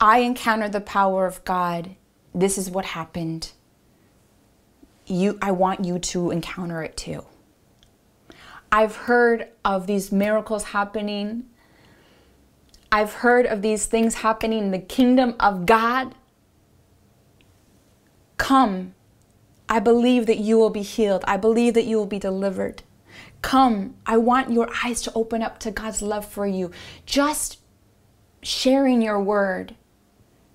I 0.00 0.18
encountered 0.18 0.72
the 0.72 0.80
power 0.80 1.26
of 1.26 1.44
God. 1.44 1.94
This 2.34 2.58
is 2.58 2.70
what 2.70 2.84
happened. 2.86 3.52
You 5.06 5.38
I 5.40 5.52
want 5.52 5.84
you 5.84 5.98
to 5.98 6.30
encounter 6.30 6.82
it 6.82 6.96
too. 6.96 7.24
I've 8.72 8.96
heard 8.96 9.50
of 9.64 9.86
these 9.86 10.10
miracles 10.12 10.64
happening. 10.64 11.44
I've 12.90 13.14
heard 13.14 13.46
of 13.46 13.62
these 13.62 13.86
things 13.86 14.16
happening 14.16 14.60
in 14.64 14.70
the 14.72 14.80
kingdom 14.80 15.36
of 15.40 15.66
God. 15.66 16.14
Come. 18.38 18.94
I 19.68 19.80
believe 19.80 20.26
that 20.26 20.38
you 20.38 20.58
will 20.58 20.70
be 20.70 20.82
healed. 20.82 21.24
I 21.26 21.36
believe 21.38 21.74
that 21.74 21.84
you 21.84 21.96
will 21.98 22.06
be 22.06 22.18
delivered. 22.18 22.82
Come. 23.42 23.96
I 24.06 24.18
want 24.18 24.52
your 24.52 24.68
eyes 24.84 25.02
to 25.02 25.12
open 25.14 25.42
up 25.42 25.58
to 25.60 25.70
God's 25.70 26.02
love 26.02 26.26
for 26.26 26.46
you. 26.46 26.70
Just 27.06 27.58
sharing 28.42 29.02
your 29.02 29.20
word, 29.22 29.76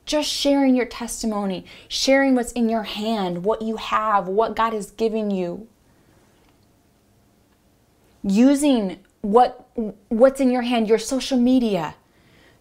Just 0.05 0.29
sharing 0.29 0.75
your 0.75 0.85
testimony, 0.85 1.65
sharing 1.89 2.35
what's 2.35 2.53
in 2.53 2.69
your 2.69 2.83
hand, 2.83 3.43
what 3.43 3.61
you 3.61 3.77
have, 3.77 4.27
what 4.27 4.55
God 4.55 4.73
has 4.73 4.91
given 4.91 5.31
you. 5.31 5.67
Using 8.27 8.99
what 9.21 9.69
what's 10.09 10.41
in 10.41 10.51
your 10.51 10.63
hand, 10.63 10.89
your 10.89 10.97
social 10.97 11.37
media. 11.37 11.95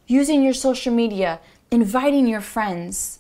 Using 0.06 0.42
your 0.42 0.54
social 0.54 0.94
media, 0.94 1.40
inviting 1.70 2.28
your 2.28 2.40
friends. 2.40 3.18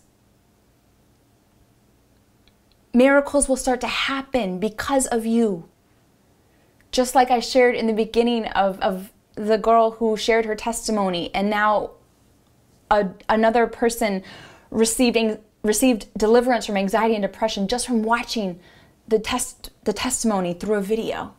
Miracles 2.94 3.48
will 3.48 3.56
start 3.56 3.80
to 3.80 3.88
happen 3.88 4.60
because 4.60 5.06
of 5.06 5.26
you. 5.26 5.68
Just 6.92 7.14
like 7.14 7.30
I 7.30 7.40
shared 7.40 7.74
in 7.74 7.88
the 7.88 7.92
beginning 7.92 8.46
of, 8.46 8.80
of 8.80 9.12
the 9.34 9.58
girl 9.58 9.90
who 9.92 10.16
shared 10.16 10.46
her 10.46 10.54
testimony, 10.54 11.34
and 11.34 11.50
now 11.50 11.90
a, 12.90 13.08
another 13.28 13.66
person 13.66 14.22
receiving 14.70 15.38
received 15.62 16.06
deliverance 16.16 16.64
from 16.64 16.76
anxiety 16.76 17.14
and 17.14 17.22
depression 17.22 17.66
just 17.66 17.86
from 17.86 18.04
watching 18.04 18.60
the 19.08 19.18
test 19.18 19.70
the 19.84 19.92
testimony 19.92 20.54
through 20.54 20.76
a 20.76 20.80
video. 20.80 21.34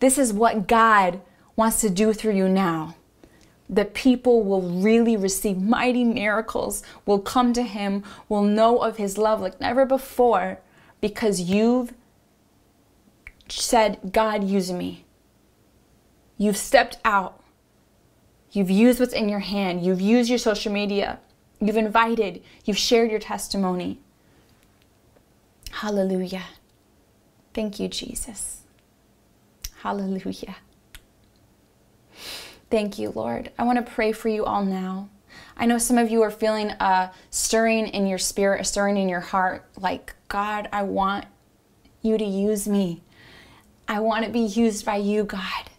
This 0.00 0.18
is 0.18 0.32
what 0.32 0.66
God 0.66 1.20
wants 1.54 1.80
to 1.80 1.90
do 1.90 2.12
through 2.12 2.34
you 2.34 2.48
now. 2.48 2.96
That 3.68 3.94
people 3.94 4.44
will 4.44 4.62
really 4.62 5.16
receive 5.16 5.58
mighty 5.58 6.04
miracles, 6.04 6.82
will 7.04 7.18
come 7.18 7.52
to 7.54 7.62
Him, 7.62 8.04
will 8.28 8.42
know 8.42 8.78
of 8.78 8.96
His 8.96 9.18
love 9.18 9.40
like 9.40 9.60
never 9.60 9.84
before 9.84 10.60
because 11.00 11.40
you've 11.40 11.92
said, 13.48 14.12
God, 14.12 14.44
use 14.44 14.70
me. 14.70 15.04
You've 16.38 16.56
stepped 16.56 16.98
out. 17.04 17.42
You've 18.52 18.70
used 18.70 19.00
what's 19.00 19.12
in 19.12 19.28
your 19.28 19.40
hand. 19.40 19.84
You've 19.84 20.00
used 20.00 20.28
your 20.30 20.38
social 20.38 20.72
media. 20.72 21.18
You've 21.60 21.76
invited. 21.76 22.42
You've 22.64 22.78
shared 22.78 23.10
your 23.10 23.20
testimony. 23.20 23.98
Hallelujah. 25.70 26.44
Thank 27.54 27.80
you, 27.80 27.88
Jesus. 27.88 28.62
Hallelujah. 29.82 30.56
Thank 32.70 32.98
you, 32.98 33.10
Lord. 33.10 33.52
I 33.58 33.64
want 33.64 33.84
to 33.84 33.92
pray 33.92 34.12
for 34.12 34.28
you 34.28 34.44
all 34.44 34.64
now. 34.64 35.08
I 35.56 35.66
know 35.66 35.78
some 35.78 35.98
of 35.98 36.10
you 36.10 36.22
are 36.22 36.30
feeling 36.30 36.70
a 36.70 37.12
stirring 37.30 37.88
in 37.88 38.06
your 38.06 38.18
spirit, 38.18 38.60
a 38.60 38.64
stirring 38.64 38.96
in 38.96 39.08
your 39.08 39.20
heart, 39.20 39.64
like, 39.78 40.14
God, 40.28 40.68
I 40.72 40.82
want 40.82 41.26
you 42.02 42.18
to 42.18 42.24
use 42.24 42.66
me. 42.66 43.02
I 43.88 44.00
want 44.00 44.24
to 44.24 44.30
be 44.30 44.40
used 44.40 44.84
by 44.84 44.96
you, 44.96 45.24
God. 45.24 45.70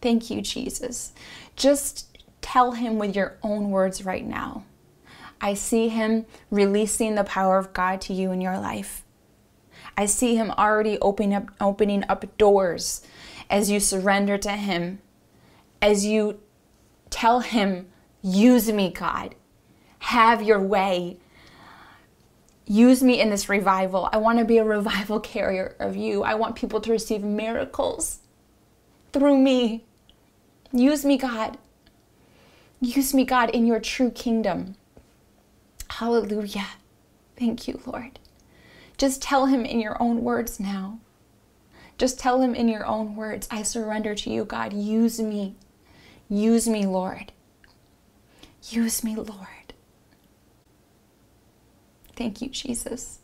Thank 0.00 0.30
you, 0.30 0.40
Jesus. 0.40 1.12
Just 1.54 2.18
tell 2.40 2.72
him 2.72 2.98
with 2.98 3.14
your 3.14 3.36
own 3.42 3.70
words 3.70 4.04
right 4.04 4.26
now. 4.26 4.64
I 5.40 5.54
see 5.54 5.88
him 5.88 6.26
releasing 6.50 7.14
the 7.14 7.24
power 7.24 7.58
of 7.58 7.72
God 7.72 8.00
to 8.02 8.14
you 8.14 8.32
in 8.32 8.40
your 8.40 8.58
life. 8.58 9.04
I 9.96 10.06
see 10.06 10.36
him 10.36 10.50
already 10.52 10.98
opening 11.00 11.34
up 11.34 11.50
opening 11.60 12.04
up 12.08 12.36
doors 12.38 13.02
as 13.50 13.70
you 13.70 13.80
surrender 13.80 14.38
to 14.38 14.52
him. 14.52 15.00
As 15.80 16.06
you 16.06 16.40
tell 17.10 17.40
him, 17.40 17.88
"Use 18.22 18.70
me, 18.72 18.90
God. 18.90 19.34
Have 19.98 20.42
your 20.42 20.60
way 20.60 21.18
use 22.66 23.02
me 23.02 23.20
in 23.20 23.30
this 23.30 23.48
revival. 23.48 24.08
I 24.12 24.16
want 24.16 24.38
to 24.38 24.44
be 24.44 24.58
a 24.58 24.64
revival 24.64 25.20
carrier 25.32 25.76
of 25.78 25.96
you. 25.96 26.22
I 26.22 26.34
want 26.34 26.56
people 26.56 26.80
to 26.80 26.90
receive 26.90 27.22
miracles 27.22 28.20
through 29.12 29.38
me. 29.38 29.84
Use 30.72 31.04
me, 31.04 31.18
God. 31.18 31.58
Use 32.80 33.14
me, 33.14 33.24
God, 33.24 33.50
in 33.50 33.66
your 33.66 33.78
true 33.78 34.10
kingdom. 34.10 34.74
Hallelujah. 35.88 36.66
Thank 37.36 37.68
you, 37.68 37.80
Lord. 37.86 38.18
Just 39.02 39.20
tell 39.20 39.46
him 39.46 39.64
in 39.64 39.80
your 39.80 40.00
own 40.00 40.22
words 40.22 40.60
now. 40.60 41.00
Just 41.98 42.20
tell 42.20 42.40
him 42.40 42.54
in 42.54 42.68
your 42.68 42.86
own 42.86 43.16
words, 43.16 43.48
I 43.50 43.64
surrender 43.64 44.14
to 44.14 44.30
you, 44.30 44.44
God. 44.44 44.72
Use 44.72 45.18
me. 45.18 45.56
Use 46.28 46.68
me, 46.68 46.86
Lord. 46.86 47.32
Use 48.68 49.02
me, 49.02 49.16
Lord. 49.16 49.74
Thank 52.14 52.42
you, 52.42 52.48
Jesus. 52.48 53.18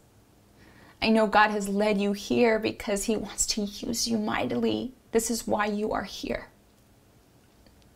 I 1.01 1.11
know 1.11 1.29
God 1.29 1.53
has 1.53 1.69
led 1.69 2.01
you 2.01 2.13
here 2.13 2.59
because 2.59 3.05
He 3.05 3.17
wants 3.17 3.47
to 3.47 3.61
use 3.61 4.09
you 4.09 4.19
mightily. 4.19 4.95
This 5.13 5.31
is 5.31 5.47
why 5.47 5.67
you 5.67 5.93
are 5.93 6.03
here. 6.03 6.49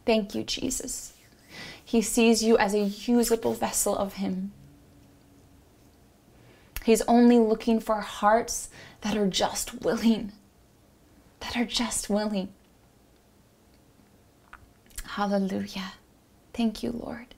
Thank 0.07 0.37
you, 0.37 0.45
Jesus. 0.45 1.15
He 1.85 2.01
sees 2.01 2.45
you 2.45 2.57
as 2.59 2.75
a 2.75 2.85
usable 2.85 3.55
vessel 3.55 3.97
of 3.99 4.13
Him. 4.13 4.53
He's 6.85 7.03
only 7.03 7.39
looking 7.39 7.81
for 7.81 8.01
hearts 8.01 8.69
that 9.03 9.17
are 9.17 9.29
just 9.29 9.83
willing, 9.83 10.33
that 11.41 11.57
are 11.57 11.65
just 11.65 12.11
willing. 12.11 12.53
Hallelujah. 15.05 15.93
Thank 16.55 16.83
you, 16.83 16.91
Lord. 16.91 17.35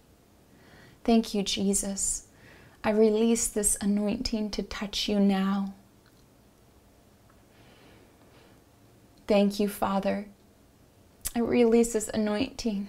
Thank 1.05 1.35
you, 1.35 1.43
Jesus. 1.43 2.27
I 2.83 2.91
release 2.91 3.49
this 3.49 3.77
anointing 3.81 4.51
to 4.51 4.63
touch 4.63 5.09
you 5.09 5.19
now. 5.21 5.75
Thank 9.27 9.59
you, 9.59 9.69
Father. 9.69 10.27
I 11.35 11.41
release 11.41 11.95
this 11.95 12.09
anointing. 12.09 12.89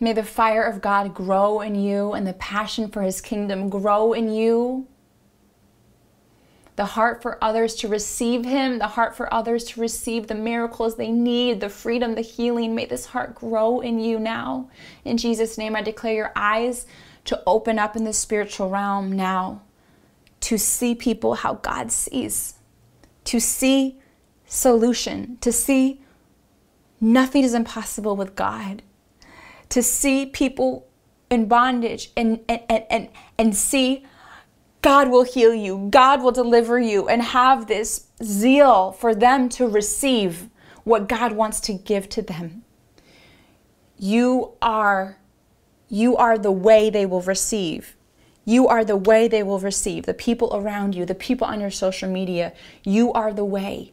May 0.00 0.12
the 0.12 0.22
fire 0.22 0.62
of 0.62 0.80
God 0.80 1.14
grow 1.14 1.60
in 1.60 1.74
you 1.74 2.12
and 2.12 2.26
the 2.26 2.34
passion 2.34 2.88
for 2.88 3.02
his 3.02 3.20
kingdom 3.20 3.68
grow 3.68 4.12
in 4.12 4.32
you. 4.32 4.86
The 6.76 6.84
heart 6.84 7.20
for 7.22 7.42
others 7.42 7.74
to 7.76 7.88
receive 7.88 8.44
him, 8.44 8.78
the 8.78 8.86
heart 8.86 9.16
for 9.16 9.32
others 9.34 9.64
to 9.64 9.80
receive 9.80 10.28
the 10.28 10.36
miracles 10.36 10.96
they 10.96 11.10
need, 11.10 11.60
the 11.60 11.68
freedom, 11.68 12.14
the 12.14 12.20
healing. 12.20 12.76
May 12.76 12.86
this 12.86 13.06
heart 13.06 13.34
grow 13.34 13.80
in 13.80 13.98
you 13.98 14.20
now. 14.20 14.70
In 15.04 15.16
Jesus' 15.16 15.58
name, 15.58 15.74
I 15.74 15.82
declare 15.82 16.14
your 16.14 16.32
eyes 16.36 16.86
to 17.24 17.42
open 17.46 17.80
up 17.80 17.96
in 17.96 18.04
the 18.04 18.12
spiritual 18.12 18.70
realm 18.70 19.10
now 19.10 19.62
to 20.40 20.56
see 20.56 20.94
people 20.94 21.34
how 21.34 21.54
God 21.54 21.90
sees, 21.90 22.54
to 23.24 23.40
see 23.40 24.00
solution, 24.46 25.36
to 25.40 25.50
see 25.50 26.00
nothing 27.00 27.42
is 27.42 27.54
impossible 27.54 28.14
with 28.14 28.36
God, 28.36 28.82
to 29.70 29.82
see 29.82 30.26
people 30.26 30.86
in 31.30 31.46
bondage 31.46 32.10
and, 32.16 32.40
and, 32.48 32.62
and, 32.68 32.84
and, 32.90 33.08
and 33.36 33.56
see 33.56 34.06
God 34.80 35.10
will 35.10 35.24
heal 35.24 35.52
you, 35.52 35.88
God 35.90 36.22
will 36.22 36.32
deliver 36.32 36.78
you, 36.78 37.08
and 37.08 37.20
have 37.20 37.66
this 37.66 38.06
zeal 38.22 38.92
for 38.92 39.14
them 39.14 39.48
to 39.50 39.66
receive 39.66 40.48
what 40.84 41.08
God 41.08 41.32
wants 41.32 41.60
to 41.62 41.72
give 41.72 42.08
to 42.10 42.22
them. 42.22 42.62
You 43.98 44.52
are 44.62 45.18
you 45.88 46.16
are 46.16 46.38
the 46.38 46.52
way 46.52 46.90
they 46.90 47.06
will 47.06 47.22
receive. 47.22 47.96
You 48.44 48.68
are 48.68 48.84
the 48.84 48.96
way 48.96 49.26
they 49.26 49.42
will 49.42 49.58
receive. 49.58 50.04
The 50.06 50.14
people 50.14 50.54
around 50.54 50.94
you, 50.94 51.04
the 51.04 51.14
people 51.14 51.46
on 51.46 51.60
your 51.60 51.70
social 51.70 52.10
media, 52.10 52.52
you 52.84 53.12
are 53.12 53.32
the 53.32 53.44
way. 53.44 53.92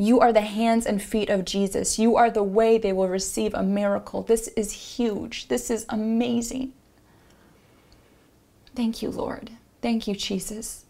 You 0.00 0.20
are 0.20 0.32
the 0.32 0.42
hands 0.42 0.86
and 0.86 1.02
feet 1.02 1.28
of 1.28 1.44
Jesus. 1.44 1.98
You 1.98 2.14
are 2.14 2.30
the 2.30 2.44
way 2.44 2.78
they 2.78 2.92
will 2.92 3.08
receive 3.08 3.52
a 3.52 3.64
miracle. 3.64 4.22
This 4.22 4.46
is 4.48 4.96
huge. 4.96 5.48
This 5.48 5.72
is 5.72 5.84
amazing. 5.88 6.72
Thank 8.76 9.02
you, 9.02 9.10
Lord. 9.10 9.50
Thank 9.82 10.06
you, 10.06 10.14
Jesus. 10.14 10.84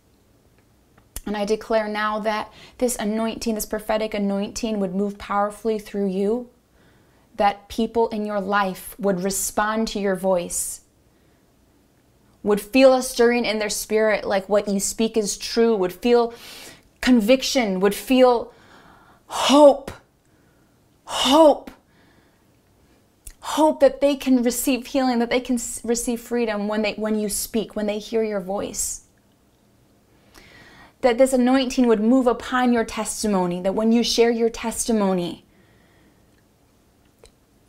And 1.25 1.39
I 1.39 1.47
declare 1.47 1.89
now 1.89 2.19
that 2.19 2.53
this 2.77 2.97
anointing, 2.97 3.55
this 3.55 3.65
prophetic 3.65 4.13
anointing, 4.13 4.79
would 4.79 4.95
move 4.95 5.17
powerfully 5.17 5.79
through 5.79 6.09
you 6.09 6.51
that 7.37 7.67
people 7.71 8.09
in 8.09 8.27
your 8.27 8.43
life 8.43 8.95
would 8.99 9.23
respond 9.23 9.89
to 9.89 9.99
your 9.99 10.17
voice, 10.17 10.83
would 12.43 12.61
feel 12.61 12.93
a 12.93 13.03
stirring 13.03 13.47
in 13.47 13.59
their 13.59 13.71
spirit, 13.71 14.27
like 14.27 14.51
what 14.51 14.69
you 14.69 14.81
speak 14.81 15.17
is 15.17 15.39
true, 15.39 15.75
would 15.75 15.95
feel 15.95 16.35
conviction, 17.01 17.81
would 17.81 17.95
feel 17.95 18.53
hope, 19.29 19.93
hope, 21.05 21.71
hope 23.41 23.81
that 23.81 24.01
they 24.01 24.17
can 24.17 24.43
receive 24.43 24.87
healing, 24.87 25.19
that 25.21 25.31
they 25.31 25.41
can 25.41 25.59
receive 25.85 26.21
freedom 26.21 26.69
when 26.69 26.83
they 26.83 26.95
when 26.95 27.19
you 27.19 27.29
speak, 27.29 27.77
when 27.77 27.87
they 27.87 27.99
hear 27.99 28.25
your 28.25 28.41
voice. 28.41 29.05
That 31.03 31.17
this 31.17 31.33
anointing 31.33 31.87
would 31.87 32.01
move 32.01 32.27
upon 32.27 32.73
your 32.73 32.85
testimony, 32.85 33.63
that 33.63 33.75
when 33.75 33.93
you 33.93 34.03
share 34.03 34.31
your 34.31 34.51
testimony, 34.51 35.45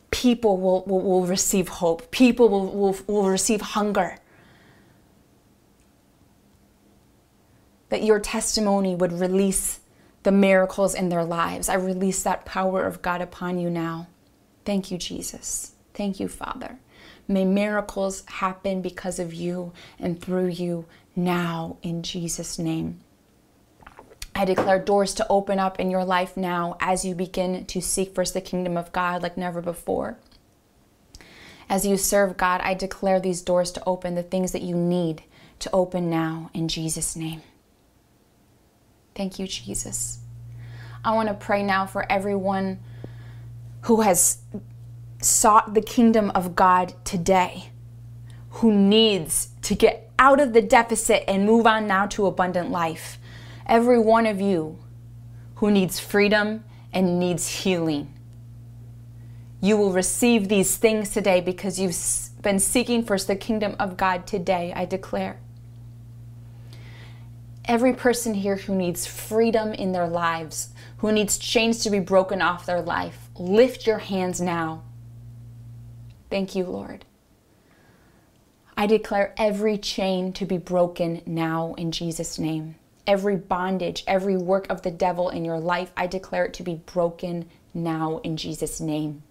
people 0.09 0.57
will, 0.57 0.83
will, 0.85 1.01
will 1.01 1.25
receive 1.25 1.67
hope, 1.67 2.09
people 2.11 2.49
will, 2.49 2.71
will, 2.71 2.97
will 3.07 3.29
receive 3.29 3.61
hunger. 3.61 4.17
That 7.89 8.03
your 8.03 8.19
testimony 8.19 8.95
would 8.95 9.13
release 9.13 9.79
the 10.29 10.35
miracles 10.35 10.93
in 10.93 11.09
their 11.09 11.23
lives. 11.23 11.69
I 11.69 11.73
release 11.73 12.21
that 12.21 12.45
power 12.45 12.85
of 12.85 13.01
God 13.01 13.19
upon 13.19 13.57
you 13.57 13.67
now. 13.67 14.05
Thank 14.63 14.91
you, 14.91 14.99
Jesus. 14.99 15.71
Thank 15.95 16.19
you, 16.19 16.27
Father. 16.27 16.77
May 17.27 17.45
miracles 17.45 18.23
happen 18.27 18.83
because 18.83 19.17
of 19.17 19.33
you 19.33 19.73
and 19.97 20.21
through 20.21 20.49
you 20.49 20.85
now 21.15 21.77
in 21.81 22.03
Jesus' 22.03 22.59
name. 22.59 22.99
I 24.35 24.45
declare 24.45 24.77
doors 24.77 25.15
to 25.15 25.25
open 25.31 25.57
up 25.57 25.79
in 25.79 25.89
your 25.89 26.05
life 26.05 26.37
now 26.37 26.77
as 26.79 27.03
you 27.03 27.15
begin 27.15 27.65
to 27.65 27.81
seek 27.81 28.13
first 28.13 28.35
the 28.35 28.39
kingdom 28.39 28.77
of 28.77 28.91
God 28.91 29.23
like 29.23 29.35
never 29.35 29.63
before. 29.63 30.19
As 31.67 31.87
you 31.87 31.97
serve 31.97 32.37
God, 32.37 32.61
I 32.61 32.75
declare 32.75 33.19
these 33.19 33.41
doors 33.41 33.71
to 33.71 33.83
open, 33.83 34.13
the 34.13 34.21
things 34.21 34.51
that 34.51 34.61
you 34.61 34.75
need 34.75 35.23
to 35.57 35.71
open 35.73 36.07
now 36.07 36.51
in 36.53 36.67
Jesus' 36.67 37.15
name. 37.15 37.41
Thank 39.15 39.39
you, 39.39 39.47
Jesus. 39.47 40.19
I 41.03 41.13
want 41.13 41.29
to 41.29 41.33
pray 41.33 41.63
now 41.63 41.85
for 41.85 42.09
everyone 42.11 42.79
who 43.81 44.01
has 44.01 44.39
sought 45.21 45.73
the 45.73 45.81
kingdom 45.81 46.31
of 46.31 46.55
God 46.55 46.93
today, 47.03 47.69
who 48.51 48.73
needs 48.73 49.49
to 49.63 49.75
get 49.75 50.11
out 50.17 50.39
of 50.39 50.53
the 50.53 50.61
deficit 50.61 51.23
and 51.27 51.45
move 51.45 51.65
on 51.65 51.87
now 51.87 52.05
to 52.07 52.25
abundant 52.25 52.71
life. 52.71 53.17
Every 53.65 53.99
one 53.99 54.25
of 54.25 54.41
you 54.41 54.79
who 55.55 55.71
needs 55.71 55.99
freedom 55.99 56.63
and 56.91 57.19
needs 57.19 57.63
healing. 57.63 58.13
You 59.61 59.77
will 59.77 59.91
receive 59.91 60.47
these 60.47 60.77
things 60.77 61.09
today 61.09 61.41
because 61.41 61.79
you've 61.79 61.97
been 62.41 62.59
seeking 62.59 63.03
first 63.03 63.27
the 63.27 63.35
kingdom 63.35 63.75
of 63.79 63.97
God 63.97 64.25
today, 64.25 64.73
I 64.75 64.85
declare. 64.85 65.39
Every 67.69 67.93
person 67.93 68.33
here 68.33 68.55
who 68.55 68.73
needs 68.73 69.05
freedom 69.05 69.73
in 69.73 69.91
their 69.91 70.07
lives, 70.07 70.69
who 70.97 71.11
needs 71.11 71.37
chains 71.37 71.83
to 71.83 71.91
be 71.91 71.99
broken 71.99 72.41
off 72.41 72.65
their 72.65 72.81
life, 72.81 73.29
lift 73.35 73.85
your 73.85 73.99
hands 73.99 74.41
now. 74.41 74.81
Thank 76.31 76.55
you, 76.55 76.65
Lord. 76.65 77.05
I 78.75 78.87
declare 78.87 79.35
every 79.37 79.77
chain 79.77 80.33
to 80.33 80.47
be 80.47 80.57
broken 80.57 81.21
now 81.27 81.75
in 81.77 81.91
Jesus' 81.91 82.39
name. 82.39 82.73
Every 83.05 83.35
bondage, 83.35 84.03
every 84.07 84.35
work 84.35 84.67
of 84.71 84.81
the 84.81 84.89
devil 84.89 85.29
in 85.29 85.45
your 85.45 85.59
life, 85.59 85.91
I 85.95 86.07
declare 86.07 86.45
it 86.45 86.55
to 86.55 86.63
be 86.63 86.81
broken 86.87 87.47
now 87.75 88.19
in 88.23 88.35
Jesus' 88.35 88.81
name. 88.81 89.21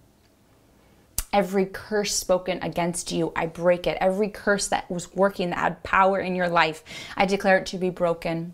Every 1.31 1.65
curse 1.65 2.15
spoken 2.15 2.59
against 2.63 3.11
you, 3.11 3.31
I 3.35 3.45
break 3.45 3.85
it. 3.85 3.97
Every 4.01 4.29
curse 4.29 4.67
that 4.69 4.89
was 4.89 5.13
working, 5.13 5.51
that 5.51 5.59
had 5.59 5.83
power 5.83 6.19
in 6.19 6.35
your 6.35 6.49
life, 6.49 6.83
I 7.15 7.25
declare 7.25 7.59
it 7.59 7.67
to 7.67 7.77
be 7.77 7.91
broken. 7.91 8.53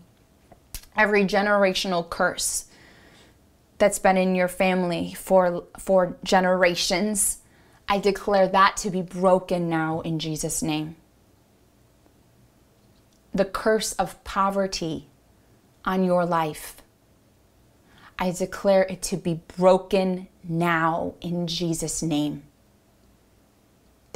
Every 0.94 1.24
generational 1.24 2.08
curse 2.08 2.66
that's 3.78 3.98
been 3.98 4.16
in 4.16 4.34
your 4.34 4.48
family 4.48 5.14
for, 5.14 5.64
for 5.78 6.16
generations, 6.22 7.38
I 7.88 7.98
declare 7.98 8.48
that 8.48 8.76
to 8.78 8.90
be 8.90 9.02
broken 9.02 9.68
now 9.68 10.00
in 10.00 10.18
Jesus' 10.18 10.62
name. 10.62 10.96
The 13.32 13.44
curse 13.44 13.92
of 13.94 14.22
poverty 14.24 15.08
on 15.84 16.04
your 16.04 16.24
life, 16.24 16.76
I 18.18 18.30
declare 18.30 18.82
it 18.84 19.02
to 19.02 19.16
be 19.16 19.40
broken 19.56 20.28
now 20.42 21.14
in 21.20 21.46
Jesus' 21.46 22.02
name. 22.02 22.42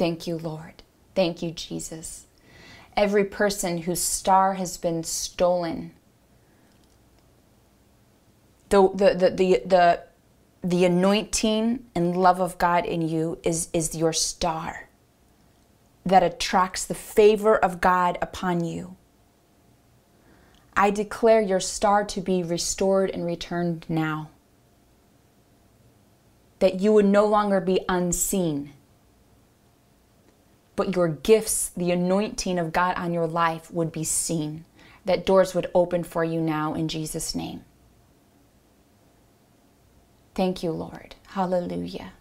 Thank 0.01 0.25
you, 0.25 0.39
Lord. 0.39 0.81
Thank 1.13 1.43
you, 1.43 1.51
Jesus. 1.51 2.25
Every 2.97 3.23
person 3.23 3.77
whose 3.77 4.01
star 4.01 4.55
has 4.55 4.75
been 4.75 5.03
stolen, 5.03 5.91
the, 8.69 8.89
the, 8.95 9.13
the, 9.13 9.29
the, 9.29 9.61
the 9.63 10.03
the 10.63 10.85
anointing 10.85 11.85
and 11.93 12.17
love 12.17 12.41
of 12.41 12.57
God 12.57 12.83
in 12.83 13.07
you 13.07 13.37
is, 13.43 13.69
is 13.73 13.93
your 13.93 14.11
star 14.11 14.89
that 16.03 16.23
attracts 16.23 16.83
the 16.83 16.95
favor 16.95 17.55
of 17.55 17.79
God 17.79 18.17
upon 18.23 18.63
you. 18.63 18.95
I 20.75 20.89
declare 20.89 21.41
your 21.41 21.59
star 21.59 22.05
to 22.05 22.21
be 22.21 22.41
restored 22.41 23.11
and 23.11 23.23
returned 23.23 23.85
now. 23.87 24.31
That 26.57 26.79
you 26.79 26.91
would 26.91 27.05
no 27.05 27.27
longer 27.27 27.61
be 27.61 27.81
unseen, 27.87 28.73
but 30.81 30.95
your 30.95 31.09
gifts, 31.09 31.69
the 31.77 31.91
anointing 31.91 32.57
of 32.57 32.73
God 32.73 32.97
on 32.97 33.13
your 33.13 33.27
life 33.27 33.69
would 33.69 33.91
be 33.91 34.03
seen. 34.03 34.65
That 35.05 35.27
doors 35.27 35.53
would 35.53 35.69
open 35.75 36.03
for 36.03 36.23
you 36.23 36.41
now 36.41 36.73
in 36.73 36.87
Jesus' 36.87 37.35
name. 37.35 37.63
Thank 40.33 40.63
you, 40.63 40.71
Lord. 40.71 41.13
Hallelujah. 41.27 42.13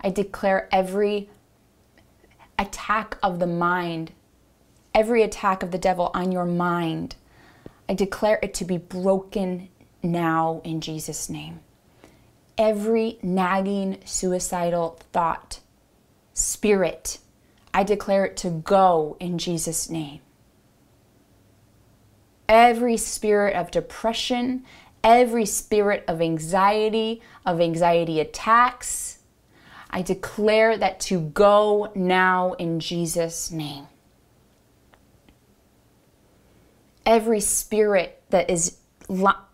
I 0.00 0.08
declare 0.08 0.66
every 0.72 1.28
attack 2.58 3.18
of 3.22 3.38
the 3.38 3.46
mind, 3.46 4.12
every 4.94 5.22
attack 5.22 5.62
of 5.62 5.72
the 5.72 5.78
devil 5.78 6.10
on 6.14 6.32
your 6.32 6.46
mind, 6.46 7.16
I 7.86 7.92
declare 7.92 8.38
it 8.42 8.54
to 8.54 8.64
be 8.64 8.78
broken 8.78 9.68
now 10.02 10.62
in 10.64 10.80
Jesus' 10.80 11.28
name. 11.28 11.60
Every 12.56 13.18
nagging 13.22 13.98
suicidal 14.06 14.98
thought, 15.12 15.60
spirit, 16.40 17.18
I 17.72 17.84
declare 17.84 18.24
it 18.24 18.36
to 18.38 18.50
go 18.50 19.16
in 19.20 19.38
Jesus' 19.38 19.88
name. 19.88 20.20
Every 22.48 22.96
spirit 22.96 23.54
of 23.54 23.70
depression, 23.70 24.64
every 25.04 25.46
spirit 25.46 26.04
of 26.08 26.20
anxiety, 26.20 27.22
of 27.46 27.60
anxiety 27.60 28.18
attacks. 28.18 29.20
I 29.90 30.02
declare 30.02 30.76
that 30.76 30.98
to 31.00 31.20
go 31.20 31.92
now 31.94 32.52
in 32.54 32.80
Jesus' 32.80 33.50
name. 33.50 33.86
Every 37.06 37.40
spirit 37.40 38.22
that 38.30 38.50
is 38.50 38.78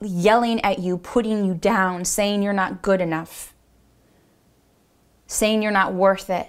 yelling 0.00 0.60
at 0.62 0.78
you, 0.78 0.98
putting 0.98 1.44
you 1.44 1.54
down, 1.54 2.04
saying 2.04 2.42
you're 2.42 2.52
not 2.52 2.82
good 2.82 3.00
enough, 3.00 3.54
saying 5.26 5.62
you're 5.62 5.70
not 5.70 5.94
worth 5.94 6.28
it, 6.28 6.48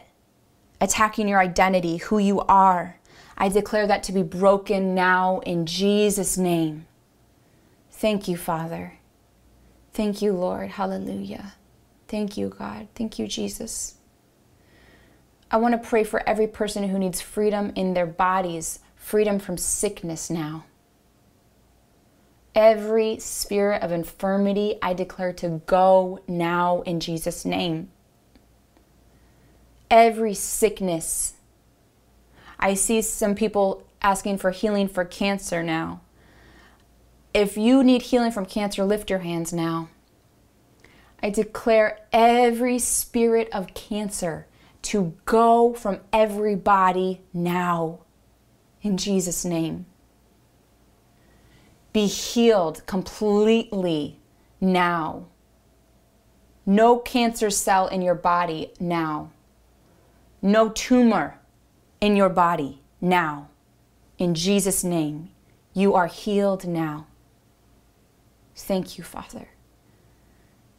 attacking 0.80 1.28
your 1.28 1.40
identity, 1.40 1.98
who 1.98 2.18
you 2.18 2.42
are, 2.42 3.00
I 3.38 3.50
declare 3.50 3.88
that 3.88 4.04
to 4.04 4.12
be 4.12 4.24
broken 4.24 4.96
now 4.96 5.40
in 5.40 5.66
Jesus' 5.66 6.38
name. 6.38 6.88
Thank 7.92 8.28
you, 8.28 8.38
Father. 8.38 8.94
Thank 9.94 10.22
you, 10.22 10.34
Lord. 10.34 10.72
Hallelujah. 10.72 11.54
Thank 12.08 12.38
you, 12.38 12.50
God. 12.50 12.88
Thank 12.96 13.20
you, 13.20 13.28
Jesus. 13.28 13.96
I 15.50 15.58
want 15.58 15.82
to 15.82 15.90
pray 15.90 16.04
for 16.04 16.28
every 16.28 16.48
person 16.48 16.90
who 16.90 17.00
needs 17.00 17.22
freedom 17.22 17.72
in 17.76 17.94
their 17.94 18.06
bodies, 18.06 18.80
freedom 18.96 19.40
from 19.40 19.58
sickness 19.58 20.30
now. 20.30 20.66
Every 22.54 23.20
spirit 23.20 23.84
of 23.84 23.92
infirmity, 23.92 24.78
I 24.82 24.94
declare 24.94 25.34
to 25.34 25.62
go 25.68 26.20
now 26.28 26.82
in 26.82 27.00
Jesus' 27.00 27.46
name. 27.46 27.90
Every 29.90 30.34
sickness. 30.34 31.34
I 32.60 32.74
see 32.74 33.02
some 33.02 33.36
people 33.36 33.88
asking 34.02 34.38
for 34.38 34.52
healing 34.52 34.88
for 34.88 35.06
cancer 35.06 35.64
now. 35.64 36.02
If 37.34 37.58
you 37.58 37.84
need 37.84 38.04
healing 38.04 38.32
from 38.32 38.46
cancer, 38.46 38.84
lift 38.84 39.10
your 39.10 39.20
hands 39.20 39.54
now. 39.54 39.90
I 41.22 41.30
declare 41.30 42.00
every 42.12 42.80
spirit 42.80 43.50
of 43.52 43.74
cancer 43.74 44.48
to 44.84 45.14
go 45.26 45.74
from 45.74 46.00
every 46.14 46.56
body 46.56 47.22
now. 47.34 48.00
In 48.82 48.98
Jesus' 48.98 49.44
name. 49.44 49.86
Be 51.94 52.06
healed 52.06 52.86
completely 52.86 54.20
now. 54.62 55.26
No 56.66 57.00
cancer 57.00 57.50
cell 57.50 57.88
in 57.88 58.02
your 58.02 58.16
body 58.16 58.72
now. 58.80 59.32
No 60.42 60.70
tumor 60.70 61.40
in 62.00 62.16
your 62.16 62.30
body 62.30 62.82
now. 63.02 63.50
In 64.18 64.34
Jesus' 64.34 64.84
name, 64.84 65.30
you 65.74 65.94
are 65.94 66.08
healed 66.08 66.68
now. 66.68 67.08
Thank 68.56 68.98
you, 68.98 69.04
Father. 69.04 69.50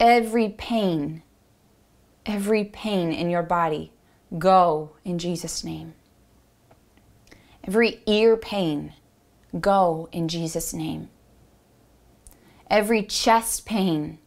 Every 0.01 0.49
pain, 0.49 1.23
every 2.27 2.65
pain 2.65 3.13
in 3.13 3.31
your 3.31 3.43
body, 3.43 3.93
go 4.39 4.91
in 5.05 5.19
Jesus' 5.19 5.65
name. 5.65 5.95
Every 7.65 8.01
ear 8.07 8.37
pain, 8.37 8.95
go 9.61 10.09
in 10.13 10.29
Jesus' 10.29 10.73
name. 10.73 11.09
Every 12.71 13.03
chest 13.03 13.67
pain 13.67 14.19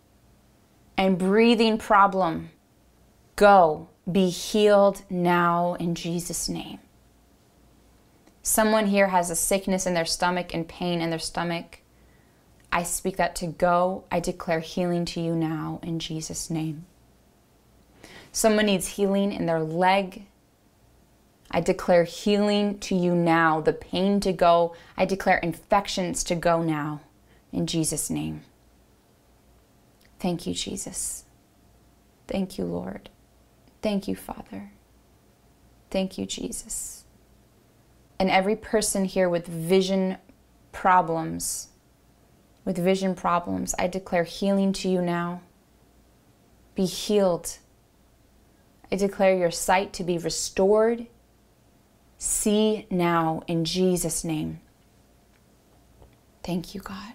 and 0.97 1.17
breathing 1.17 1.77
problem, 1.77 2.51
go. 3.35 3.87
Be 4.11 4.29
healed 4.29 5.03
now 5.09 5.75
in 5.75 5.95
Jesus' 5.95 6.49
name. 6.49 6.79
Someone 8.43 8.87
here 8.87 9.07
has 9.07 9.29
a 9.29 9.35
sickness 9.35 9.85
in 9.85 9.93
their 9.93 10.05
stomach 10.05 10.53
and 10.53 10.67
pain 10.67 11.01
in 11.01 11.11
their 11.11 11.19
stomach. 11.19 11.79
I 12.71 12.83
speak 12.83 13.17
that 13.17 13.35
to 13.37 13.47
go. 13.47 14.05
I 14.11 14.19
declare 14.19 14.61
healing 14.61 15.05
to 15.05 15.21
you 15.21 15.35
now 15.35 15.79
in 15.83 15.99
Jesus' 15.99 16.49
name. 16.49 16.85
Someone 18.31 18.65
needs 18.65 18.87
healing 18.87 19.31
in 19.31 19.45
their 19.45 19.59
leg. 19.59 20.25
I 21.51 21.59
declare 21.59 22.05
healing 22.05 22.79
to 22.79 22.95
you 22.95 23.13
now, 23.13 23.59
the 23.59 23.73
pain 23.73 24.21
to 24.21 24.31
go. 24.31 24.73
I 24.95 25.05
declare 25.05 25.37
infections 25.37 26.23
to 26.25 26.35
go 26.35 26.63
now, 26.63 27.01
in 27.51 27.67
Jesus' 27.67 28.09
name. 28.09 28.41
Thank 30.19 30.47
you, 30.47 30.53
Jesus. 30.53 31.25
Thank 32.27 32.57
you, 32.57 32.63
Lord. 32.63 33.09
Thank 33.81 34.07
you, 34.07 34.15
Father. 34.15 34.71
Thank 35.89 36.17
you, 36.17 36.25
Jesus. 36.25 37.05
And 38.19 38.29
every 38.29 38.55
person 38.55 39.05
here 39.05 39.27
with 39.27 39.47
vision 39.47 40.17
problems, 40.71 41.69
with 42.63 42.77
vision 42.77 43.15
problems, 43.15 43.73
I 43.79 43.87
declare 43.87 44.23
healing 44.23 44.73
to 44.73 44.89
you 44.89 45.01
now. 45.01 45.41
Be 46.75 46.85
healed. 46.85 47.57
I 48.91 48.95
declare 48.95 49.35
your 49.35 49.51
sight 49.51 49.93
to 49.93 50.03
be 50.03 50.17
restored. 50.17 51.07
See 52.17 52.85
now 52.91 53.41
in 53.47 53.65
Jesus' 53.65 54.23
name. 54.23 54.61
Thank 56.43 56.75
you, 56.75 56.81
God. 56.81 57.13